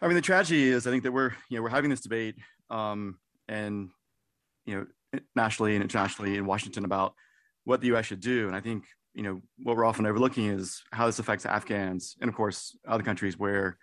I 0.00 0.06
mean, 0.06 0.16
the 0.16 0.22
tragedy 0.22 0.68
is, 0.68 0.86
I 0.86 0.90
think 0.90 1.02
that 1.04 1.12
we're 1.12 1.32
you 1.48 1.56
know 1.56 1.62
we're 1.62 1.68
having 1.68 1.90
this 1.90 2.00
debate, 2.00 2.36
um, 2.70 3.18
and 3.48 3.90
you 4.66 4.74
know, 5.12 5.20
nationally 5.36 5.74
and 5.74 5.82
internationally 5.82 6.36
in 6.36 6.46
Washington 6.46 6.84
about 6.84 7.14
what 7.64 7.80
the 7.80 7.88
U.S. 7.88 8.06
should 8.06 8.20
do, 8.20 8.46
and 8.46 8.56
I 8.56 8.60
think 8.60 8.84
you 9.14 9.22
know 9.22 9.40
what 9.62 9.76
we're 9.76 9.84
often 9.84 10.06
overlooking 10.06 10.46
is 10.46 10.82
how 10.92 11.06
this 11.06 11.18
affects 11.18 11.44
Afghans 11.44 12.16
and 12.20 12.28
of 12.28 12.34
course 12.34 12.76
other 12.86 13.02
countries 13.02 13.38
where 13.38 13.76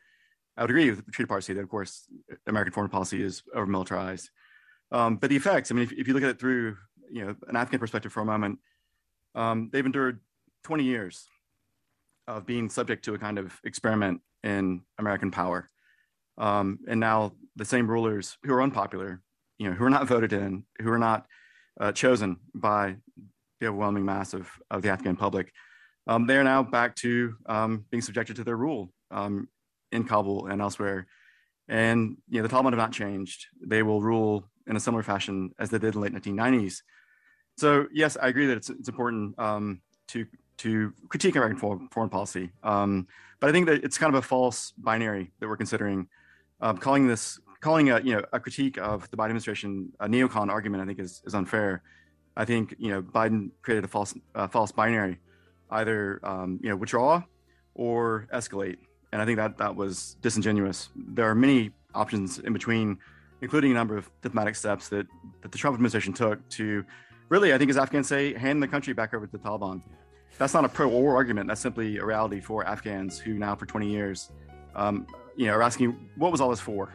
I 0.58 0.63
would 0.63 0.72
agree 0.72 0.89
with 0.89 1.06
the 1.06 1.12
Trita 1.12 1.28
Parsi 1.28 1.54
that 1.54 1.62
of 1.62 1.70
course 1.70 2.08
American 2.48 2.74
foreign 2.74 2.89
policy 2.89 3.22
is 3.22 3.43
over 3.54 3.67
militarized. 3.67 4.30
Um, 4.91 5.17
but 5.17 5.30
the 5.30 5.36
effects, 5.36 5.72
I 5.72 5.76
mean, 5.76 5.84
if, 5.84 5.91
if, 5.91 6.08
you 6.08 6.13
look 6.13 6.24
at 6.24 6.30
it 6.30 6.39
through 6.39 6.78
you 7.12 7.26
know 7.26 7.36
an 7.48 7.56
Afghan 7.56 7.80
perspective 7.80 8.12
for 8.12 8.22
a 8.22 8.26
moment, 8.26 8.60
um, 9.36 9.70
they've 9.72 9.86
endured 9.86 10.20
20 10.63 10.84
years 10.84 11.28
of 12.28 12.46
being 12.46 12.70
subject 12.70 13.06
to 13.06 13.13
a 13.13 13.17
kind 13.17 13.38
of 13.38 13.60
experiment 13.63 14.22
in 14.43 14.82
American 14.98 15.32
power. 15.32 15.70
Um, 16.38 16.80
and 16.88 17.00
now 17.00 17.34
the 17.56 17.65
same 17.65 17.89
rulers 17.89 18.38
who 18.43 18.54
are 18.54 18.62
unpopular, 18.62 19.22
you 19.58 19.70
know, 19.70 19.76
who 19.76 19.86
are 19.86 19.89
not 19.89 20.08
voted 20.08 20.34
in, 20.34 20.63
who 20.82 20.91
are 20.91 21.00
not 21.00 21.26
uh, 21.80 21.91
chosen 21.91 22.38
by 22.54 22.98
the 23.60 23.67
overwhelming 23.67 24.06
mass 24.06 24.34
of, 24.34 24.50
of 24.70 24.82
the 24.82 24.89
Afghan 24.89 25.15
public. 25.15 25.52
Um, 26.06 26.28
they 26.28 26.38
are 26.38 26.43
now 26.43 26.63
back 26.63 26.96
to 26.98 27.36
um, 27.48 27.86
being 27.89 28.02
subjected 28.02 28.36
to 28.38 28.43
their 28.43 28.58
rule 28.58 28.91
um, 29.12 29.48
in 29.91 30.04
Kabul 30.04 30.47
and 30.47 30.62
elsewhere. 30.62 31.08
And 31.67 32.17
you 32.30 32.41
know, 32.41 32.47
the 32.47 32.54
Taliban 32.54 32.71
have 32.71 32.78
not 32.78 32.91
changed. 32.91 33.47
They 33.62 33.84
will 33.84 34.02
rule 34.02 34.45
in 34.67 34.76
a 34.76 34.80
similar 34.80 35.04
fashion 35.04 35.54
as 35.60 35.69
they 35.69 35.80
did 35.80 35.95
in 35.95 36.02
the 36.02 36.10
late 36.10 36.13
1990s. 36.13 36.82
So 37.58 37.88
yes, 37.91 38.17
I 38.21 38.28
agree 38.28 38.45
that 38.47 38.58
it's, 38.58 38.69
it's 38.69 38.89
important 38.89 39.38
um, 39.39 39.82
to 40.10 40.26
to 40.58 40.93
critique 41.10 41.36
American 41.36 41.58
foreign, 41.58 41.88
foreign 41.89 42.10
policy, 42.10 42.52
um, 42.63 43.08
but 43.39 43.50
I 43.50 43.54
think 43.54 43.67
that 43.67 43.84
it's 43.84 43.97
kind 43.97 44.13
of 44.13 44.17
a 44.17 44.26
false 44.26 44.73
binary 44.78 45.32
that 45.39 45.47
we're 45.47 45.58
considering. 45.58 46.08
Um, 46.60 46.78
calling 46.78 47.08
this 47.08 47.39
calling 47.60 47.91
a 47.91 48.00
you 48.02 48.15
know 48.15 48.23
a 48.34 48.39
critique 48.39 48.78
of 48.78 49.10
the 49.12 49.17
Biden 49.17 49.26
administration 49.26 49.91
a 50.00 50.08
neocon 50.08 50.50
argument, 50.50 50.84
I 50.84 50.86
think 50.86 51.00
is 51.00 51.21
is 51.26 51.36
unfair. 51.36 51.84
I 52.36 52.45
think 52.45 52.76
you 52.78 52.89
know 52.89 53.02
Biden 53.02 53.52
created 53.62 53.84
a 53.84 53.88
false 53.88 54.15
false 54.50 54.71
binary, 54.71 55.19
either 55.71 56.19
um, 56.23 56.60
you 56.62 56.69
know 56.69 56.76
withdraw 56.76 57.23
or 57.76 58.28
escalate, 58.34 58.78
and 59.12 59.22
I 59.22 59.26
think 59.26 59.38
that 59.38 59.58
that 59.58 59.76
was 59.76 60.15
disingenuous. 60.22 60.89
There 60.96 61.30
are 61.30 61.36
many 61.36 61.72
options 61.93 62.39
in 62.39 62.54
between, 62.54 62.98
including 63.41 63.72
a 63.72 63.74
number 63.74 63.98
of 63.98 64.10
diplomatic 64.22 64.56
steps 64.56 64.89
that 64.89 65.08
that 65.41 65.52
the 65.52 65.58
Trump 65.58 65.76
administration 65.76 66.13
took 66.13 66.48
to 66.50 66.84
really, 67.30 67.54
I 67.54 67.58
think, 67.58 67.70
as 67.70 67.78
Afghans 67.78 68.08
say, 68.08 68.34
hand 68.34 68.62
the 68.62 68.67
country 68.67 68.93
back 68.93 69.13
over 69.13 69.26
to 69.26 69.32
the 69.32 69.39
Taliban. 69.39 69.82
That's 70.38 70.54
not 70.54 70.65
a 70.65 70.70
pro-war 70.70 71.15
argument. 71.15 71.48
That's 71.48 71.62
simply 71.62 71.98
a 71.98 72.06
reality 72.06 72.39
for 72.39 72.65
Afghans 72.65 73.20
who 73.20 73.34
now, 73.34 73.56
for 73.56 73.65
20 73.65 73.89
years, 73.89 74.32
um, 74.76 75.08
you 75.36 75.48
know, 75.48 75.54
are 75.54 75.63
asking, 75.63 75.98
what 76.15 76.32
was 76.32 76.41
all 76.41 76.50
this 76.50 76.60
for? 76.60 76.93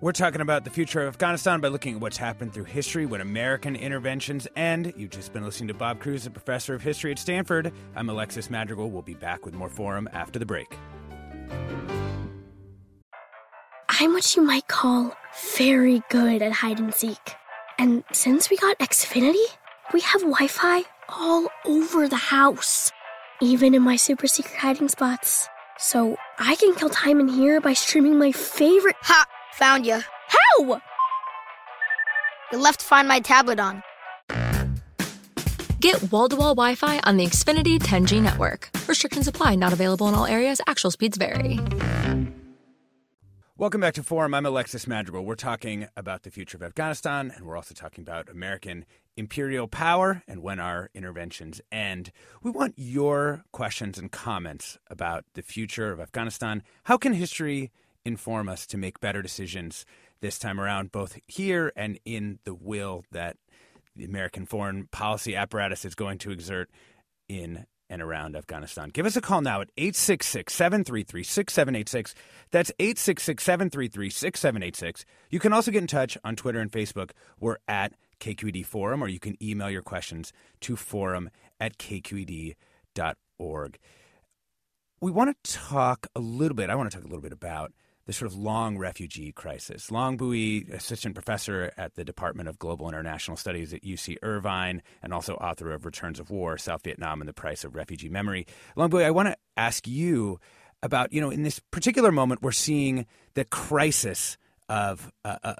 We're 0.00 0.12
talking 0.12 0.40
about 0.40 0.64
the 0.64 0.70
future 0.70 1.00
of 1.02 1.14
Afghanistan 1.14 1.60
by 1.60 1.68
looking 1.68 1.94
at 1.94 2.00
what's 2.00 2.16
happened 2.16 2.52
through 2.52 2.64
history, 2.64 3.06
when 3.06 3.20
American 3.20 3.76
interventions 3.76 4.48
end. 4.56 4.92
You've 4.96 5.10
just 5.10 5.32
been 5.32 5.44
listening 5.44 5.68
to 5.68 5.74
Bob 5.74 6.00
Crews, 6.00 6.26
a 6.26 6.30
professor 6.30 6.74
of 6.74 6.82
history 6.82 7.12
at 7.12 7.20
Stanford. 7.20 7.72
I'm 7.94 8.08
Alexis 8.08 8.50
Madrigal. 8.50 8.90
We'll 8.90 9.02
be 9.02 9.14
back 9.14 9.44
with 9.44 9.54
more 9.54 9.68
Forum 9.68 10.08
after 10.12 10.40
the 10.40 10.46
break. 10.46 10.76
I'm 13.88 14.12
what 14.14 14.34
you 14.34 14.42
might 14.42 14.66
call 14.68 15.14
very 15.56 16.02
good 16.10 16.42
at 16.42 16.52
hide 16.52 16.80
and 16.80 16.92
seek. 16.92 17.34
And 17.78 18.04
since 18.12 18.50
we 18.50 18.56
got 18.56 18.78
Xfinity, 18.78 19.44
we 19.92 20.00
have 20.00 20.22
Wi 20.22 20.46
Fi 20.48 20.82
all 21.08 21.48
over 21.64 22.08
the 22.08 22.16
house, 22.16 22.90
even 23.40 23.74
in 23.74 23.82
my 23.82 23.96
super 23.96 24.26
secret 24.26 24.56
hiding 24.56 24.88
spots. 24.88 25.48
So 25.78 26.16
I 26.38 26.56
can 26.56 26.74
kill 26.74 26.90
time 26.90 27.20
in 27.20 27.28
here 27.28 27.60
by 27.60 27.74
streaming 27.74 28.18
my 28.18 28.32
favorite. 28.32 28.96
Ha! 29.02 29.24
Found 29.54 29.86
you. 29.86 30.00
How? 30.28 30.80
You 32.52 32.58
left 32.58 32.80
to 32.80 32.86
Find 32.86 33.08
My 33.08 33.20
tablet 33.20 33.58
on. 33.58 33.82
Get 35.82 36.12
wall 36.12 36.28
to 36.28 36.36
wall 36.36 36.54
Wi 36.54 36.76
Fi 36.76 37.00
on 37.00 37.16
the 37.16 37.26
Xfinity 37.26 37.76
10G 37.76 38.22
network. 38.22 38.70
Restrictions 38.86 39.26
apply, 39.26 39.56
not 39.56 39.72
available 39.72 40.06
in 40.06 40.14
all 40.14 40.26
areas. 40.26 40.60
Actual 40.68 40.92
speeds 40.92 41.16
vary. 41.16 41.58
Welcome 43.56 43.80
back 43.80 43.94
to 43.94 44.04
Forum. 44.04 44.32
I'm 44.32 44.46
Alexis 44.46 44.86
Madrigal. 44.86 45.24
We're 45.24 45.34
talking 45.34 45.88
about 45.96 46.22
the 46.22 46.30
future 46.30 46.56
of 46.56 46.62
Afghanistan, 46.62 47.32
and 47.34 47.44
we're 47.44 47.56
also 47.56 47.74
talking 47.74 48.02
about 48.02 48.28
American 48.28 48.84
imperial 49.16 49.66
power 49.66 50.22
and 50.28 50.40
when 50.40 50.60
our 50.60 50.88
interventions 50.94 51.60
end. 51.72 52.12
We 52.44 52.52
want 52.52 52.74
your 52.76 53.42
questions 53.50 53.98
and 53.98 54.12
comments 54.12 54.78
about 54.88 55.24
the 55.34 55.42
future 55.42 55.90
of 55.90 55.98
Afghanistan. 55.98 56.62
How 56.84 56.96
can 56.96 57.12
history 57.12 57.72
inform 58.04 58.48
us 58.48 58.68
to 58.68 58.78
make 58.78 59.00
better 59.00 59.20
decisions 59.20 59.84
this 60.20 60.38
time 60.38 60.60
around, 60.60 60.92
both 60.92 61.18
here 61.26 61.72
and 61.74 61.98
in 62.04 62.38
the 62.44 62.54
will 62.54 63.04
that 63.10 63.36
the 63.96 64.04
American 64.04 64.46
foreign 64.46 64.88
policy 64.88 65.36
apparatus 65.36 65.84
is 65.84 65.94
going 65.94 66.18
to 66.18 66.30
exert 66.30 66.70
in 67.28 67.66
and 67.90 68.00
around 68.00 68.36
Afghanistan. 68.36 68.88
Give 68.88 69.04
us 69.04 69.16
a 69.16 69.20
call 69.20 69.42
now 69.42 69.60
at 69.60 69.68
866 69.76 70.54
733 70.54 71.22
6786. 71.22 72.14
That's 72.50 72.72
866 72.78 73.44
733 73.44 74.10
6786. 74.10 75.04
You 75.30 75.38
can 75.38 75.52
also 75.52 75.70
get 75.70 75.82
in 75.82 75.86
touch 75.86 76.16
on 76.24 76.36
Twitter 76.36 76.60
and 76.60 76.72
Facebook. 76.72 77.10
We're 77.38 77.58
at 77.68 77.92
KQED 78.18 78.64
Forum, 78.64 79.02
or 79.02 79.08
you 79.08 79.20
can 79.20 79.36
email 79.42 79.68
your 79.68 79.82
questions 79.82 80.32
to 80.60 80.76
forum 80.76 81.28
at 81.60 81.76
kqed.org 81.76 82.56
we 85.02 85.10
want 85.10 85.36
to 85.42 85.52
talk 85.52 86.06
a 86.14 86.20
little 86.20 86.54
bit. 86.54 86.70
I 86.70 86.76
want 86.76 86.90
to 86.90 86.96
talk 86.96 87.04
a 87.04 87.08
little 87.08 87.20
bit 87.20 87.32
about 87.32 87.72
the 88.06 88.12
sort 88.12 88.30
of 88.30 88.36
long 88.36 88.78
refugee 88.78 89.32
crisis. 89.32 89.90
Long 89.90 90.16
Bui, 90.16 90.66
assistant 90.72 91.14
professor 91.14 91.72
at 91.76 91.94
the 91.94 92.04
Department 92.04 92.48
of 92.48 92.58
Global 92.58 92.88
International 92.88 93.36
Studies 93.36 93.72
at 93.72 93.82
UC 93.82 94.16
Irvine, 94.22 94.82
and 95.02 95.12
also 95.14 95.34
author 95.34 95.70
of 95.72 95.84
Returns 95.84 96.18
of 96.18 96.30
War, 96.30 96.58
South 96.58 96.82
Vietnam 96.82 97.20
and 97.20 97.28
the 97.28 97.34
Price 97.34 97.64
of 97.64 97.74
Refugee 97.74 98.08
Memory. 98.08 98.46
Long 98.76 98.90
Bui, 98.90 99.04
I 99.04 99.10
want 99.10 99.28
to 99.28 99.36
ask 99.56 99.86
you 99.86 100.40
about, 100.82 101.12
you 101.12 101.20
know, 101.20 101.30
in 101.30 101.42
this 101.42 101.58
particular 101.58 102.10
moment, 102.10 102.42
we're 102.42 102.52
seeing 102.52 103.06
the 103.34 103.44
crisis 103.44 104.36
of 104.68 105.12
uh, 105.24 105.36
uh, 105.44 105.54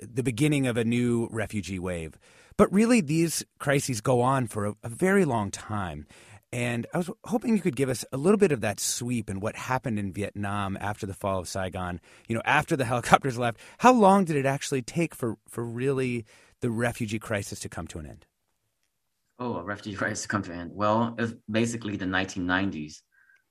the 0.00 0.22
beginning 0.22 0.66
of 0.66 0.76
a 0.76 0.84
new 0.84 1.28
refugee 1.30 1.78
wave. 1.78 2.18
But 2.56 2.72
really, 2.72 3.00
these 3.00 3.42
crises 3.58 4.00
go 4.00 4.20
on 4.20 4.46
for 4.46 4.66
a, 4.66 4.74
a 4.82 4.88
very 4.88 5.24
long 5.24 5.50
time. 5.50 6.06
And 6.52 6.86
I 6.92 6.98
was 6.98 7.10
hoping 7.24 7.54
you 7.54 7.62
could 7.62 7.76
give 7.76 7.88
us 7.88 8.04
a 8.12 8.16
little 8.16 8.38
bit 8.38 8.50
of 8.50 8.60
that 8.60 8.80
sweep 8.80 9.30
and 9.30 9.40
what 9.40 9.54
happened 9.54 9.98
in 9.98 10.12
Vietnam 10.12 10.76
after 10.80 11.06
the 11.06 11.14
fall 11.14 11.38
of 11.38 11.48
Saigon. 11.48 12.00
You 12.26 12.34
know, 12.34 12.42
after 12.44 12.76
the 12.76 12.84
helicopters 12.86 13.38
left, 13.38 13.60
how 13.78 13.92
long 13.92 14.24
did 14.24 14.36
it 14.36 14.46
actually 14.46 14.82
take 14.82 15.14
for, 15.14 15.36
for 15.48 15.64
really 15.64 16.24
the 16.60 16.70
refugee 16.70 17.20
crisis 17.20 17.60
to 17.60 17.68
come 17.68 17.86
to 17.88 17.98
an 17.98 18.06
end? 18.06 18.26
Oh, 19.38 19.56
a 19.56 19.62
refugee 19.62 19.96
crisis 19.98 20.22
to 20.22 20.28
come 20.28 20.42
to 20.42 20.52
an 20.52 20.60
end. 20.60 20.70
Well, 20.74 21.14
it's 21.18 21.34
basically 21.48 21.96
the 21.96 22.06
1990s. 22.06 23.02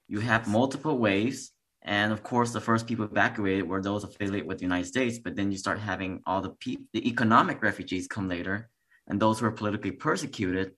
You 0.10 0.20
have 0.20 0.48
multiple 0.48 0.98
waves. 0.98 1.54
And 1.82 2.12
of 2.12 2.24
course, 2.24 2.52
the 2.52 2.60
first 2.60 2.86
people 2.86 3.06
evacuated 3.06 3.66
were 3.66 3.82
those 3.82 4.04
affiliated 4.04 4.46
with 4.46 4.58
the 4.58 4.66
United 4.66 4.88
States. 4.88 5.20
But 5.20 5.38
then 5.38 5.54
you 5.54 5.58
start 5.58 5.80
having 5.80 6.22
all 6.26 6.42
the, 6.42 6.50
pe- 6.50 6.84
the 6.92 7.08
economic 7.08 7.64
refugees 7.64 8.08
come 8.08 8.28
later 8.28 8.70
and 9.08 9.20
those 9.20 9.40
who 9.40 9.46
are 9.46 9.52
politically 9.52 9.92
persecuted 9.92 10.74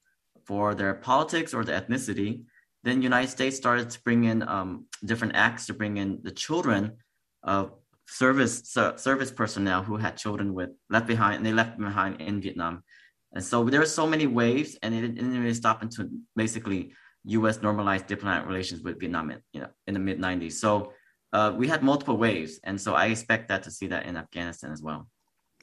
for 0.46 0.76
their 0.76 0.94
politics 0.94 1.54
or 1.54 1.64
their 1.64 1.80
ethnicity, 1.80 2.44
then 2.84 3.02
United 3.02 3.30
States 3.30 3.56
started 3.56 3.90
to 3.90 4.02
bring 4.02 4.24
in 4.26 4.48
um, 4.48 4.86
different 5.06 5.36
acts 5.36 5.68
to 5.68 5.74
bring 5.74 5.98
in 5.98 6.20
the 6.24 6.32
children 6.32 6.98
of 7.44 7.74
service 8.08 8.78
service 8.98 9.32
personnel 9.32 9.84
who 9.84 9.96
had 9.98 10.18
children 10.18 10.54
with 10.54 10.70
left 10.90 11.08
behind 11.08 11.38
and 11.38 11.46
they 11.46 11.54
left 11.54 11.78
behind 11.78 12.20
in 12.22 12.42
Vietnam. 12.42 12.84
And 13.34 13.44
so 13.44 13.64
there 13.64 13.82
are 13.82 13.86
so 13.86 14.06
many 14.06 14.28
waves, 14.28 14.78
and 14.84 14.94
it 14.94 15.02
didn't 15.02 15.40
really 15.40 15.54
stop 15.54 15.82
until 15.82 16.10
basically 16.36 16.92
U.S. 17.26 17.62
normalized 17.62 18.08
diplomatic 18.08 18.46
relations 18.46 18.82
with 18.82 19.00
Vietnam, 19.00 19.32
in, 19.32 19.40
you 19.54 19.62
know, 19.62 19.70
in 19.88 19.94
the 19.94 20.02
mid 20.02 20.20
'90s. 20.20 20.54
So 20.54 20.92
uh, 21.32 21.54
we 21.56 21.68
had 21.68 21.82
multiple 21.82 22.18
waves, 22.18 22.60
and 22.64 22.80
so 22.80 22.94
I 22.94 23.06
expect 23.06 23.48
that 23.48 23.64
to 23.64 23.72
see 23.72 23.88
that 23.88 24.06
in 24.06 24.18
Afghanistan 24.18 24.72
as 24.74 24.82
well. 24.82 25.08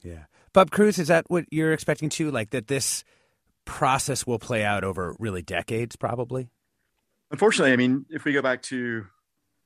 Yeah, 0.03 0.23
Bob 0.51 0.71
Crews, 0.71 0.97
is 0.97 1.09
that 1.09 1.25
what 1.29 1.45
you're 1.51 1.73
expecting 1.73 2.09
too? 2.09 2.31
Like 2.31 2.49
that 2.51 2.67
this 2.67 3.03
process 3.69 4.27
will 4.27 4.39
play 4.39 4.63
out 4.63 4.83
over 4.83 5.15
really 5.19 5.41
decades, 5.41 5.95
probably? 5.95 6.49
Unfortunately, 7.31 7.71
I 7.71 7.75
mean, 7.75 8.05
if 8.09 8.25
we 8.25 8.33
go 8.33 8.41
back 8.41 8.61
to 8.63 9.05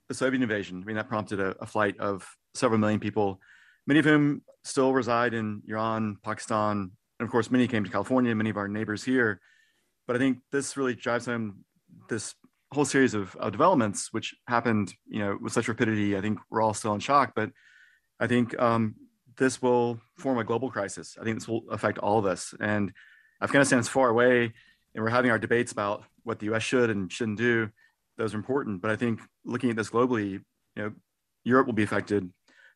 the 0.09 0.13
Soviet 0.13 0.41
invasion, 0.41 0.81
I 0.81 0.85
mean, 0.85 0.97
that 0.97 1.07
prompted 1.07 1.39
a, 1.39 1.55
a 1.59 1.65
flight 1.65 1.97
of 1.99 2.27
several 2.53 2.79
million 2.79 2.99
people, 2.99 3.39
many 3.87 3.99
of 3.99 4.05
whom 4.05 4.41
still 4.63 4.93
reside 4.93 5.33
in 5.33 5.61
Iran, 5.67 6.17
Pakistan, 6.23 6.91
and 7.19 7.27
of 7.27 7.31
course, 7.31 7.49
many 7.49 7.67
came 7.67 7.83
to 7.83 7.89
California, 7.89 8.35
many 8.35 8.49
of 8.49 8.57
our 8.57 8.67
neighbors 8.67 9.03
here. 9.03 9.39
But 10.05 10.15
I 10.17 10.19
think 10.19 10.39
this 10.51 10.75
really 10.75 10.95
drives 10.95 11.25
home 11.25 11.63
this 12.09 12.35
whole 12.73 12.85
series 12.85 13.13
of, 13.13 13.35
of 13.37 13.51
developments, 13.51 14.11
which 14.11 14.35
happened, 14.47 14.93
you 15.07 15.19
know, 15.19 15.37
with 15.41 15.53
such 15.53 15.67
rapidity. 15.67 16.17
I 16.17 16.21
think 16.21 16.39
we're 16.49 16.61
all 16.61 16.73
still 16.73 16.93
in 16.93 16.99
shock, 16.99 17.33
but 17.35 17.51
I 18.19 18.27
think 18.27 18.59
um, 18.59 18.95
this 19.37 19.61
will 19.61 20.01
form 20.17 20.37
a 20.37 20.43
global 20.43 20.69
crisis. 20.69 21.17
I 21.19 21.23
think 21.23 21.39
this 21.39 21.47
will 21.47 21.63
affect 21.69 21.97
all 21.99 22.19
of 22.19 22.25
us. 22.25 22.53
And 22.59 22.91
Afghanistan 23.41 23.79
is 23.79 23.87
far 23.87 24.09
away, 24.09 24.53
and 24.93 25.03
we're 25.03 25.09
having 25.09 25.31
our 25.31 25.39
debates 25.39 25.71
about 25.71 26.03
what 26.23 26.39
the 26.39 26.45
U.S. 26.47 26.63
should 26.63 26.89
and 26.89 27.11
shouldn't 27.11 27.37
do. 27.37 27.69
Those 28.17 28.33
are 28.33 28.37
important, 28.37 28.81
but 28.81 28.91
I 28.91 28.95
think 28.95 29.21
looking 29.43 29.69
at 29.69 29.75
this 29.75 29.89
globally, 29.89 30.31
you 30.31 30.43
know, 30.75 30.91
Europe 31.43 31.65
will 31.65 31.73
be 31.73 31.83
affected. 31.83 32.29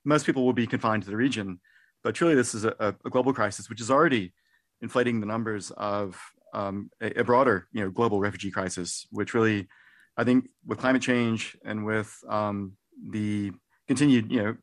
Most 0.04 0.26
people 0.26 0.46
will 0.46 0.54
be 0.54 0.68
confined 0.68 1.04
to 1.04 1.10
the 1.10 1.16
region, 1.16 1.60
but 2.04 2.16
truly, 2.16 2.36
this 2.36 2.54
is 2.56 2.66
a, 2.66 2.96
a 3.04 3.10
global 3.10 3.34
crisis, 3.34 3.70
which 3.70 3.82
is 3.82 3.92
already 3.92 4.34
inflating 4.82 5.20
the 5.20 5.26
numbers 5.26 5.72
of 5.72 6.20
um, 6.54 6.90
a, 7.02 7.20
a, 7.20 7.24
broader, 7.24 7.68
you 7.72 7.82
know, 7.82 7.90
global 7.90 8.20
refugee 8.20 8.52
crisis, 8.52 9.08
which 9.12 9.34
really, 9.34 9.68
I 10.16 10.24
think, 10.24 10.48
with 10.66 10.80
climate 10.80 11.02
change 11.02 11.58
and 11.66 11.86
with 11.86 12.16
um, 12.30 12.74
the 13.12 13.52
continued, 13.88 14.32
you 14.32 14.44
know, 14.44 14.58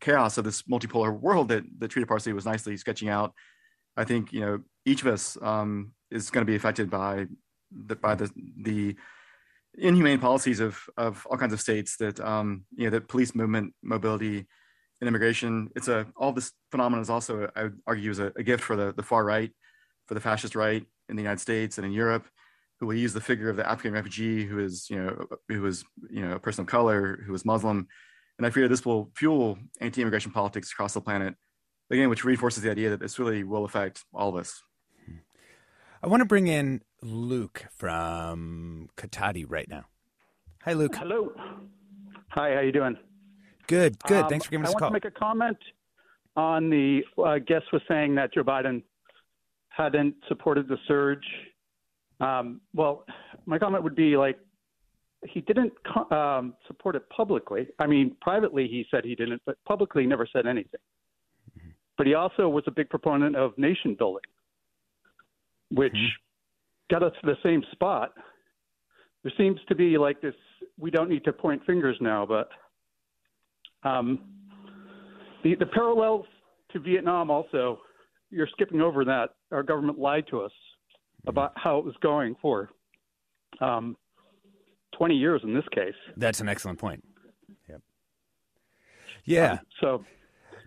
chaos 0.00 0.36
of 0.36 0.44
this 0.44 0.62
multipolar 0.62 1.18
world 1.18 1.48
that 1.48 1.62
that 1.78 1.90
Trita 1.90 2.08
Parsi 2.08 2.32
was 2.32 2.44
nicely 2.44 2.76
sketching 2.76 3.08
out, 3.08 3.32
I 3.96 4.04
think 4.04 4.32
you 4.32 4.40
know 4.40 4.60
each 4.84 5.02
of 5.02 5.08
us 5.08 5.38
um, 5.42 5.92
is 6.10 6.30
going 6.30 6.44
to 6.44 6.50
be 6.50 6.56
affected 6.56 6.90
by 6.90 7.26
the 7.70 7.96
by 7.96 8.14
the 8.14 8.30
the 8.62 8.96
inhumane 9.78 10.18
policies 10.18 10.60
of 10.60 10.78
of 10.96 11.26
all 11.26 11.38
kinds 11.38 11.52
of 11.52 11.60
states 11.60 11.96
that 11.96 12.20
um, 12.20 12.64
you 12.76 12.84
know 12.84 12.90
that 12.90 13.08
police 13.08 13.34
movement 13.34 13.72
mobility 13.82 14.46
and 15.00 15.08
immigration 15.08 15.68
it's 15.74 15.88
a 15.88 16.06
all 16.16 16.32
this 16.32 16.52
phenomenon 16.70 17.02
is 17.02 17.10
also 17.10 17.50
i 17.56 17.64
would 17.64 17.78
argue 17.86 18.10
is 18.10 18.18
a, 18.18 18.32
a, 18.36 18.42
gift 18.42 18.62
for 18.62 18.76
the 18.76 18.92
the 18.92 19.02
far 19.02 19.24
right 19.24 19.50
for 20.06 20.14
the 20.14 20.20
fascist 20.20 20.54
right 20.54 20.84
in 21.08 21.16
the 21.16 21.22
united 21.22 21.40
states 21.40 21.78
and 21.78 21.86
in 21.86 21.92
europe 21.92 22.28
who 22.78 22.86
will 22.86 22.94
use 22.94 23.12
the 23.12 23.20
figure 23.20 23.48
of 23.48 23.56
the 23.56 23.68
african 23.68 23.94
refugee 23.94 24.44
who 24.44 24.60
is 24.60 24.88
you 24.90 25.02
know 25.02 25.26
who 25.48 25.66
is 25.66 25.84
you 26.10 26.20
know 26.20 26.36
a 26.36 26.38
person 26.38 26.62
of 26.62 26.68
color 26.68 27.20
who 27.26 27.34
is 27.34 27.44
muslim 27.44 27.88
and 28.38 28.46
i 28.46 28.50
fear 28.50 28.68
this 28.68 28.84
will 28.84 29.10
fuel 29.16 29.58
anti-immigration 29.80 30.30
politics 30.30 30.70
across 30.70 30.94
the 30.94 31.00
planet 31.00 31.34
again, 31.92 32.08
which 32.08 32.24
reinforces 32.24 32.62
the 32.62 32.70
idea 32.70 32.90
that 32.90 33.00
this 33.00 33.18
really 33.18 33.44
will 33.44 33.64
affect 33.64 34.04
all 34.12 34.28
of 34.28 34.36
us. 34.36 34.62
I 36.04 36.08
want 36.08 36.20
to 36.20 36.24
bring 36.24 36.48
in 36.48 36.82
Luke 37.00 37.64
from 37.76 38.88
Cotati 38.96 39.44
right 39.48 39.68
now. 39.68 39.84
Hi, 40.64 40.72
Luke. 40.72 40.96
Hello. 40.96 41.32
Hi, 42.30 42.54
how 42.54 42.60
you 42.60 42.72
doing? 42.72 42.96
Good, 43.68 44.02
good. 44.08 44.24
Um, 44.24 44.28
Thanks 44.28 44.46
for 44.46 44.50
giving 44.50 44.66
us 44.66 44.72
a 44.72 44.74
call. 44.74 44.88
I 44.88 44.90
want 44.90 45.02
to 45.02 45.06
make 45.08 45.16
a 45.16 45.18
comment 45.18 45.58
on 46.34 46.70
the 46.70 47.02
uh, 47.22 47.38
guest 47.38 47.66
was 47.72 47.82
saying 47.86 48.16
that 48.16 48.34
Joe 48.34 48.42
Biden 48.42 48.82
hadn't 49.68 50.16
supported 50.26 50.66
the 50.66 50.76
surge. 50.88 51.24
Um, 52.20 52.60
well, 52.74 53.04
my 53.46 53.60
comment 53.60 53.84
would 53.84 53.94
be 53.94 54.16
like 54.16 54.38
he 55.28 55.40
didn't 55.40 55.72
um, 56.10 56.54
support 56.66 56.96
it 56.96 57.08
publicly. 57.10 57.68
I 57.78 57.86
mean, 57.86 58.16
privately 58.20 58.66
he 58.66 58.86
said 58.90 59.04
he 59.04 59.14
didn't, 59.14 59.40
but 59.46 59.56
publicly 59.66 60.02
he 60.02 60.08
never 60.08 60.26
said 60.32 60.48
anything 60.48 60.80
but 62.02 62.06
he 62.06 62.14
also 62.14 62.48
was 62.48 62.64
a 62.66 62.70
big 62.70 62.88
proponent 62.90 63.36
of 63.36 63.56
nation 63.56 63.94
building, 63.96 64.22
which 65.72 65.92
mm-hmm. 65.92 66.94
got 66.94 67.02
us 67.02 67.12
to 67.20 67.26
the 67.26 67.36
same 67.42 67.62
spot. 67.72 68.12
There 69.22 69.32
seems 69.36 69.60
to 69.68 69.74
be 69.74 69.98
like 69.98 70.20
this 70.20 70.34
we 70.78 70.90
don't 70.90 71.08
need 71.08 71.24
to 71.24 71.32
point 71.32 71.64
fingers 71.64 71.96
now, 72.00 72.26
but 72.26 72.48
um, 73.88 74.20
the, 75.44 75.54
the 75.54 75.66
parallels 75.66 76.26
to 76.72 76.80
Vietnam 76.80 77.30
also, 77.30 77.80
you're 78.30 78.48
skipping 78.52 78.80
over 78.80 79.04
that. 79.04 79.30
Our 79.50 79.62
government 79.62 79.98
lied 79.98 80.26
to 80.30 80.40
us 80.40 80.52
about 81.26 81.52
how 81.56 81.78
it 81.78 81.84
was 81.84 81.94
going 82.02 82.34
for 82.40 82.70
um, 83.60 83.96
20 84.96 85.14
years 85.14 85.40
in 85.44 85.54
this 85.54 85.64
case. 85.74 85.94
That's 86.16 86.40
an 86.40 86.48
excellent 86.48 86.78
point. 86.78 87.04
Yep. 87.68 87.80
Yeah. 89.24 89.52
Um, 89.52 89.58
so 89.80 90.04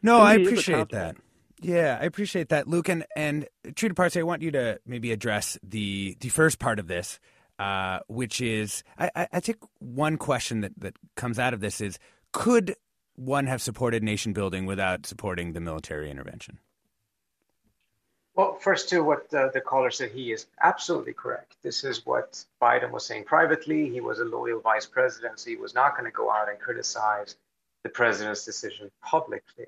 no, 0.02 0.20
I 0.20 0.36
appreciate 0.36 0.90
that. 0.90 1.16
Yeah, 1.62 1.98
I 2.00 2.06
appreciate 2.06 2.50
that, 2.50 2.68
Luke. 2.68 2.90
And 2.90 3.06
and 3.16 3.48
Trita 3.68 3.96
Parsi, 3.96 4.20
I 4.20 4.24
want 4.24 4.42
you 4.42 4.52
to 4.52 4.80
maybe 4.86 5.12
address 5.12 5.58
the 5.64 6.18
the 6.20 6.30
first 6.30 6.60
part 6.60 6.80
of 6.80 6.88
this, 6.88 7.20
uh, 7.60 8.00
which 8.08 8.42
is 8.42 8.84
I, 8.98 9.28
I 9.32 9.40
think 9.40 9.58
one 9.80 10.18
question 10.18 10.62
that, 10.62 10.74
that 10.78 10.98
comes 11.16 11.40
out 11.40 11.54
of 11.54 11.62
this 11.62 11.80
is 11.82 11.98
could 12.34 12.76
one 13.16 13.48
have 13.48 13.62
supported 13.62 14.04
nation 14.04 14.34
building 14.34 14.66
without 14.66 15.06
supporting 15.06 15.54
the 15.54 15.62
military 15.62 16.12
intervention? 16.12 16.60
Well, 18.36 18.56
first 18.56 18.90
to 18.90 19.00
what 19.00 19.30
the, 19.30 19.50
the 19.54 19.62
caller 19.62 19.92
said, 19.92 20.12
he 20.12 20.34
is 20.34 20.48
absolutely 20.62 21.14
correct. 21.14 21.56
This 21.64 21.86
is 21.86 22.06
what 22.06 22.44
Biden 22.62 22.92
was 22.92 23.06
saying 23.06 23.24
privately. 23.24 23.90
He 23.90 24.02
was 24.02 24.20
a 24.20 24.26
loyal 24.26 24.60
vice 24.60 24.86
president, 24.86 25.40
so 25.40 25.50
he 25.50 25.56
was 25.56 25.74
not 25.74 25.94
going 25.94 26.04
to 26.04 26.12
go 26.12 26.30
out 26.30 26.50
and 26.50 26.60
criticize 26.60 27.38
the 27.84 27.90
president's 27.90 28.44
decision 28.44 28.92
publicly. 29.02 29.68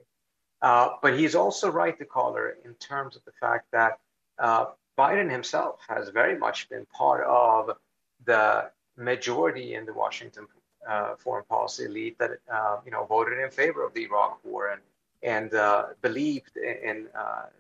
Uh, 0.62 0.90
but 1.02 1.18
he's 1.18 1.36
also 1.36 1.70
right, 1.70 1.98
the 2.00 2.06
caller, 2.06 2.58
in 2.66 2.74
terms 2.76 3.16
of 3.16 3.24
the 3.26 3.32
fact 3.40 3.68
that 3.72 4.00
uh, 4.40 4.66
Biden 4.98 5.30
himself 5.30 5.80
has 5.88 6.10
very 6.10 6.38
much 6.38 6.70
been 6.70 6.86
part 6.88 7.24
of 7.26 7.78
the 8.26 8.70
majority 8.98 9.76
in 9.76 9.86
the 9.86 9.94
Washington 9.94 10.48
uh, 10.88 11.16
foreign 11.18 11.46
policy 11.46 11.86
elite 11.86 12.18
that 12.18 12.32
uh, 12.52 12.78
you 12.86 12.92
know 12.92 13.06
voted 13.06 13.38
in 13.38 13.52
favor 13.52 13.86
of 13.86 13.94
the 13.94 14.04
Iraq 14.04 14.40
War 14.44 14.70
and 14.70 14.82
and 15.24 15.54
uh, 15.54 15.88
believed 16.02 16.58
in, 16.58 16.90
in 16.90 17.08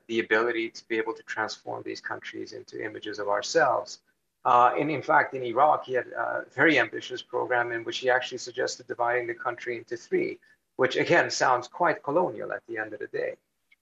the 0.08 0.20
ability 0.20 0.70
to 0.70 0.88
be 0.88 0.98
able 0.98 1.14
to 1.14 1.24
transform 1.24 1.84
these 1.84 2.00
countries 2.00 2.54
into 2.54 2.84
images 2.84 3.20
of 3.20 3.28
ourselves. 3.28 4.00
and 4.46 4.90
in 4.90 5.02
fact, 5.02 5.34
in 5.34 5.44
Iraq, 5.44 5.86
he 5.86 5.94
had 5.94 6.08
a 6.08 6.46
very 6.56 6.80
ambitious 6.80 7.22
program 7.22 7.72
in 7.72 7.84
which 7.84 7.98
he 8.00 8.10
actually 8.10 8.38
suggested 8.38 8.88
dividing 8.88 9.28
the 9.28 9.34
country 9.34 9.78
into 9.78 9.98
three 9.98 10.40
which 10.78 10.96
again 10.96 11.30
sounds 11.30 11.68
quite 11.68 12.02
colonial 12.02 12.52
at 12.54 12.62
the 12.68 12.78
end 12.78 12.94
of 12.94 13.00
the 13.00 13.08
day. 13.08 13.34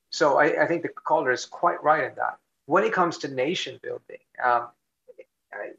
So 0.10 0.38
I, 0.40 0.64
I 0.64 0.68
think 0.68 0.82
the 0.82 0.90
caller 0.90 1.32
is 1.32 1.46
quite 1.46 1.82
right 1.84 2.04
in 2.04 2.16
that. 2.16 2.38
When 2.66 2.84
it 2.84 2.94
comes 2.94 3.18
to 3.20 3.28
nation 3.28 3.80
building, 3.84 4.24
um, 4.44 4.68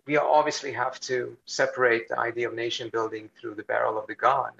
we 0.06 0.16
obviously 0.16 0.72
have 0.72 1.00
to 1.00 1.36
separate 1.46 2.08
the 2.08 2.18
idea 2.18 2.48
of 2.48 2.54
nation 2.54 2.88
building 2.90 3.28
through 3.38 3.56
the 3.56 3.64
barrel 3.64 3.98
of 3.98 4.06
the 4.06 4.14
gun 4.14 4.52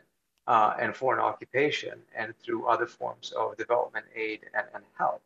uh, 0.46 0.74
and 0.78 0.94
foreign 0.94 1.20
occupation 1.20 1.98
and 2.16 2.36
through 2.38 2.66
other 2.66 2.86
forms 2.86 3.32
of 3.32 3.57
development 3.57 4.07
aid 4.14 4.40
and, 4.54 4.66
and 4.74 4.84
help. 4.98 5.22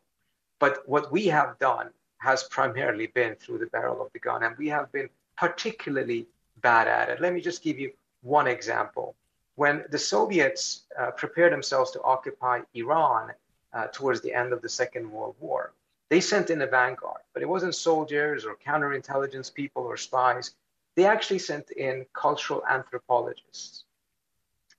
But 0.59 0.87
what 0.87 1.11
we 1.11 1.25
have 1.27 1.57
done 1.59 1.89
has 2.19 2.43
primarily 2.43 3.07
been 3.07 3.35
through 3.35 3.57
the 3.57 3.65
barrel 3.67 4.01
of 4.01 4.13
the 4.13 4.19
gun, 4.19 4.43
and 4.43 4.55
we 4.57 4.67
have 4.67 4.91
been 4.91 5.09
particularly 5.37 6.27
bad 6.61 6.87
at 6.87 7.09
it. 7.09 7.19
Let 7.19 7.33
me 7.33 7.41
just 7.41 7.63
give 7.63 7.79
you 7.79 7.91
one 8.21 8.47
example. 8.47 9.15
When 9.55 9.85
the 9.89 9.99
Soviets 9.99 10.83
uh, 10.97 11.11
prepared 11.11 11.53
themselves 11.53 11.91
to 11.91 12.01
occupy 12.01 12.61
Iran 12.73 13.31
uh, 13.73 13.87
towards 13.91 14.21
the 14.21 14.33
end 14.33 14.53
of 14.53 14.61
the 14.61 14.69
Second 14.69 15.11
World 15.11 15.35
War, 15.39 15.73
they 16.09 16.21
sent 16.21 16.49
in 16.49 16.61
a 16.61 16.67
vanguard, 16.67 17.21
but 17.33 17.41
it 17.41 17.47
wasn't 17.47 17.75
soldiers 17.75 18.45
or 18.45 18.55
counterintelligence 18.55 19.53
people 19.53 19.83
or 19.83 19.97
spies. 19.97 20.55
They 20.95 21.05
actually 21.05 21.39
sent 21.39 21.71
in 21.71 22.05
cultural 22.13 22.63
anthropologists 22.69 23.85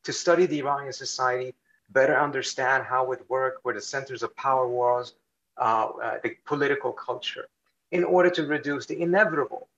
to 0.04 0.12
study 0.12 0.46
the 0.46 0.58
Iranian 0.58 0.92
society, 0.92 1.54
better 1.90 2.18
understand 2.18 2.84
how 2.84 3.12
it 3.12 3.20
worked, 3.28 3.64
where 3.64 3.74
the 3.74 3.80
centers 3.80 4.22
of 4.22 4.34
power 4.36 4.66
was, 4.66 5.14
uh, 5.58 5.88
uh, 6.02 6.18
the 6.22 6.36
political 6.44 6.92
culture, 6.92 7.46
in 7.92 8.04
order 8.04 8.30
to 8.30 8.46
reduce 8.46 8.86
the 8.86 9.00
inevitable 9.00 9.68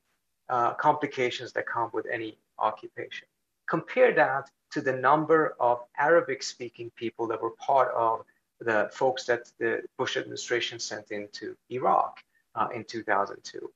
uh, 0.49 0.75
complications 0.75 1.53
that 1.53 1.67
come 1.67 1.91
with 1.93 2.07
any 2.07 2.37
occupation. 2.59 3.27
Compare 3.67 4.13
that 4.15 4.51
to 4.75 4.81
the 4.81 4.93
number 4.93 5.55
of 5.61 5.79
Arabic 5.97 6.43
speaking 6.43 6.91
people 6.97 7.29
that 7.29 7.41
were 7.41 7.53
part 7.53 7.95
of 7.95 8.25
the 8.59 8.91
folks 8.93 9.25
that 9.25 9.53
the 9.61 9.83
Bush 9.97 10.17
administration 10.17 10.81
sent 10.81 11.13
into 11.13 11.57
Iraq 11.71 12.19
uh, 12.57 12.67
in 12.75 12.83
2002. 12.83 13.71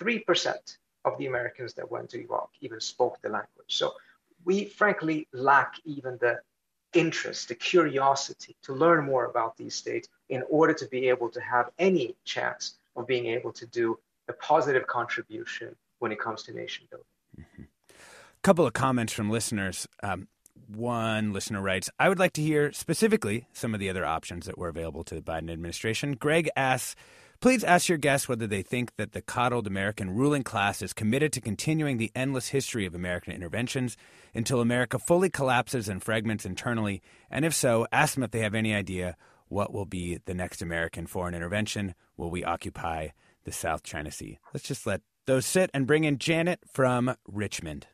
3% 0.00 0.78
of 1.04 1.18
the 1.18 1.26
Americans 1.26 1.74
that 1.74 1.90
went 1.90 2.08
to 2.08 2.20
Iraq 2.22 2.48
even 2.62 2.80
spoke 2.80 3.20
the 3.20 3.28
language. 3.28 3.66
So 3.68 3.92
we 4.46 4.64
frankly 4.64 5.28
lack 5.34 5.74
even 5.84 6.16
the 6.18 6.40
interest, 6.94 7.48
the 7.48 7.54
curiosity 7.54 8.56
to 8.62 8.72
learn 8.72 9.04
more 9.04 9.26
about 9.26 9.54
these 9.58 9.74
states 9.74 10.08
in 10.30 10.42
order 10.48 10.72
to 10.72 10.86
be 10.86 11.10
able 11.10 11.28
to 11.28 11.42
have 11.42 11.68
any 11.78 12.16
chance 12.24 12.76
of 12.96 13.06
being 13.06 13.26
able 13.26 13.52
to 13.52 13.66
do 13.66 13.98
a 14.28 14.32
positive 14.32 14.86
contribution 14.86 15.76
when 15.98 16.10
it 16.10 16.18
comes 16.18 16.42
to 16.44 16.54
nation 16.54 16.86
building. 16.90 17.06
Mm-hmm. 17.38 17.64
A 17.90 18.42
couple 18.42 18.66
of 18.66 18.72
comments 18.72 19.12
from 19.12 19.28
listeners. 19.28 19.86
Um, 20.02 20.28
one 20.68 21.32
listener 21.32 21.60
writes, 21.60 21.90
I 21.98 22.08
would 22.08 22.18
like 22.18 22.32
to 22.34 22.42
hear 22.42 22.72
specifically 22.72 23.46
some 23.52 23.74
of 23.74 23.80
the 23.80 23.88
other 23.88 24.04
options 24.04 24.46
that 24.46 24.58
were 24.58 24.68
available 24.68 25.04
to 25.04 25.14
the 25.14 25.22
Biden 25.22 25.50
administration. 25.50 26.14
Greg 26.14 26.50
asks, 26.56 26.94
Please 27.40 27.62
ask 27.62 27.88
your 27.88 27.98
guests 27.98 28.28
whether 28.28 28.48
they 28.48 28.62
think 28.62 28.96
that 28.96 29.12
the 29.12 29.22
coddled 29.22 29.68
American 29.68 30.10
ruling 30.10 30.42
class 30.42 30.82
is 30.82 30.92
committed 30.92 31.32
to 31.32 31.40
continuing 31.40 31.96
the 31.96 32.10
endless 32.12 32.48
history 32.48 32.84
of 32.84 32.96
American 32.96 33.32
interventions 33.32 33.96
until 34.34 34.60
America 34.60 34.98
fully 34.98 35.30
collapses 35.30 35.88
and 35.88 36.02
fragments 36.02 36.44
internally. 36.44 37.00
And 37.30 37.44
if 37.44 37.54
so, 37.54 37.86
ask 37.92 38.14
them 38.14 38.24
if 38.24 38.32
they 38.32 38.40
have 38.40 38.56
any 38.56 38.74
idea 38.74 39.16
what 39.46 39.72
will 39.72 39.86
be 39.86 40.18
the 40.24 40.34
next 40.34 40.62
American 40.62 41.06
foreign 41.06 41.34
intervention. 41.34 41.94
Will 42.16 42.30
we 42.30 42.42
occupy 42.42 43.08
the 43.44 43.52
South 43.52 43.84
China 43.84 44.10
Sea? 44.10 44.40
Let's 44.52 44.66
just 44.66 44.84
let 44.84 45.02
those 45.26 45.46
sit 45.46 45.70
and 45.72 45.86
bring 45.86 46.02
in 46.02 46.18
Janet 46.18 46.58
from 46.66 47.14
Richmond. 47.24 47.86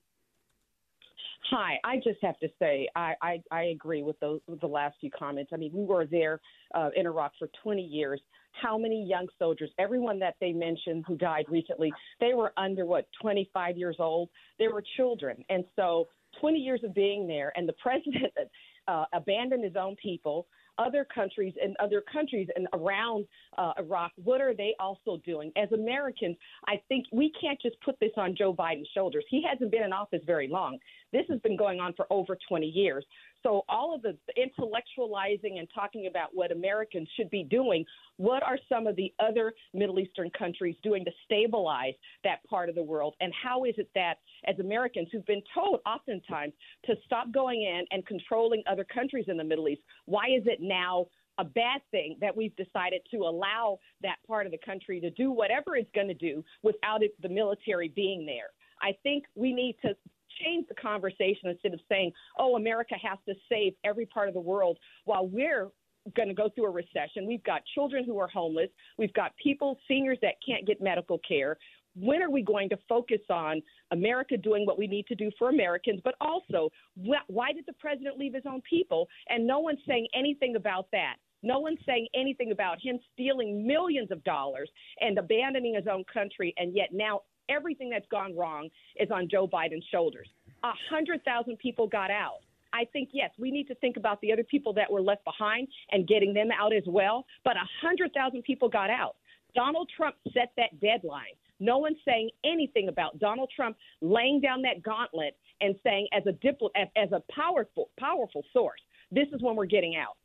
Hi, 1.56 1.78
I 1.84 1.98
just 1.98 2.18
have 2.22 2.36
to 2.40 2.48
say 2.58 2.88
I, 2.96 3.14
I, 3.22 3.42
I 3.52 3.62
agree 3.66 4.02
with, 4.02 4.18
those, 4.18 4.40
with 4.48 4.60
the 4.60 4.66
last 4.66 4.96
few 5.00 5.08
comments. 5.16 5.52
I 5.54 5.56
mean, 5.56 5.70
we 5.72 5.84
were 5.84 6.04
there 6.04 6.40
uh, 6.74 6.88
in 6.96 7.06
Iraq 7.06 7.30
for 7.38 7.48
20 7.62 7.80
years. 7.80 8.20
How 8.60 8.76
many 8.76 9.06
young 9.08 9.28
soldiers, 9.38 9.70
everyone 9.78 10.18
that 10.18 10.34
they 10.40 10.52
mentioned 10.52 11.04
who 11.06 11.16
died 11.16 11.44
recently, 11.48 11.92
they 12.18 12.34
were 12.34 12.52
under 12.56 12.86
what, 12.86 13.06
25 13.22 13.76
years 13.76 13.94
old? 14.00 14.30
They 14.58 14.66
were 14.66 14.82
children. 14.96 15.44
And 15.48 15.64
so 15.76 16.08
20 16.40 16.58
years 16.58 16.80
of 16.82 16.92
being 16.92 17.28
there, 17.28 17.52
and 17.54 17.68
the 17.68 17.74
president 17.74 18.32
uh, 18.88 19.04
abandoned 19.12 19.62
his 19.62 19.76
own 19.76 19.94
people 20.02 20.48
other 20.78 21.06
countries 21.14 21.54
and 21.62 21.76
other 21.78 22.02
countries 22.12 22.48
and 22.56 22.66
around 22.72 23.26
uh, 23.58 23.72
Iraq, 23.78 24.12
what 24.22 24.40
are 24.40 24.54
they 24.54 24.74
also 24.78 25.18
doing? 25.24 25.52
As 25.56 25.70
Americans, 25.72 26.36
I 26.66 26.80
think 26.88 27.06
we 27.12 27.32
can't 27.40 27.60
just 27.60 27.76
put 27.80 27.98
this 28.00 28.12
on 28.16 28.34
Joe 28.36 28.54
Biden's 28.54 28.88
shoulders. 28.94 29.24
He 29.30 29.44
hasn't 29.48 29.70
been 29.70 29.82
in 29.82 29.92
office 29.92 30.22
very 30.26 30.48
long. 30.48 30.78
This 31.12 31.24
has 31.30 31.40
been 31.40 31.56
going 31.56 31.80
on 31.80 31.94
for 31.94 32.06
over 32.10 32.36
20 32.48 32.66
years. 32.66 33.04
So 33.44 33.62
all 33.68 33.94
of 33.94 34.02
the 34.02 34.16
intellectualizing 34.38 35.58
and 35.58 35.68
talking 35.74 36.06
about 36.06 36.30
what 36.32 36.50
Americans 36.50 37.08
should 37.16 37.30
be 37.30 37.44
doing, 37.44 37.84
what 38.16 38.42
are 38.42 38.58
some 38.68 38.86
of 38.86 38.96
the 38.96 39.12
other 39.20 39.52
Middle 39.74 39.98
Eastern 40.00 40.30
countries 40.30 40.76
doing 40.82 41.04
to 41.04 41.10
stabilize 41.24 41.94
that 42.24 42.38
part 42.48 42.68
of 42.68 42.74
the 42.74 42.82
world? 42.82 43.14
And 43.20 43.32
how 43.40 43.64
is 43.64 43.74
it 43.76 43.90
that 43.94 44.14
as 44.46 44.58
Americans 44.58 45.08
who've 45.12 45.26
been 45.26 45.42
told 45.54 45.80
oftentimes 45.86 46.54
to 46.86 46.94
stop 47.04 47.30
going 47.32 47.62
in 47.62 47.84
and 47.90 48.06
controlling 48.06 48.62
other 48.66 48.84
countries 48.84 49.26
in 49.28 49.36
the 49.36 49.44
Middle 49.44 49.68
East, 49.68 49.82
why 50.06 50.24
is 50.26 50.44
it 50.46 50.60
now 50.60 51.06
a 51.38 51.44
bad 51.44 51.80
thing 51.90 52.16
that 52.20 52.34
we've 52.34 52.54
decided 52.56 53.02
to 53.10 53.18
allow 53.18 53.78
that 54.02 54.16
part 54.26 54.46
of 54.46 54.52
the 54.52 54.58
country 54.64 55.00
to 55.00 55.10
do 55.10 55.30
whatever 55.30 55.76
it's 55.76 55.90
going 55.94 56.08
to 56.08 56.14
do 56.14 56.42
without 56.62 57.02
it, 57.02 57.12
the 57.20 57.28
military 57.28 57.88
being 57.88 58.24
there? 58.24 58.50
I 58.80 58.96
think 59.02 59.24
we 59.34 59.52
need 59.52 59.76
to 59.82 59.94
change 60.42 60.66
the 60.68 60.74
conversation 60.74 61.48
instead 61.48 61.74
of 61.74 61.80
saying, 61.88 62.12
oh, 62.38 62.56
America 62.56 62.94
has 63.02 63.18
to 63.28 63.34
save 63.48 63.74
every 63.84 64.06
part 64.06 64.28
of 64.28 64.34
the 64.34 64.40
world 64.40 64.78
while 65.04 65.26
we're 65.26 65.68
going 66.16 66.28
to 66.28 66.34
go 66.34 66.50
through 66.54 66.66
a 66.66 66.70
recession. 66.70 67.26
We've 67.26 67.42
got 67.44 67.62
children 67.74 68.04
who 68.04 68.18
are 68.18 68.28
homeless. 68.28 68.68
We've 68.98 69.12
got 69.14 69.32
people, 69.42 69.78
seniors 69.88 70.18
that 70.22 70.34
can't 70.46 70.66
get 70.66 70.82
medical 70.82 71.18
care. 71.26 71.56
When 71.96 72.22
are 72.22 72.30
we 72.30 72.42
going 72.42 72.68
to 72.70 72.78
focus 72.88 73.20
on 73.30 73.62
America 73.92 74.36
doing 74.36 74.66
what 74.66 74.78
we 74.78 74.86
need 74.86 75.06
to 75.06 75.14
do 75.14 75.30
for 75.38 75.48
Americans, 75.48 76.00
but 76.04 76.14
also 76.20 76.70
why 76.96 77.52
did 77.52 77.64
the 77.66 77.72
president 77.74 78.18
leave 78.18 78.34
his 78.34 78.42
own 78.46 78.60
people? 78.68 79.08
And 79.28 79.46
no 79.46 79.60
one's 79.60 79.78
saying 79.86 80.08
anything 80.14 80.56
about 80.56 80.88
that. 80.92 81.16
No 81.42 81.60
one's 81.60 81.78
saying 81.86 82.08
anything 82.14 82.52
about 82.52 82.78
him 82.82 82.98
stealing 83.12 83.66
millions 83.66 84.10
of 84.10 84.24
dollars 84.24 84.70
and 85.00 85.18
abandoning 85.18 85.74
his 85.74 85.86
own 85.86 86.02
country, 86.12 86.54
and 86.56 86.74
yet 86.74 86.88
now 86.92 87.20
everything 87.48 87.90
that's 87.90 88.06
gone 88.10 88.36
wrong 88.36 88.68
is 88.96 89.10
on 89.10 89.28
Joe 89.30 89.46
Biden's 89.46 89.84
shoulders. 89.90 90.28
A 90.62 90.72
hundred 90.90 91.24
thousand 91.24 91.58
people 91.58 91.86
got 91.86 92.10
out. 92.10 92.38
I 92.72 92.84
think 92.92 93.10
yes, 93.12 93.30
we 93.38 93.50
need 93.50 93.68
to 93.68 93.74
think 93.76 93.96
about 93.96 94.20
the 94.20 94.32
other 94.32 94.44
people 94.44 94.72
that 94.74 94.90
were 94.90 95.00
left 95.00 95.24
behind 95.24 95.68
and 95.92 96.08
getting 96.08 96.34
them 96.34 96.48
out 96.50 96.74
as 96.74 96.82
well. 96.86 97.24
But 97.44 97.56
a 97.56 97.68
hundred 97.80 98.12
thousand 98.12 98.42
people 98.42 98.68
got 98.68 98.90
out. 98.90 99.16
Donald 99.54 99.88
Trump 99.96 100.16
set 100.32 100.52
that 100.56 100.80
deadline. 100.80 101.34
No 101.60 101.78
one's 101.78 101.98
saying 102.04 102.30
anything 102.44 102.88
about 102.88 103.18
Donald 103.20 103.50
Trump 103.54 103.76
laying 104.00 104.40
down 104.40 104.62
that 104.62 104.82
gauntlet 104.82 105.36
and 105.60 105.76
saying, 105.84 106.08
as 106.12 106.24
a 106.26 106.32
dipl- 106.32 106.70
as, 106.76 106.88
as 106.96 107.12
a 107.12 107.22
powerful 107.32 107.90
powerful 107.98 108.42
source, 108.52 108.80
this 109.12 109.28
is 109.32 109.40
when 109.40 109.54
we're 109.54 109.66
getting 109.66 109.96
out. 109.96 110.16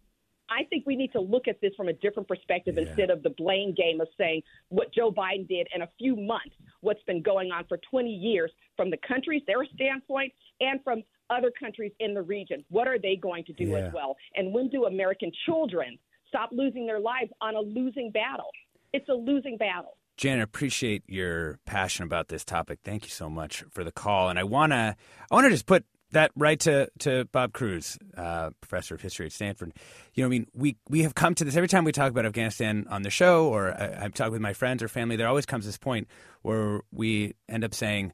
I 0.49 0.63
think 0.65 0.85
we 0.85 0.95
need 0.95 1.11
to 1.13 1.21
look 1.21 1.47
at 1.47 1.61
this 1.61 1.71
from 1.75 1.87
a 1.87 1.93
different 1.93 2.27
perspective 2.27 2.75
yeah. 2.77 2.87
instead 2.87 3.09
of 3.09 3.23
the 3.23 3.29
blame 3.31 3.73
game 3.75 4.01
of 4.01 4.07
saying 4.17 4.41
what 4.69 4.93
Joe 4.93 5.11
Biden 5.11 5.47
did 5.47 5.67
in 5.73 5.81
a 5.81 5.89
few 5.97 6.15
months, 6.15 6.55
what's 6.81 7.03
been 7.03 7.21
going 7.21 7.51
on 7.51 7.65
for 7.67 7.79
20 7.89 8.09
years 8.09 8.51
from 8.75 8.89
the 8.89 8.97
countries, 9.07 9.41
their 9.47 9.65
standpoint, 9.75 10.33
and 10.59 10.83
from 10.83 11.03
other 11.29 11.51
countries 11.59 11.91
in 11.99 12.13
the 12.13 12.21
region. 12.21 12.63
What 12.69 12.87
are 12.87 12.99
they 12.99 13.15
going 13.15 13.45
to 13.45 13.53
do 13.53 13.65
yeah. 13.65 13.77
as 13.77 13.93
well? 13.93 14.15
And 14.35 14.53
when 14.53 14.69
do 14.69 14.85
American 14.85 15.31
children 15.45 15.97
stop 16.27 16.49
losing 16.51 16.85
their 16.85 16.99
lives 16.99 17.31
on 17.41 17.55
a 17.55 17.61
losing 17.61 18.11
battle? 18.11 18.49
It's 18.93 19.07
a 19.09 19.13
losing 19.13 19.57
battle. 19.57 19.97
Janet, 20.17 20.43
appreciate 20.43 21.03
your 21.07 21.59
passion 21.65 22.03
about 22.03 22.27
this 22.27 22.43
topic. 22.43 22.79
Thank 22.83 23.05
you 23.05 23.09
so 23.09 23.29
much 23.29 23.63
for 23.71 23.83
the 23.85 23.91
call. 23.91 24.27
And 24.29 24.37
I 24.37 24.43
wanna 24.43 24.97
I 25.31 25.35
wanna 25.35 25.49
just 25.49 25.65
put 25.65 25.85
that 26.11 26.31
right 26.35 26.59
to 26.61 26.89
to 26.99 27.25
Bob 27.25 27.53
Crews, 27.53 27.97
uh, 28.17 28.51
professor 28.61 28.95
of 28.95 29.01
history 29.01 29.27
at 29.27 29.31
Stanford. 29.31 29.73
You 30.13 30.23
know, 30.23 30.27
I 30.27 30.29
mean, 30.29 30.47
we 30.53 30.77
we 30.89 31.03
have 31.03 31.15
come 31.15 31.35
to 31.35 31.43
this 31.43 31.55
every 31.55 31.67
time 31.67 31.83
we 31.83 31.91
talk 31.91 32.11
about 32.11 32.25
Afghanistan 32.25 32.87
on 32.89 33.03
the 33.03 33.09
show, 33.09 33.47
or 33.47 33.71
I, 33.71 34.09
talked 34.09 34.31
with 34.31 34.41
my 34.41 34.53
friends 34.53 34.81
or 34.81 34.87
family. 34.87 35.15
There 35.15 35.27
always 35.27 35.45
comes 35.45 35.65
this 35.65 35.77
point 35.77 36.07
where 36.41 36.81
we 36.91 37.35
end 37.47 37.63
up 37.63 37.73
saying, 37.73 38.13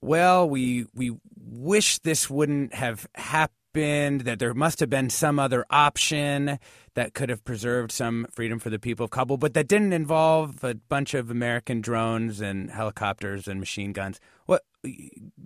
"Well, 0.00 0.48
we 0.48 0.86
we 0.94 1.16
wish 1.36 1.98
this 2.00 2.30
wouldn't 2.30 2.74
have 2.74 3.06
happened." 3.14 3.56
That 3.72 4.36
there 4.38 4.54
must 4.54 4.80
have 4.80 4.90
been 4.90 5.10
some 5.10 5.38
other 5.38 5.64
option 5.70 6.58
that 6.94 7.14
could 7.14 7.28
have 7.28 7.44
preserved 7.44 7.92
some 7.92 8.26
freedom 8.30 8.58
for 8.58 8.68
the 8.68 8.78
people 8.78 9.04
of 9.04 9.10
Kabul, 9.10 9.36
but 9.36 9.54
that 9.54 9.68
didn't 9.68 9.92
involve 9.92 10.64
a 10.64 10.74
bunch 10.74 11.14
of 11.14 11.30
American 11.30 11.80
drones 11.80 12.40
and 12.40 12.70
helicopters 12.70 13.46
and 13.46 13.60
machine 13.60 13.92
guns. 13.92 14.18
What 14.46 14.62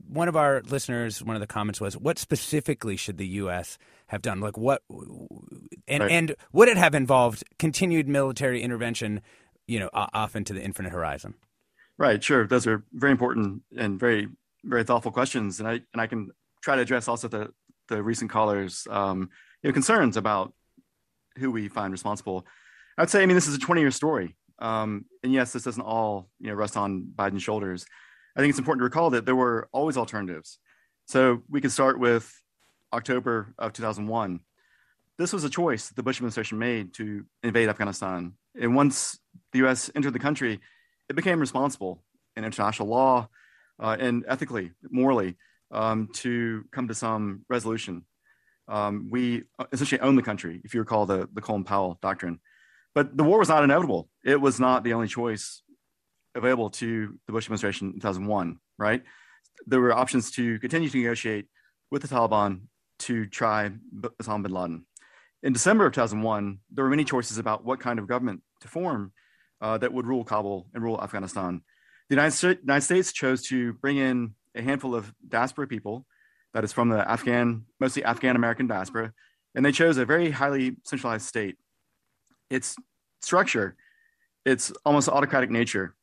one 0.09 0.29
of 0.29 0.37
our 0.37 0.63
listeners, 0.63 1.23
one 1.23 1.37
of 1.37 1.41
the 1.41 1.47
comments 1.47 1.81
was, 1.81 1.97
"What 1.99 2.19
specifically 2.19 2.97
should 2.97 3.19
the 3.19 3.27
U.S. 3.27 3.79
have 4.07 4.23
done? 4.23 4.41
Like 4.41 4.57
what, 4.57 4.83
and 5.87 6.03
right. 6.03 6.11
and 6.11 6.35
would 6.53 6.69
it 6.69 6.79
have 6.79 6.95
involved 6.95 7.45
continued 7.59 8.09
military 8.09 8.63
intervention, 8.63 9.21
you 9.67 9.79
know, 9.81 9.91
off 9.93 10.35
into 10.35 10.55
the 10.55 10.63
infinite 10.63 10.93
horizon?" 10.93 11.35
Right. 11.99 12.25
Sure. 12.25 12.47
Those 12.47 12.67
are 12.67 12.85
very 12.93 13.13
important 13.13 13.63
and 13.77 14.01
very 14.01 14.29
very 14.65 14.85
thoughtful 14.85 15.13
questions, 15.13 15.61
and 15.61 15.69
I 15.69 15.73
and 15.93 16.01
I 16.01 16.07
can 16.07 16.31
try 16.63 16.77
to 16.77 16.83
address 16.83 17.09
also 17.09 17.29
the 17.29 17.53
the 17.89 18.03
recent 18.03 18.31
callers, 18.31 18.87
um, 18.91 19.31
you 19.63 19.71
know, 19.71 19.73
concerns 19.73 20.17
about 20.17 20.53
who 21.39 21.51
we 21.51 21.69
find 21.69 21.93
responsible. 21.93 22.47
I'd 22.97 23.11
say, 23.11 23.23
I 23.23 23.27
mean, 23.27 23.35
this 23.35 23.49
is 23.49 23.57
a 23.57 23.61
20 23.61 23.81
year 23.81 23.91
story. 23.91 24.37
Um, 24.59 25.07
and 25.23 25.33
yes, 25.33 25.53
this 25.53 25.65
doesn't 25.65 25.83
all, 25.83 26.29
you 26.39 26.49
know, 26.49 26.55
rest 26.55 26.77
on 26.77 27.07
Biden's 27.15 27.43
shoulders. 27.43 27.87
I 28.37 28.41
think 28.41 28.51
it's 28.51 28.59
important 28.59 28.81
to 28.81 28.85
recall 28.85 29.11
that 29.11 29.27
there 29.27 29.37
were 29.37 29.69
always 29.73 29.97
alternatives. 29.97 30.59
So 31.07 31.43
we 31.49 31.61
could 31.61 31.73
start 31.73 31.99
with 31.99 32.33
October 32.93 33.55
of 33.59 33.73
2001. 33.73 34.41
This 35.19 35.33
was 35.33 35.45
a 35.45 35.51
choice 35.51 35.91
the 35.91 36.03
Bush 36.03 36.17
administration 36.17 36.59
made 36.59 36.95
to 36.95 37.25
invade 37.43 37.69
Afghanistan. 37.69 38.35
And 38.61 38.75
once 38.75 39.19
the 39.53 39.59
U.S. 39.61 39.91
entered 39.95 40.13
the 40.13 40.19
country, 40.19 40.61
it 41.09 41.17
became 41.17 41.41
responsible 41.41 42.03
in 42.37 42.45
international 42.45 42.89
law 42.89 43.29
uh, 43.81 43.97
and 43.99 44.25
ethically, 44.29 44.73
morally, 44.91 45.37
um, 45.71 46.09
to 46.15 46.65
come 46.73 46.89
to 46.89 46.95
some 46.95 47.45
resolution. 47.49 48.05
Um, 48.69 49.09
we 49.11 49.45
essentially 49.73 50.01
own 50.01 50.17
the 50.17 50.23
country, 50.23 50.61
if 50.65 50.75
you 50.75 50.81
recall 50.81 51.07
the, 51.07 51.29
the 51.33 51.41
Colin 51.41 51.65
Powell 51.65 51.99
doctrine. 52.01 52.41
But 52.95 53.17
the 53.17 53.25
war 53.25 53.39
was 53.39 53.49
not 53.49 53.65
inevitable. 53.65 54.09
It 54.25 54.41
was 54.41 54.61
not 54.61 54.85
the 54.85 54.95
only 54.95 55.09
choice 55.09 55.63
available 56.35 56.71
to 56.71 57.19
the 57.27 57.33
Bush 57.33 57.47
administration 57.47 57.89
in 57.89 57.95
2001, 57.95 58.59
right? 58.79 59.03
There 59.67 59.81
were 59.81 59.93
options 59.93 60.31
to 60.33 60.59
continue 60.61 60.89
to 60.89 60.97
negotiate 60.99 61.47
with 61.91 62.03
the 62.03 62.09
Taliban 62.09 62.63
to 63.01 63.27
try 63.27 63.71
Osama 64.21 64.43
bin 64.43 64.53
Laden. 64.53 64.87
In 65.43 65.53
December 65.53 65.87
of 65.87 65.93
2001, 65.93 66.59
there 66.73 66.85
were 66.85 66.91
many 66.91 67.05
choices 67.05 67.39
about 67.39 67.65
what 67.65 67.81
kind 67.81 67.99
of 67.99 68.07
government 68.07 68.43
to 68.61 68.69
form 68.69 69.13
uh, 69.61 69.79
that 69.79 69.93
would 69.93 70.07
rule 70.07 70.25
Kabul 70.25 70.67
and 70.73 70.83
rule 70.83 71.01
Afghanistan. 71.03 71.63
The 72.09 72.17
United, 72.17 72.61
United 72.63 72.85
States 72.85 73.13
chose 73.13 73.43
to 73.49 73.75
bring 73.75 73.97
in 73.97 74.35
a 74.55 74.63
handful 74.63 74.95
of 74.95 75.13
diaspora 75.27 75.67
people, 75.67 76.07
that 76.55 76.65
is 76.65 76.73
from 76.73 76.89
the 76.89 77.09
Afghan, 77.09 77.65
mostly 77.81 78.05
Afghan 78.05 78.37
American 78.37 78.67
diaspora, 78.67 79.13
and 79.55 79.65
they 79.65 79.73
chose 79.73 79.99
a 79.99 80.05
very 80.05 80.31
highly 80.31 80.77
centralized 80.85 81.27
state. 81.27 81.57
Its 82.51 82.77
structure, 83.21 83.77
its 84.45 84.73
almost 84.85 85.09
autocratic 85.09 85.51
nature, 85.51 85.95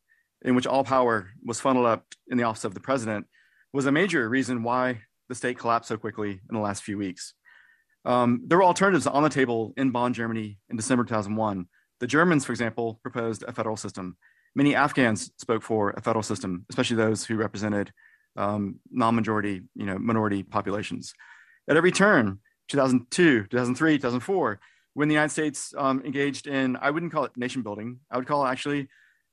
in 0.44 0.56
which 0.56 0.68
all 0.68 0.84
power 0.84 1.32
was 1.44 1.60
funneled 1.60 1.86
up 1.86 2.06
in 2.30 2.38
the 2.38 2.44
office 2.44 2.66
of 2.66 2.74
the 2.74 2.80
president, 2.80 3.28
was 3.74 3.86
a 3.86 3.92
major 3.92 4.28
reason 4.28 4.64
why 4.64 5.02
the 5.30 5.36
state 5.36 5.58
collapsed 5.58 5.88
so 5.88 5.98
quickly 5.98 6.32
in 6.32 6.56
the 6.56 6.60
last 6.60 6.84
few 6.84 6.98
weeks. 6.98 7.34
Um, 8.04 8.42
there 8.48 8.58
were 8.58 8.64
alternatives 8.64 9.08
on 9.08 9.24
the 9.24 9.30
table 9.30 9.74
in 9.78 9.92
Bonn, 9.92 10.14
Germany 10.14 10.58
in 10.70 10.76
December 10.76 11.04
2001. 11.04 11.68
The 12.00 12.08
Germans, 12.08 12.44
for 12.44 12.52
example, 12.52 13.00
proposed 13.04 13.44
a 13.48 13.54
federal 13.54 13.78
system. 13.78 14.18
Many 14.56 14.76
Afghans 14.76 15.32
spoke 15.38 15.62
for 15.62 15.92
a 15.92 16.02
federal 16.02 16.24
system, 16.24 16.66
especially 16.70 16.98
those 16.98 17.24
who 17.24 17.36
represented 17.36 17.94
um, 18.36 18.80
non-majority, 18.90 19.62
you 19.76 19.86
know, 19.86 19.98
minority 19.98 20.44
populations. 20.44 21.14
At 21.70 21.78
every 21.78 21.92
turn, 21.92 22.40
2002, 22.70 23.48
2003, 23.48 23.98
2004, 23.98 24.60
when 24.94 25.08
the 25.08 25.14
United 25.14 25.32
States 25.32 25.74
um, 25.78 26.02
engaged 26.06 26.48
in, 26.48 26.78
I 26.78 26.92
wouldn't 26.92 27.12
call 27.12 27.26
it 27.26 27.32
nation 27.38 27.62
building, 27.62 28.00
I 28.10 28.18
would 28.18 28.28
call 28.28 28.46
it 28.46 28.50
actually 28.50 28.88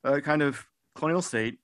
a 0.05 0.21
kind 0.21 0.43
of 0.43 0.65
colonial 0.95 1.23
state 1.23 1.59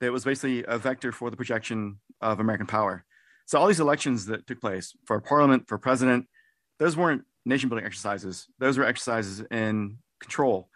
that 0.00 0.12
was 0.12 0.24
basically 0.24 0.64
a 0.66 0.78
vector 0.78 1.12
for 1.12 1.30
the 1.30 1.36
projection 1.36 1.98
of 2.20 2.40
American 2.40 2.66
power. 2.66 3.04
So 3.46 3.58
all 3.58 3.66
these 3.66 3.80
elections 3.80 4.26
that 4.26 4.46
took 4.46 4.60
place 4.60 4.94
for 5.04 5.20
parliament, 5.20 5.68
for 5.68 5.78
president, 5.78 6.26
those 6.78 6.96
weren't 6.96 7.22
nation 7.44 7.68
building 7.68 7.86
exercises. 7.86 8.46
Those 8.58 8.76
were 8.76 8.84
exercises 8.84 9.42
in 9.50 9.98
control. 10.20 10.68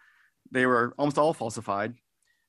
They 0.51 0.65
were 0.65 0.93
almost 0.97 1.17
all 1.17 1.33
falsified. 1.33 1.93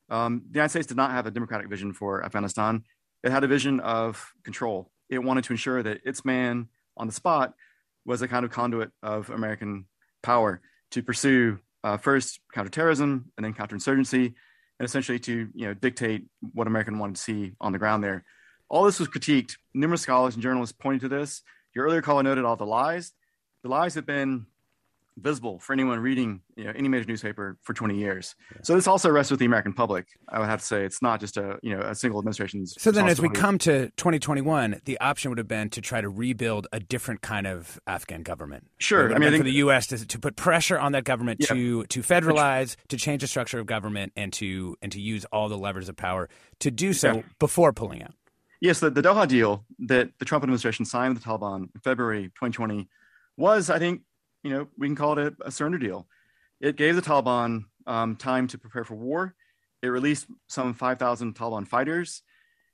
Um, 0.08 0.42
the 0.50 0.58
United 0.58 0.70
States 0.70 0.86
did 0.86 0.96
not 0.96 1.10
have 1.10 1.26
a 1.26 1.30
democratic 1.30 1.68
vision 1.68 1.92
for 1.92 2.24
Afghanistan. 2.24 2.84
It 3.22 3.30
had 3.30 3.44
a 3.44 3.48
vision 3.48 3.80
of 3.80 4.32
control. 4.42 4.90
It 5.08 5.18
wanted 5.18 5.44
to 5.44 5.52
ensure 5.52 5.82
that 5.82 6.00
its 6.04 6.24
man 6.24 6.68
on 6.96 7.06
the 7.06 7.12
spot 7.12 7.54
was 8.04 8.22
a 8.22 8.28
kind 8.28 8.44
of 8.44 8.50
conduit 8.50 8.90
of 9.02 9.30
American 9.30 9.86
power 10.22 10.60
to 10.90 11.02
pursue 11.02 11.58
uh, 11.84 11.96
first 11.96 12.40
counterterrorism 12.52 13.30
and 13.36 13.44
then 13.44 13.54
counterinsurgency, 13.54 14.26
and 14.26 14.84
essentially 14.84 15.18
to 15.20 15.48
you 15.54 15.66
know 15.66 15.74
dictate 15.74 16.26
what 16.52 16.66
American 16.66 16.98
wanted 16.98 17.16
to 17.16 17.22
see 17.22 17.52
on 17.60 17.72
the 17.72 17.78
ground 17.78 18.02
there. 18.02 18.24
All 18.68 18.84
this 18.84 18.98
was 18.98 19.08
critiqued. 19.08 19.56
Numerous 19.74 20.02
scholars 20.02 20.34
and 20.34 20.42
journalists 20.42 20.74
pointed 20.76 21.02
to 21.02 21.08
this. 21.08 21.42
Your 21.74 21.86
earlier 21.86 22.02
caller 22.02 22.22
noted 22.22 22.44
all 22.44 22.56
the 22.56 22.66
lies. 22.66 23.12
The 23.62 23.68
lies 23.68 23.94
have 23.94 24.06
been 24.06 24.46
visible 25.18 25.58
for 25.58 25.72
anyone 25.72 25.98
reading 25.98 26.40
you 26.56 26.64
know, 26.64 26.72
any 26.74 26.88
major 26.88 27.06
newspaper 27.06 27.58
for 27.62 27.74
20 27.74 27.96
years. 27.96 28.34
Yeah. 28.50 28.58
So 28.62 28.74
this 28.74 28.86
also 28.86 29.10
rests 29.10 29.30
with 29.30 29.40
the 29.40 29.46
American 29.46 29.72
public. 29.72 30.06
I 30.28 30.38
would 30.38 30.48
have 30.48 30.60
to 30.60 30.66
say 30.66 30.84
it's 30.84 31.02
not 31.02 31.20
just 31.20 31.36
a 31.36 31.58
you 31.62 31.76
know 31.76 31.82
a 31.82 31.94
single 31.94 32.18
administration's. 32.20 32.74
So 32.78 32.90
then, 32.90 33.08
as 33.08 33.20
we 33.20 33.28
come 33.28 33.58
to 33.58 33.90
2021, 33.96 34.80
the 34.84 34.98
option 35.00 35.30
would 35.30 35.38
have 35.38 35.48
been 35.48 35.70
to 35.70 35.80
try 35.80 36.00
to 36.00 36.08
rebuild 36.08 36.66
a 36.72 36.80
different 36.80 37.20
kind 37.20 37.46
of 37.46 37.80
Afghan 37.86 38.22
government. 38.22 38.66
Sure, 38.78 39.14
I 39.14 39.18
mean, 39.18 39.34
I 39.34 39.38
for 39.38 39.44
the 39.44 39.52
U.S. 39.52 39.86
To, 39.88 40.06
to, 40.06 40.18
put 40.18 40.36
pressure 40.36 40.78
on 40.78 40.92
that 40.92 41.04
government 41.04 41.40
yeah. 41.40 41.48
to 41.48 41.84
to 41.84 42.00
federalize, 42.00 42.76
to 42.88 42.96
change 42.96 43.22
the 43.22 43.28
structure 43.28 43.58
of 43.58 43.66
government, 43.66 44.12
and 44.16 44.32
to 44.34 44.76
and 44.82 44.90
to 44.92 45.00
use 45.00 45.24
all 45.26 45.48
the 45.48 45.58
levers 45.58 45.88
of 45.88 45.96
power 45.96 46.28
to 46.60 46.70
do 46.70 46.92
so 46.92 47.16
yeah. 47.16 47.22
before 47.38 47.72
pulling 47.72 48.02
out. 48.02 48.14
Yes, 48.60 48.78
the, 48.78 48.90
the 48.90 49.02
Doha 49.02 49.26
deal 49.26 49.64
that 49.80 50.10
the 50.20 50.24
Trump 50.24 50.44
administration 50.44 50.84
signed 50.84 51.14
with 51.14 51.24
the 51.24 51.28
Taliban 51.28 51.62
in 51.74 51.80
February 51.82 52.26
2020 52.26 52.88
was, 53.36 53.70
I 53.70 53.80
think, 53.80 54.02
you 54.42 54.50
know, 54.50 54.68
we 54.76 54.86
can 54.86 54.96
call 54.96 55.18
it 55.18 55.34
a, 55.40 55.48
a 55.48 55.50
surrender 55.50 55.78
deal. 55.78 56.06
It 56.60 56.76
gave 56.76 56.96
the 56.96 57.02
Taliban 57.02 57.64
um, 57.86 58.16
time 58.16 58.46
to 58.48 58.58
prepare 58.58 58.84
for 58.84 58.94
war. 58.94 59.34
It 59.82 59.88
released 59.88 60.26
some 60.48 60.74
5,000 60.74 61.34
Taliban 61.34 61.66
fighters, 61.66 62.22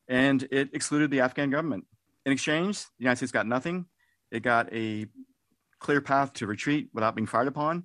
and 0.08 0.46
it 0.50 0.70
excluded 0.74 1.10
the 1.10 1.20
Afghan 1.20 1.50
government. 1.50 1.86
In 2.26 2.32
exchange, 2.32 2.80
the 2.80 3.04
United 3.04 3.16
States 3.16 3.32
got 3.32 3.46
nothing. 3.46 3.86
It 4.30 4.42
got 4.42 4.72
a 4.72 5.06
clear 5.80 6.00
path 6.00 6.34
to 6.34 6.46
retreat 6.46 6.90
without 6.92 7.14
being 7.14 7.26
fired 7.26 7.48
upon. 7.48 7.84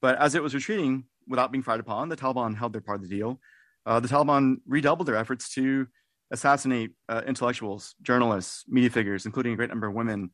But 0.00 0.18
as 0.18 0.34
it 0.34 0.42
was 0.42 0.54
retreating 0.54 1.04
without 1.26 1.50
being 1.50 1.62
fired 1.62 1.80
upon, 1.80 2.08
the 2.08 2.16
Taliban 2.16 2.56
held 2.56 2.72
their 2.72 2.80
part 2.80 3.02
of 3.02 3.08
the 3.08 3.14
deal. 3.14 3.40
Uh, 3.84 4.00
the 4.00 4.08
Taliban 4.08 4.56
redoubled 4.66 5.08
their 5.08 5.16
efforts 5.16 5.52
to 5.54 5.88
assassinate 6.30 6.92
uh, 7.08 7.22
intellectuals, 7.26 7.94
journalists, 8.02 8.64
media 8.68 8.90
figures, 8.90 9.26
including 9.26 9.52
a 9.52 9.56
great 9.56 9.70
number 9.70 9.86
of 9.86 9.94
women. 9.94 10.30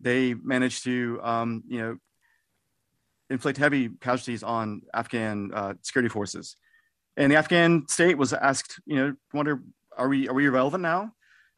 They 0.00 0.34
managed 0.34 0.84
to, 0.84 1.20
um, 1.22 1.62
you 1.66 1.78
know, 1.78 1.96
inflict 3.32 3.58
heavy 3.58 3.88
casualties 4.00 4.42
on 4.42 4.82
Afghan 4.94 5.50
uh, 5.54 5.74
security 5.82 6.08
forces. 6.08 6.56
And 7.16 7.30
the 7.30 7.36
Afghan 7.36 7.86
state 7.88 8.16
was 8.16 8.32
asked, 8.32 8.80
you 8.86 8.96
know, 8.96 9.14
wonder, 9.32 9.62
are 9.96 10.08
we 10.08 10.28
are 10.28 10.34
we 10.34 10.46
irrelevant 10.46 10.82
now? 10.82 11.12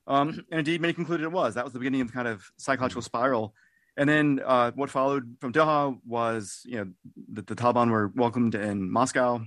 Um, 0.06 0.28
and 0.50 0.60
indeed, 0.60 0.80
many 0.80 0.92
concluded 0.92 1.24
it 1.24 1.32
was. 1.32 1.54
That 1.54 1.64
was 1.64 1.72
the 1.72 1.78
beginning 1.78 2.00
of 2.00 2.08
the 2.08 2.12
kind 2.12 2.28
of 2.28 2.44
psychological 2.56 3.00
mm-hmm. 3.00 3.06
spiral. 3.06 3.54
And 3.96 4.08
then 4.08 4.40
uh, 4.44 4.72
what 4.74 4.90
followed 4.90 5.36
from 5.40 5.52
Doha 5.52 5.96
was, 6.04 6.62
you 6.64 6.78
know, 6.78 6.86
that 7.34 7.46
the 7.46 7.54
Taliban 7.54 7.90
were 7.90 8.10
welcomed 8.16 8.56
in 8.56 8.90
Moscow. 8.90 9.44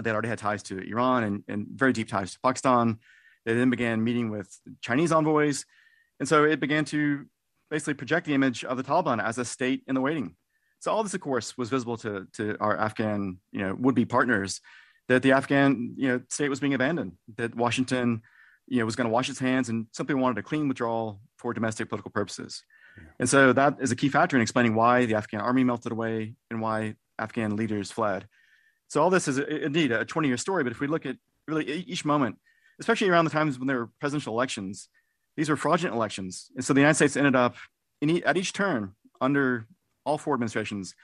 They 0.00 0.10
already 0.10 0.28
had 0.28 0.38
ties 0.38 0.62
to 0.64 0.78
Iran 0.78 1.24
and, 1.24 1.44
and 1.48 1.66
very 1.74 1.92
deep 1.92 2.08
ties 2.08 2.32
to 2.32 2.40
Pakistan. 2.40 2.98
They 3.44 3.54
then 3.54 3.68
began 3.68 4.02
meeting 4.02 4.30
with 4.30 4.58
Chinese 4.80 5.12
envoys. 5.12 5.66
And 6.18 6.28
so 6.28 6.44
it 6.44 6.60
began 6.60 6.84
to 6.86 7.26
basically 7.70 7.94
project 7.94 8.26
the 8.26 8.34
image 8.34 8.64
of 8.64 8.76
the 8.76 8.82
Taliban 8.82 9.22
as 9.22 9.36
a 9.36 9.44
state 9.44 9.82
in 9.86 9.94
the 9.94 10.00
waiting. 10.00 10.34
So 10.80 10.92
all 10.92 11.02
this, 11.02 11.14
of 11.14 11.20
course, 11.20 11.58
was 11.58 11.70
visible 11.70 11.96
to, 11.98 12.26
to 12.34 12.56
our 12.60 12.76
Afghan, 12.76 13.38
you 13.50 13.60
know, 13.60 13.74
would-be 13.74 14.04
partners 14.04 14.60
that 15.08 15.22
the 15.22 15.32
Afghan, 15.32 15.94
you 15.96 16.08
know, 16.08 16.20
state 16.28 16.48
was 16.48 16.60
being 16.60 16.74
abandoned, 16.74 17.12
that 17.36 17.54
Washington, 17.54 18.22
you 18.66 18.78
know, 18.78 18.84
was 18.84 18.94
going 18.94 19.06
to 19.06 19.12
wash 19.12 19.28
its 19.28 19.38
hands 19.38 19.68
and 19.68 19.86
simply 19.92 20.14
wanted 20.14 20.38
a 20.38 20.42
clean 20.42 20.68
withdrawal 20.68 21.20
for 21.36 21.52
domestic 21.54 21.88
political 21.88 22.10
purposes. 22.10 22.62
Yeah. 22.96 23.04
And 23.20 23.28
so 23.28 23.52
that 23.52 23.78
is 23.80 23.90
a 23.90 23.96
key 23.96 24.08
factor 24.08 24.36
in 24.36 24.42
explaining 24.42 24.74
why 24.74 25.06
the 25.06 25.14
Afghan 25.14 25.40
army 25.40 25.64
melted 25.64 25.92
away 25.92 26.34
and 26.50 26.60
why 26.60 26.94
Afghan 27.18 27.56
leaders 27.56 27.90
fled. 27.90 28.28
So 28.88 29.02
all 29.02 29.10
this 29.10 29.28
is 29.28 29.38
indeed 29.38 29.92
a 29.92 30.04
20-year 30.04 30.36
story. 30.36 30.62
But 30.62 30.72
if 30.72 30.80
we 30.80 30.86
look 30.86 31.06
at 31.06 31.16
really 31.46 31.64
each 31.64 32.04
moment, 32.04 32.36
especially 32.80 33.08
around 33.08 33.24
the 33.24 33.30
times 33.30 33.58
when 33.58 33.66
there 33.66 33.78
were 33.78 33.90
presidential 34.00 34.34
elections, 34.34 34.88
these 35.36 35.48
were 35.48 35.56
fraudulent 35.56 35.94
elections. 35.94 36.50
And 36.54 36.64
so 36.64 36.72
the 36.72 36.80
United 36.80 36.94
States 36.94 37.16
ended 37.16 37.36
up 37.36 37.56
in, 38.00 38.22
at 38.24 38.36
each 38.36 38.52
turn 38.52 38.92
under 39.20 39.66
all 40.08 40.18
four 40.18 40.34
administrations 40.34 40.94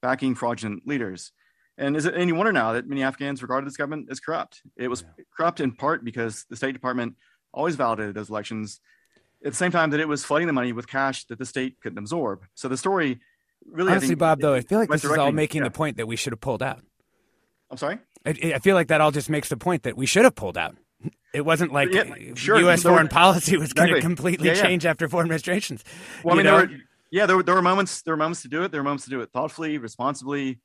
backing 0.00 0.34
fraudulent 0.34 0.86
leaders. 0.86 1.32
And 1.76 1.96
is 1.96 2.06
it 2.06 2.14
any 2.14 2.32
wonder 2.32 2.52
now 2.52 2.74
that 2.74 2.86
many 2.86 3.02
Afghans 3.02 3.42
regarded 3.42 3.66
this 3.66 3.76
government 3.76 4.08
as 4.10 4.20
corrupt? 4.20 4.62
It 4.76 4.88
was 4.88 5.02
yeah. 5.02 5.24
corrupt 5.36 5.60
in 5.60 5.72
part 5.72 6.04
because 6.04 6.44
the 6.48 6.56
State 6.56 6.72
Department 6.72 7.16
always 7.52 7.76
validated 7.76 8.14
those 8.14 8.30
elections 8.30 8.80
at 9.44 9.52
the 9.52 9.56
same 9.56 9.72
time 9.72 9.90
that 9.90 10.00
it 10.00 10.06
was 10.06 10.24
flooding 10.24 10.46
the 10.46 10.52
money 10.52 10.72
with 10.72 10.86
cash 10.86 11.24
that 11.24 11.38
the 11.38 11.44
state 11.44 11.80
couldn't 11.82 11.98
absorb. 11.98 12.44
So 12.54 12.68
the 12.68 12.76
story 12.76 13.18
really. 13.66 13.90
Honestly, 13.90 14.08
think, 14.08 14.20
Bob, 14.20 14.40
though, 14.40 14.54
I 14.54 14.60
feel 14.60 14.78
like 14.78 14.88
this 14.88 15.04
is 15.04 15.16
all 15.16 15.32
making 15.32 15.62
yeah. 15.62 15.68
the 15.68 15.72
point 15.72 15.96
that 15.96 16.06
we 16.06 16.16
should 16.16 16.32
have 16.32 16.40
pulled 16.40 16.62
out. 16.62 16.80
I'm 17.70 17.78
sorry? 17.78 17.98
I, 18.24 18.30
I, 18.54 18.58
feel 18.58 18.74
like 18.74 18.88
that 18.88 19.00
all 19.00 19.10
just 19.10 19.30
makes 19.30 19.48
the 19.48 19.56
point 19.56 19.84
that 19.84 19.96
we 19.96 20.06
should 20.06 20.24
have 20.24 20.34
pulled 20.34 20.58
out. 20.58 20.76
It 21.32 21.44
wasn't 21.44 21.72
like 21.72 21.92
yeah, 21.92 22.34
sure. 22.34 22.58
U.S. 22.60 22.82
foreign 22.82 23.08
policy 23.08 23.56
was 23.56 23.70
exactly. 23.70 23.92
going 23.92 24.02
to 24.02 24.06
completely 24.06 24.48
yeah, 24.48 24.54
change 24.54 24.84
after 24.84 25.08
four 25.08 25.22
administrations. 25.22 25.82
Well, 26.22 26.34
I 26.34 26.36
mean, 26.36 26.46
there 26.46 26.54
were, 26.54 26.70
yeah, 27.12 27.26
there 27.26 27.36
were, 27.36 27.42
there 27.42 27.54
were 27.54 27.62
moments. 27.62 28.00
There 28.02 28.14
were 28.14 28.18
moments 28.18 28.40
to 28.42 28.48
do 28.48 28.64
it. 28.64 28.72
There 28.72 28.80
were 28.80 28.84
moments 28.84 29.04
to 29.04 29.10
do 29.10 29.20
it 29.20 29.30
thoughtfully, 29.32 29.76
responsibly, 29.76 30.60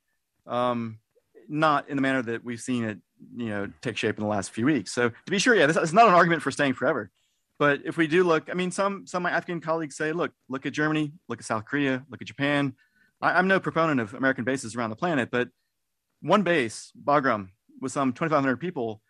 um, 0.46 0.98
not 1.46 1.90
in 1.90 1.96
the 1.96 2.00
manner 2.00 2.22
that 2.22 2.42
we've 2.42 2.60
seen 2.60 2.84
it, 2.84 2.98
you 3.36 3.50
know, 3.50 3.70
take 3.82 3.98
shape 3.98 4.16
in 4.16 4.24
the 4.24 4.30
last 4.30 4.50
few 4.50 4.64
weeks. 4.64 4.90
So 4.90 5.10
to 5.10 5.30
be 5.30 5.38
sure, 5.38 5.54
yeah, 5.54 5.66
this 5.66 5.76
is 5.76 5.92
not 5.92 6.08
an 6.08 6.14
argument 6.14 6.40
for 6.40 6.50
staying 6.50 6.72
forever. 6.72 7.10
But 7.58 7.80
if 7.84 7.98
we 7.98 8.06
do 8.06 8.24
look, 8.24 8.48
I 8.50 8.54
mean, 8.54 8.70
some 8.70 9.06
some 9.06 9.26
of 9.26 9.30
my 9.30 9.36
Afghan 9.36 9.60
colleagues 9.60 9.96
say, 9.96 10.12
look, 10.12 10.32
look 10.48 10.64
at 10.64 10.72
Germany, 10.72 11.12
look 11.28 11.38
at 11.38 11.44
South 11.44 11.66
Korea, 11.66 12.02
look 12.08 12.22
at 12.22 12.26
Japan. 12.26 12.74
I, 13.20 13.38
am 13.38 13.46
no 13.46 13.60
proponent 13.60 14.00
of 14.00 14.14
American 14.14 14.44
bases 14.44 14.74
around 14.74 14.90
the 14.90 14.96
planet, 14.96 15.28
but 15.30 15.48
one 16.22 16.44
base, 16.44 16.92
Bagram, 17.04 17.48
with 17.80 17.92
some 17.92 18.12
2,500 18.12 18.56
people, 18.56 19.02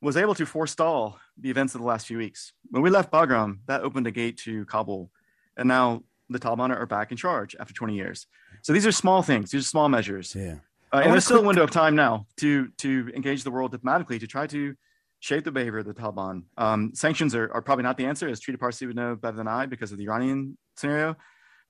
was 0.00 0.16
able 0.16 0.34
to 0.34 0.46
forestall 0.46 1.18
the 1.38 1.50
events 1.50 1.74
of 1.74 1.82
the 1.82 1.86
last 1.86 2.06
few 2.06 2.18
weeks. 2.18 2.52
When 2.70 2.82
we 2.82 2.90
left 2.90 3.12
Bagram, 3.12 3.58
that 3.66 3.82
opened 3.82 4.06
a 4.06 4.10
gate 4.10 4.38
to 4.38 4.64
Kabul, 4.64 5.10
and 5.56 5.68
now 5.68 6.02
the 6.30 6.38
Taliban 6.38 6.70
are 6.70 6.86
back 6.86 7.10
in 7.10 7.16
charge 7.16 7.56
after 7.58 7.74
20 7.74 7.94
years. 7.94 8.26
So 8.62 8.72
these 8.72 8.86
are 8.86 8.92
small 8.92 9.22
things. 9.22 9.50
These 9.50 9.62
are 9.62 9.68
small 9.68 9.88
measures. 9.88 10.34
Yeah. 10.34 10.56
Uh, 10.92 10.98
and 11.04 11.12
there's 11.12 11.24
still 11.24 11.38
a 11.40 11.46
window 11.46 11.62
of 11.62 11.70
time 11.70 11.94
now 11.94 12.26
to 12.38 12.68
to 12.78 13.10
engage 13.14 13.44
the 13.44 13.50
world 13.50 13.70
diplomatically 13.70 14.18
to 14.18 14.26
try 14.26 14.46
to 14.48 14.74
shape 15.20 15.44
the 15.44 15.52
behavior 15.52 15.78
of 15.78 15.86
the 15.86 15.94
Taliban. 15.94 16.44
Um, 16.56 16.92
sanctions 16.94 17.34
are, 17.34 17.52
are 17.52 17.62
probably 17.62 17.84
not 17.84 17.96
the 17.96 18.06
answer, 18.06 18.26
as 18.28 18.40
Trita 18.40 18.58
Parsi 18.58 18.86
would 18.86 18.96
know 18.96 19.14
better 19.14 19.36
than 19.36 19.46
I 19.46 19.66
because 19.66 19.92
of 19.92 19.98
the 19.98 20.04
Iranian 20.04 20.58
scenario. 20.76 21.16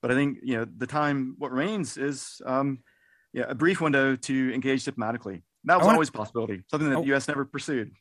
But 0.01 0.11
I 0.11 0.15
think 0.15 0.39
you 0.43 0.57
know 0.57 0.65
the 0.65 0.87
time. 0.87 1.35
What 1.39 1.51
remains 1.53 1.99
is 1.99 2.41
um, 2.47 2.79
yeah 3.35 3.45
a 3.49 3.55
brief 3.55 3.81
window 3.83 4.17
to 4.17 4.55
engage 4.55 4.85
diplomatically. 4.85 5.43
That 5.65 5.77
was 5.77 5.85
wanna, 5.85 5.97
always 5.97 6.09
a 6.09 6.13
possibility, 6.13 6.63
something 6.71 6.89
that 6.89 7.01
the 7.01 7.09
U.S. 7.09 7.29
never 7.29 7.45
pursued. 7.45 7.93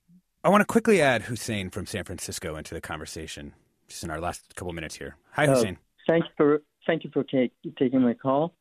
I 0.46 0.48
want 0.48 0.62
to 0.62 0.66
quickly 0.66 1.02
add 1.02 1.24
Hussein 1.24 1.70
from 1.70 1.86
San 1.86 2.06
Francisco 2.06 2.56
into 2.56 2.74
the 2.74 2.80
conversation, 2.80 3.54
just 3.90 4.06
in 4.06 4.10
our 4.10 4.22
last 4.22 4.56
couple 4.56 4.72
minutes 4.72 4.96
here. 4.96 5.18
Hi, 5.34 5.46
Uh, 5.46 5.56
Hussein. 5.56 5.78
Thank 6.10 6.26
you 6.26 6.32
for 6.36 6.62
thank 6.88 7.04
you 7.04 7.10
for 7.14 7.24
take, 7.24 7.54
taking 7.78 8.02
my 8.02 8.14
call. 8.14 8.54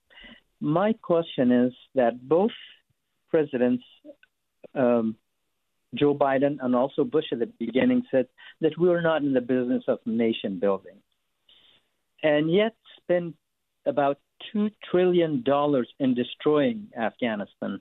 My 0.61 0.93
question 0.93 1.51
is 1.51 1.73
that 1.95 2.29
both 2.29 2.51
presidents, 3.31 3.83
um, 4.75 5.17
Joe 5.95 6.15
Biden 6.15 6.59
and 6.61 6.75
also 6.77 7.05
Bush 7.05 7.25
at 7.33 7.39
the 7.39 7.51
beginning, 7.59 8.03
said 8.11 8.27
that 8.61 8.77
we 8.79 8.91
are 8.91 9.01
not 9.01 9.23
in 9.23 9.33
the 9.33 9.41
business 9.41 9.85
of 9.89 9.99
nation 10.05 10.59
building, 10.59 10.97
and 12.23 12.53
yet 12.53 12.75
spend 13.03 13.35
about 13.87 14.19
two 14.53 14.71
trillion 14.91 15.43
dollars 15.43 15.89
in 15.99 16.15
destroying 16.15 16.89
Afghanistan. 16.97 17.81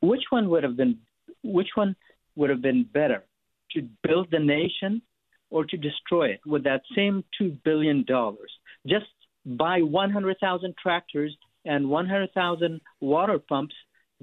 Which 0.00 0.22
one 0.30 0.48
would 0.50 0.62
have 0.62 0.76
been 0.76 0.98
which 1.42 1.70
one 1.74 1.96
would 2.36 2.50
have 2.50 2.62
been 2.62 2.84
better 2.84 3.24
to 3.72 3.88
build 4.06 4.28
the 4.30 4.38
nation 4.38 5.02
or 5.50 5.64
to 5.64 5.76
destroy 5.76 6.28
it 6.28 6.40
with 6.46 6.64
that 6.64 6.82
same 6.96 7.24
two 7.36 7.56
billion 7.64 8.04
dollars? 8.04 8.50
Just 8.86 9.06
buy 9.44 9.80
100,000 9.82 10.74
tractors 10.82 11.36
and 11.64 11.88
100,000 11.88 12.80
water 13.00 13.38
pumps, 13.38 13.74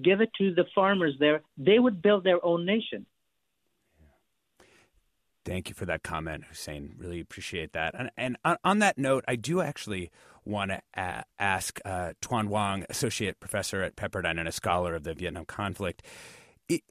give 0.01 0.21
it 0.21 0.30
to 0.38 0.53
the 0.53 0.65
farmers 0.73 1.15
there. 1.19 1.41
They 1.57 1.80
would 1.80 2.01
build 2.01 2.23
their 2.23 2.43
own 2.43 2.65
nation. 2.65 3.05
Thank 5.45 5.69
you 5.69 5.75
for 5.75 5.86
that 5.86 6.03
comment, 6.03 6.43
Hussein. 6.49 6.95
Really 6.97 7.21
appreciate 7.21 7.71
that. 7.71 7.95
And, 7.97 8.09
and 8.17 8.36
on, 8.43 8.57
on 8.65 8.80
that 8.80 8.97
note, 8.97 9.23
I 9.30 9.38
do 9.38 9.61
actually 9.61 10.11
want 10.43 10.71
to 10.71 10.82
a- 10.95 11.23
ask 11.39 11.80
uh, 11.86 12.13
Tuan 12.21 12.47
Hoang, 12.47 12.86
associate 12.89 13.39
professor 13.39 13.82
at 13.82 13.95
Pepperdine 13.95 14.39
and 14.39 14.47
a 14.47 14.51
scholar 14.51 14.93
of 14.93 15.03
the 15.03 15.13
Vietnam 15.13 15.45
conflict. 15.45 16.03
It, 16.67 16.82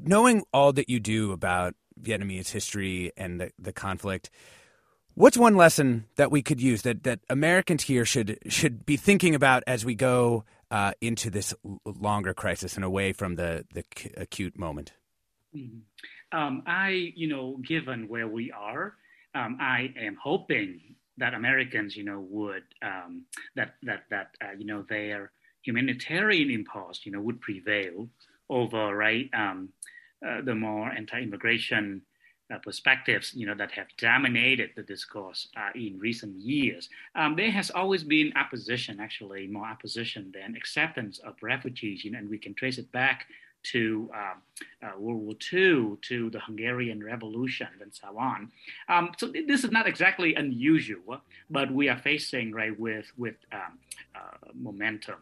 knowing 0.00 0.44
all 0.52 0.72
that 0.74 0.88
you 0.88 1.00
do 1.00 1.32
about 1.32 1.74
Vietnamese 2.02 2.50
history 2.50 3.12
and 3.16 3.40
the, 3.40 3.52
the 3.58 3.72
conflict, 3.72 4.30
what's 5.14 5.36
one 5.36 5.56
lesson 5.56 6.06
that 6.16 6.30
we 6.30 6.42
could 6.42 6.60
use 6.60 6.82
that, 6.82 7.02
that 7.04 7.20
Americans 7.28 7.84
here 7.84 8.04
should 8.04 8.38
should 8.48 8.86
be 8.86 8.96
thinking 8.96 9.34
about 9.34 9.62
as 9.66 9.84
we 9.84 9.94
go 9.94 10.44
uh, 10.70 10.92
into 11.00 11.30
this 11.30 11.54
longer 11.84 12.34
crisis 12.34 12.76
and 12.76 12.84
away 12.84 13.12
from 13.12 13.36
the, 13.36 13.64
the 13.72 13.84
acute 14.16 14.58
moment? 14.58 14.92
Mm-hmm. 15.54 16.38
Um, 16.38 16.62
I, 16.66 17.12
you 17.16 17.28
know, 17.28 17.56
given 17.66 18.06
where 18.08 18.28
we 18.28 18.52
are, 18.52 18.94
um, 19.34 19.56
I 19.60 19.92
am 19.98 20.16
hoping 20.22 20.96
that 21.16 21.34
Americans, 21.34 21.96
you 21.96 22.04
know, 22.04 22.20
would 22.20 22.64
um, 22.82 23.24
that 23.56 23.74
that 23.82 24.04
that 24.10 24.30
uh, 24.42 24.52
you 24.56 24.66
know 24.66 24.84
their 24.88 25.32
humanitarian 25.62 26.50
impulse, 26.50 27.00
you 27.04 27.12
know, 27.12 27.20
would 27.20 27.40
prevail 27.40 28.08
over 28.50 28.94
right 28.94 29.28
um, 29.34 29.70
uh, 30.26 30.40
the 30.42 30.54
more 30.54 30.90
anti-immigration 30.90 32.02
uh, 32.52 32.58
perspectives, 32.58 33.34
you 33.34 33.46
know, 33.46 33.54
that 33.54 33.70
have 33.72 33.88
dominated 33.98 34.70
the 34.74 34.82
discourse 34.82 35.48
uh, 35.56 35.70
in 35.74 35.98
recent 35.98 36.34
years. 36.36 36.88
Um, 37.14 37.36
there 37.36 37.50
has 37.50 37.70
always 37.70 38.02
been 38.02 38.32
opposition, 38.36 39.00
actually, 39.00 39.46
more 39.46 39.66
opposition 39.66 40.32
than 40.32 40.56
acceptance 40.56 41.18
of 41.18 41.34
refugees, 41.42 42.04
you 42.04 42.10
know, 42.10 42.18
and 42.18 42.30
we 42.30 42.38
can 42.38 42.54
trace 42.54 42.78
it 42.78 42.90
back 42.90 43.26
to 43.64 44.08
uh, 44.14 44.86
uh, 44.86 44.98
World 44.98 45.20
War 45.20 45.34
II, 45.52 45.96
to 46.00 46.30
the 46.30 46.40
Hungarian 46.40 47.02
Revolution, 47.02 47.68
and 47.82 47.92
so 47.92 48.16
on. 48.18 48.50
Um, 48.88 49.10
so 49.18 49.26
this 49.26 49.64
is 49.64 49.70
not 49.70 49.86
exactly 49.86 50.34
unusual, 50.34 51.20
but 51.50 51.70
we 51.70 51.88
are 51.88 51.98
facing 51.98 52.52
right 52.52 52.78
with 52.78 53.06
with 53.18 53.34
um, 53.52 53.78
uh, 54.14 54.48
momentum 54.54 55.16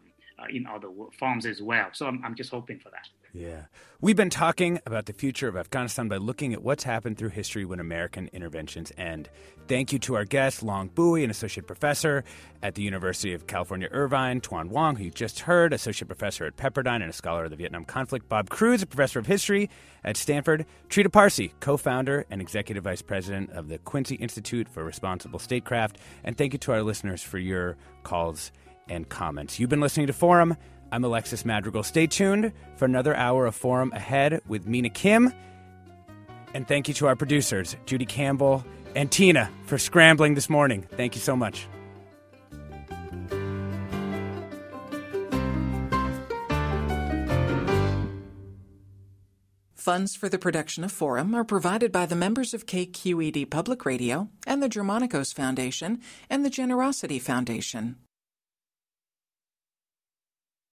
in 0.49 0.67
other 0.67 0.89
forms 1.17 1.47
as 1.47 1.61
well. 1.61 1.87
So 1.93 2.05
I'm, 2.05 2.23
I'm 2.23 2.35
just 2.35 2.51
hoping 2.51 2.79
for 2.79 2.89
that. 2.91 3.09
Yeah. 3.37 3.65
We've 4.01 4.15
been 4.15 4.31
talking 4.31 4.79
about 4.85 5.05
the 5.05 5.13
future 5.13 5.47
of 5.47 5.55
Afghanistan 5.55 6.07
by 6.07 6.17
looking 6.17 6.53
at 6.53 6.63
what's 6.63 6.83
happened 6.83 7.19
through 7.19 7.29
history 7.29 7.65
when 7.65 7.79
American 7.79 8.29
interventions 8.33 8.91
end. 8.97 9.29
Thank 9.67 9.93
you 9.93 9.99
to 9.99 10.15
our 10.15 10.25
guest, 10.25 10.63
Long 10.63 10.87
Bui, 10.87 11.23
an 11.23 11.29
associate 11.29 11.67
professor 11.67 12.23
at 12.63 12.73
the 12.73 12.81
University 12.81 13.33
of 13.33 13.45
California, 13.45 13.89
Irvine, 13.91 14.41
Tuan 14.41 14.69
Hoang, 14.69 14.95
who 14.95 15.05
you 15.05 15.11
just 15.11 15.41
heard, 15.41 15.71
associate 15.71 16.07
professor 16.07 16.45
at 16.45 16.57
Pepperdine 16.57 17.01
and 17.01 17.11
a 17.11 17.13
scholar 17.13 17.43
of 17.43 17.51
the 17.51 17.55
Vietnam 17.55 17.85
conflict, 17.85 18.27
Bob 18.27 18.49
Crews, 18.49 18.81
a 18.81 18.87
professor 18.87 19.19
of 19.19 19.27
history 19.27 19.69
at 20.03 20.17
Stanford, 20.17 20.65
Trita 20.89 21.11
Parsi, 21.11 21.53
co 21.59 21.77
founder 21.77 22.25
and 22.31 22.41
executive 22.41 22.85
vice 22.85 23.03
president 23.03 23.51
of 23.51 23.67
the 23.67 23.77
Quincy 23.77 24.15
Institute 24.15 24.67
for 24.67 24.83
Responsible 24.83 25.37
Statecraft. 25.37 25.99
And 26.23 26.35
thank 26.35 26.53
you 26.53 26.59
to 26.59 26.71
our 26.71 26.81
listeners 26.81 27.21
for 27.21 27.37
your 27.37 27.77
calls 28.01 28.51
and 28.89 29.07
comments. 29.09 29.59
You've 29.59 29.69
been 29.69 29.81
listening 29.81 30.07
to 30.07 30.13
Forum. 30.13 30.55
I'm 30.91 31.03
Alexis 31.03 31.43
Madrigal. 31.45 31.83
Stay 31.83 32.07
tuned 32.07 32.53
for 32.75 32.85
another 32.85 33.15
hour 33.15 33.45
of 33.45 33.55
Forum 33.55 33.91
ahead 33.93 34.41
with 34.47 34.67
Mina 34.67 34.89
Kim. 34.89 35.33
And 36.53 36.67
thank 36.67 36.87
you 36.87 36.93
to 36.95 37.07
our 37.07 37.15
producers, 37.15 37.75
Judy 37.85 38.05
Campbell 38.05 38.65
and 38.95 39.11
Tina, 39.11 39.49
for 39.65 39.77
scrambling 39.77 40.35
this 40.35 40.49
morning. 40.49 40.87
Thank 40.95 41.15
you 41.15 41.21
so 41.21 41.35
much. 41.35 41.67
Funds 49.75 50.17
for 50.17 50.27
the 50.27 50.37
production 50.37 50.83
of 50.83 50.91
Forum 50.91 51.33
are 51.33 51.45
provided 51.45 51.93
by 51.93 52.05
the 52.05 52.15
members 52.15 52.53
of 52.53 52.65
KQED 52.65 53.49
Public 53.49 53.85
Radio 53.85 54.27
and 54.45 54.61
the 54.61 54.67
Germanacos 54.67 55.33
Foundation 55.33 56.01
and 56.29 56.43
the 56.43 56.49
Generosity 56.49 57.19
Foundation. 57.19 57.95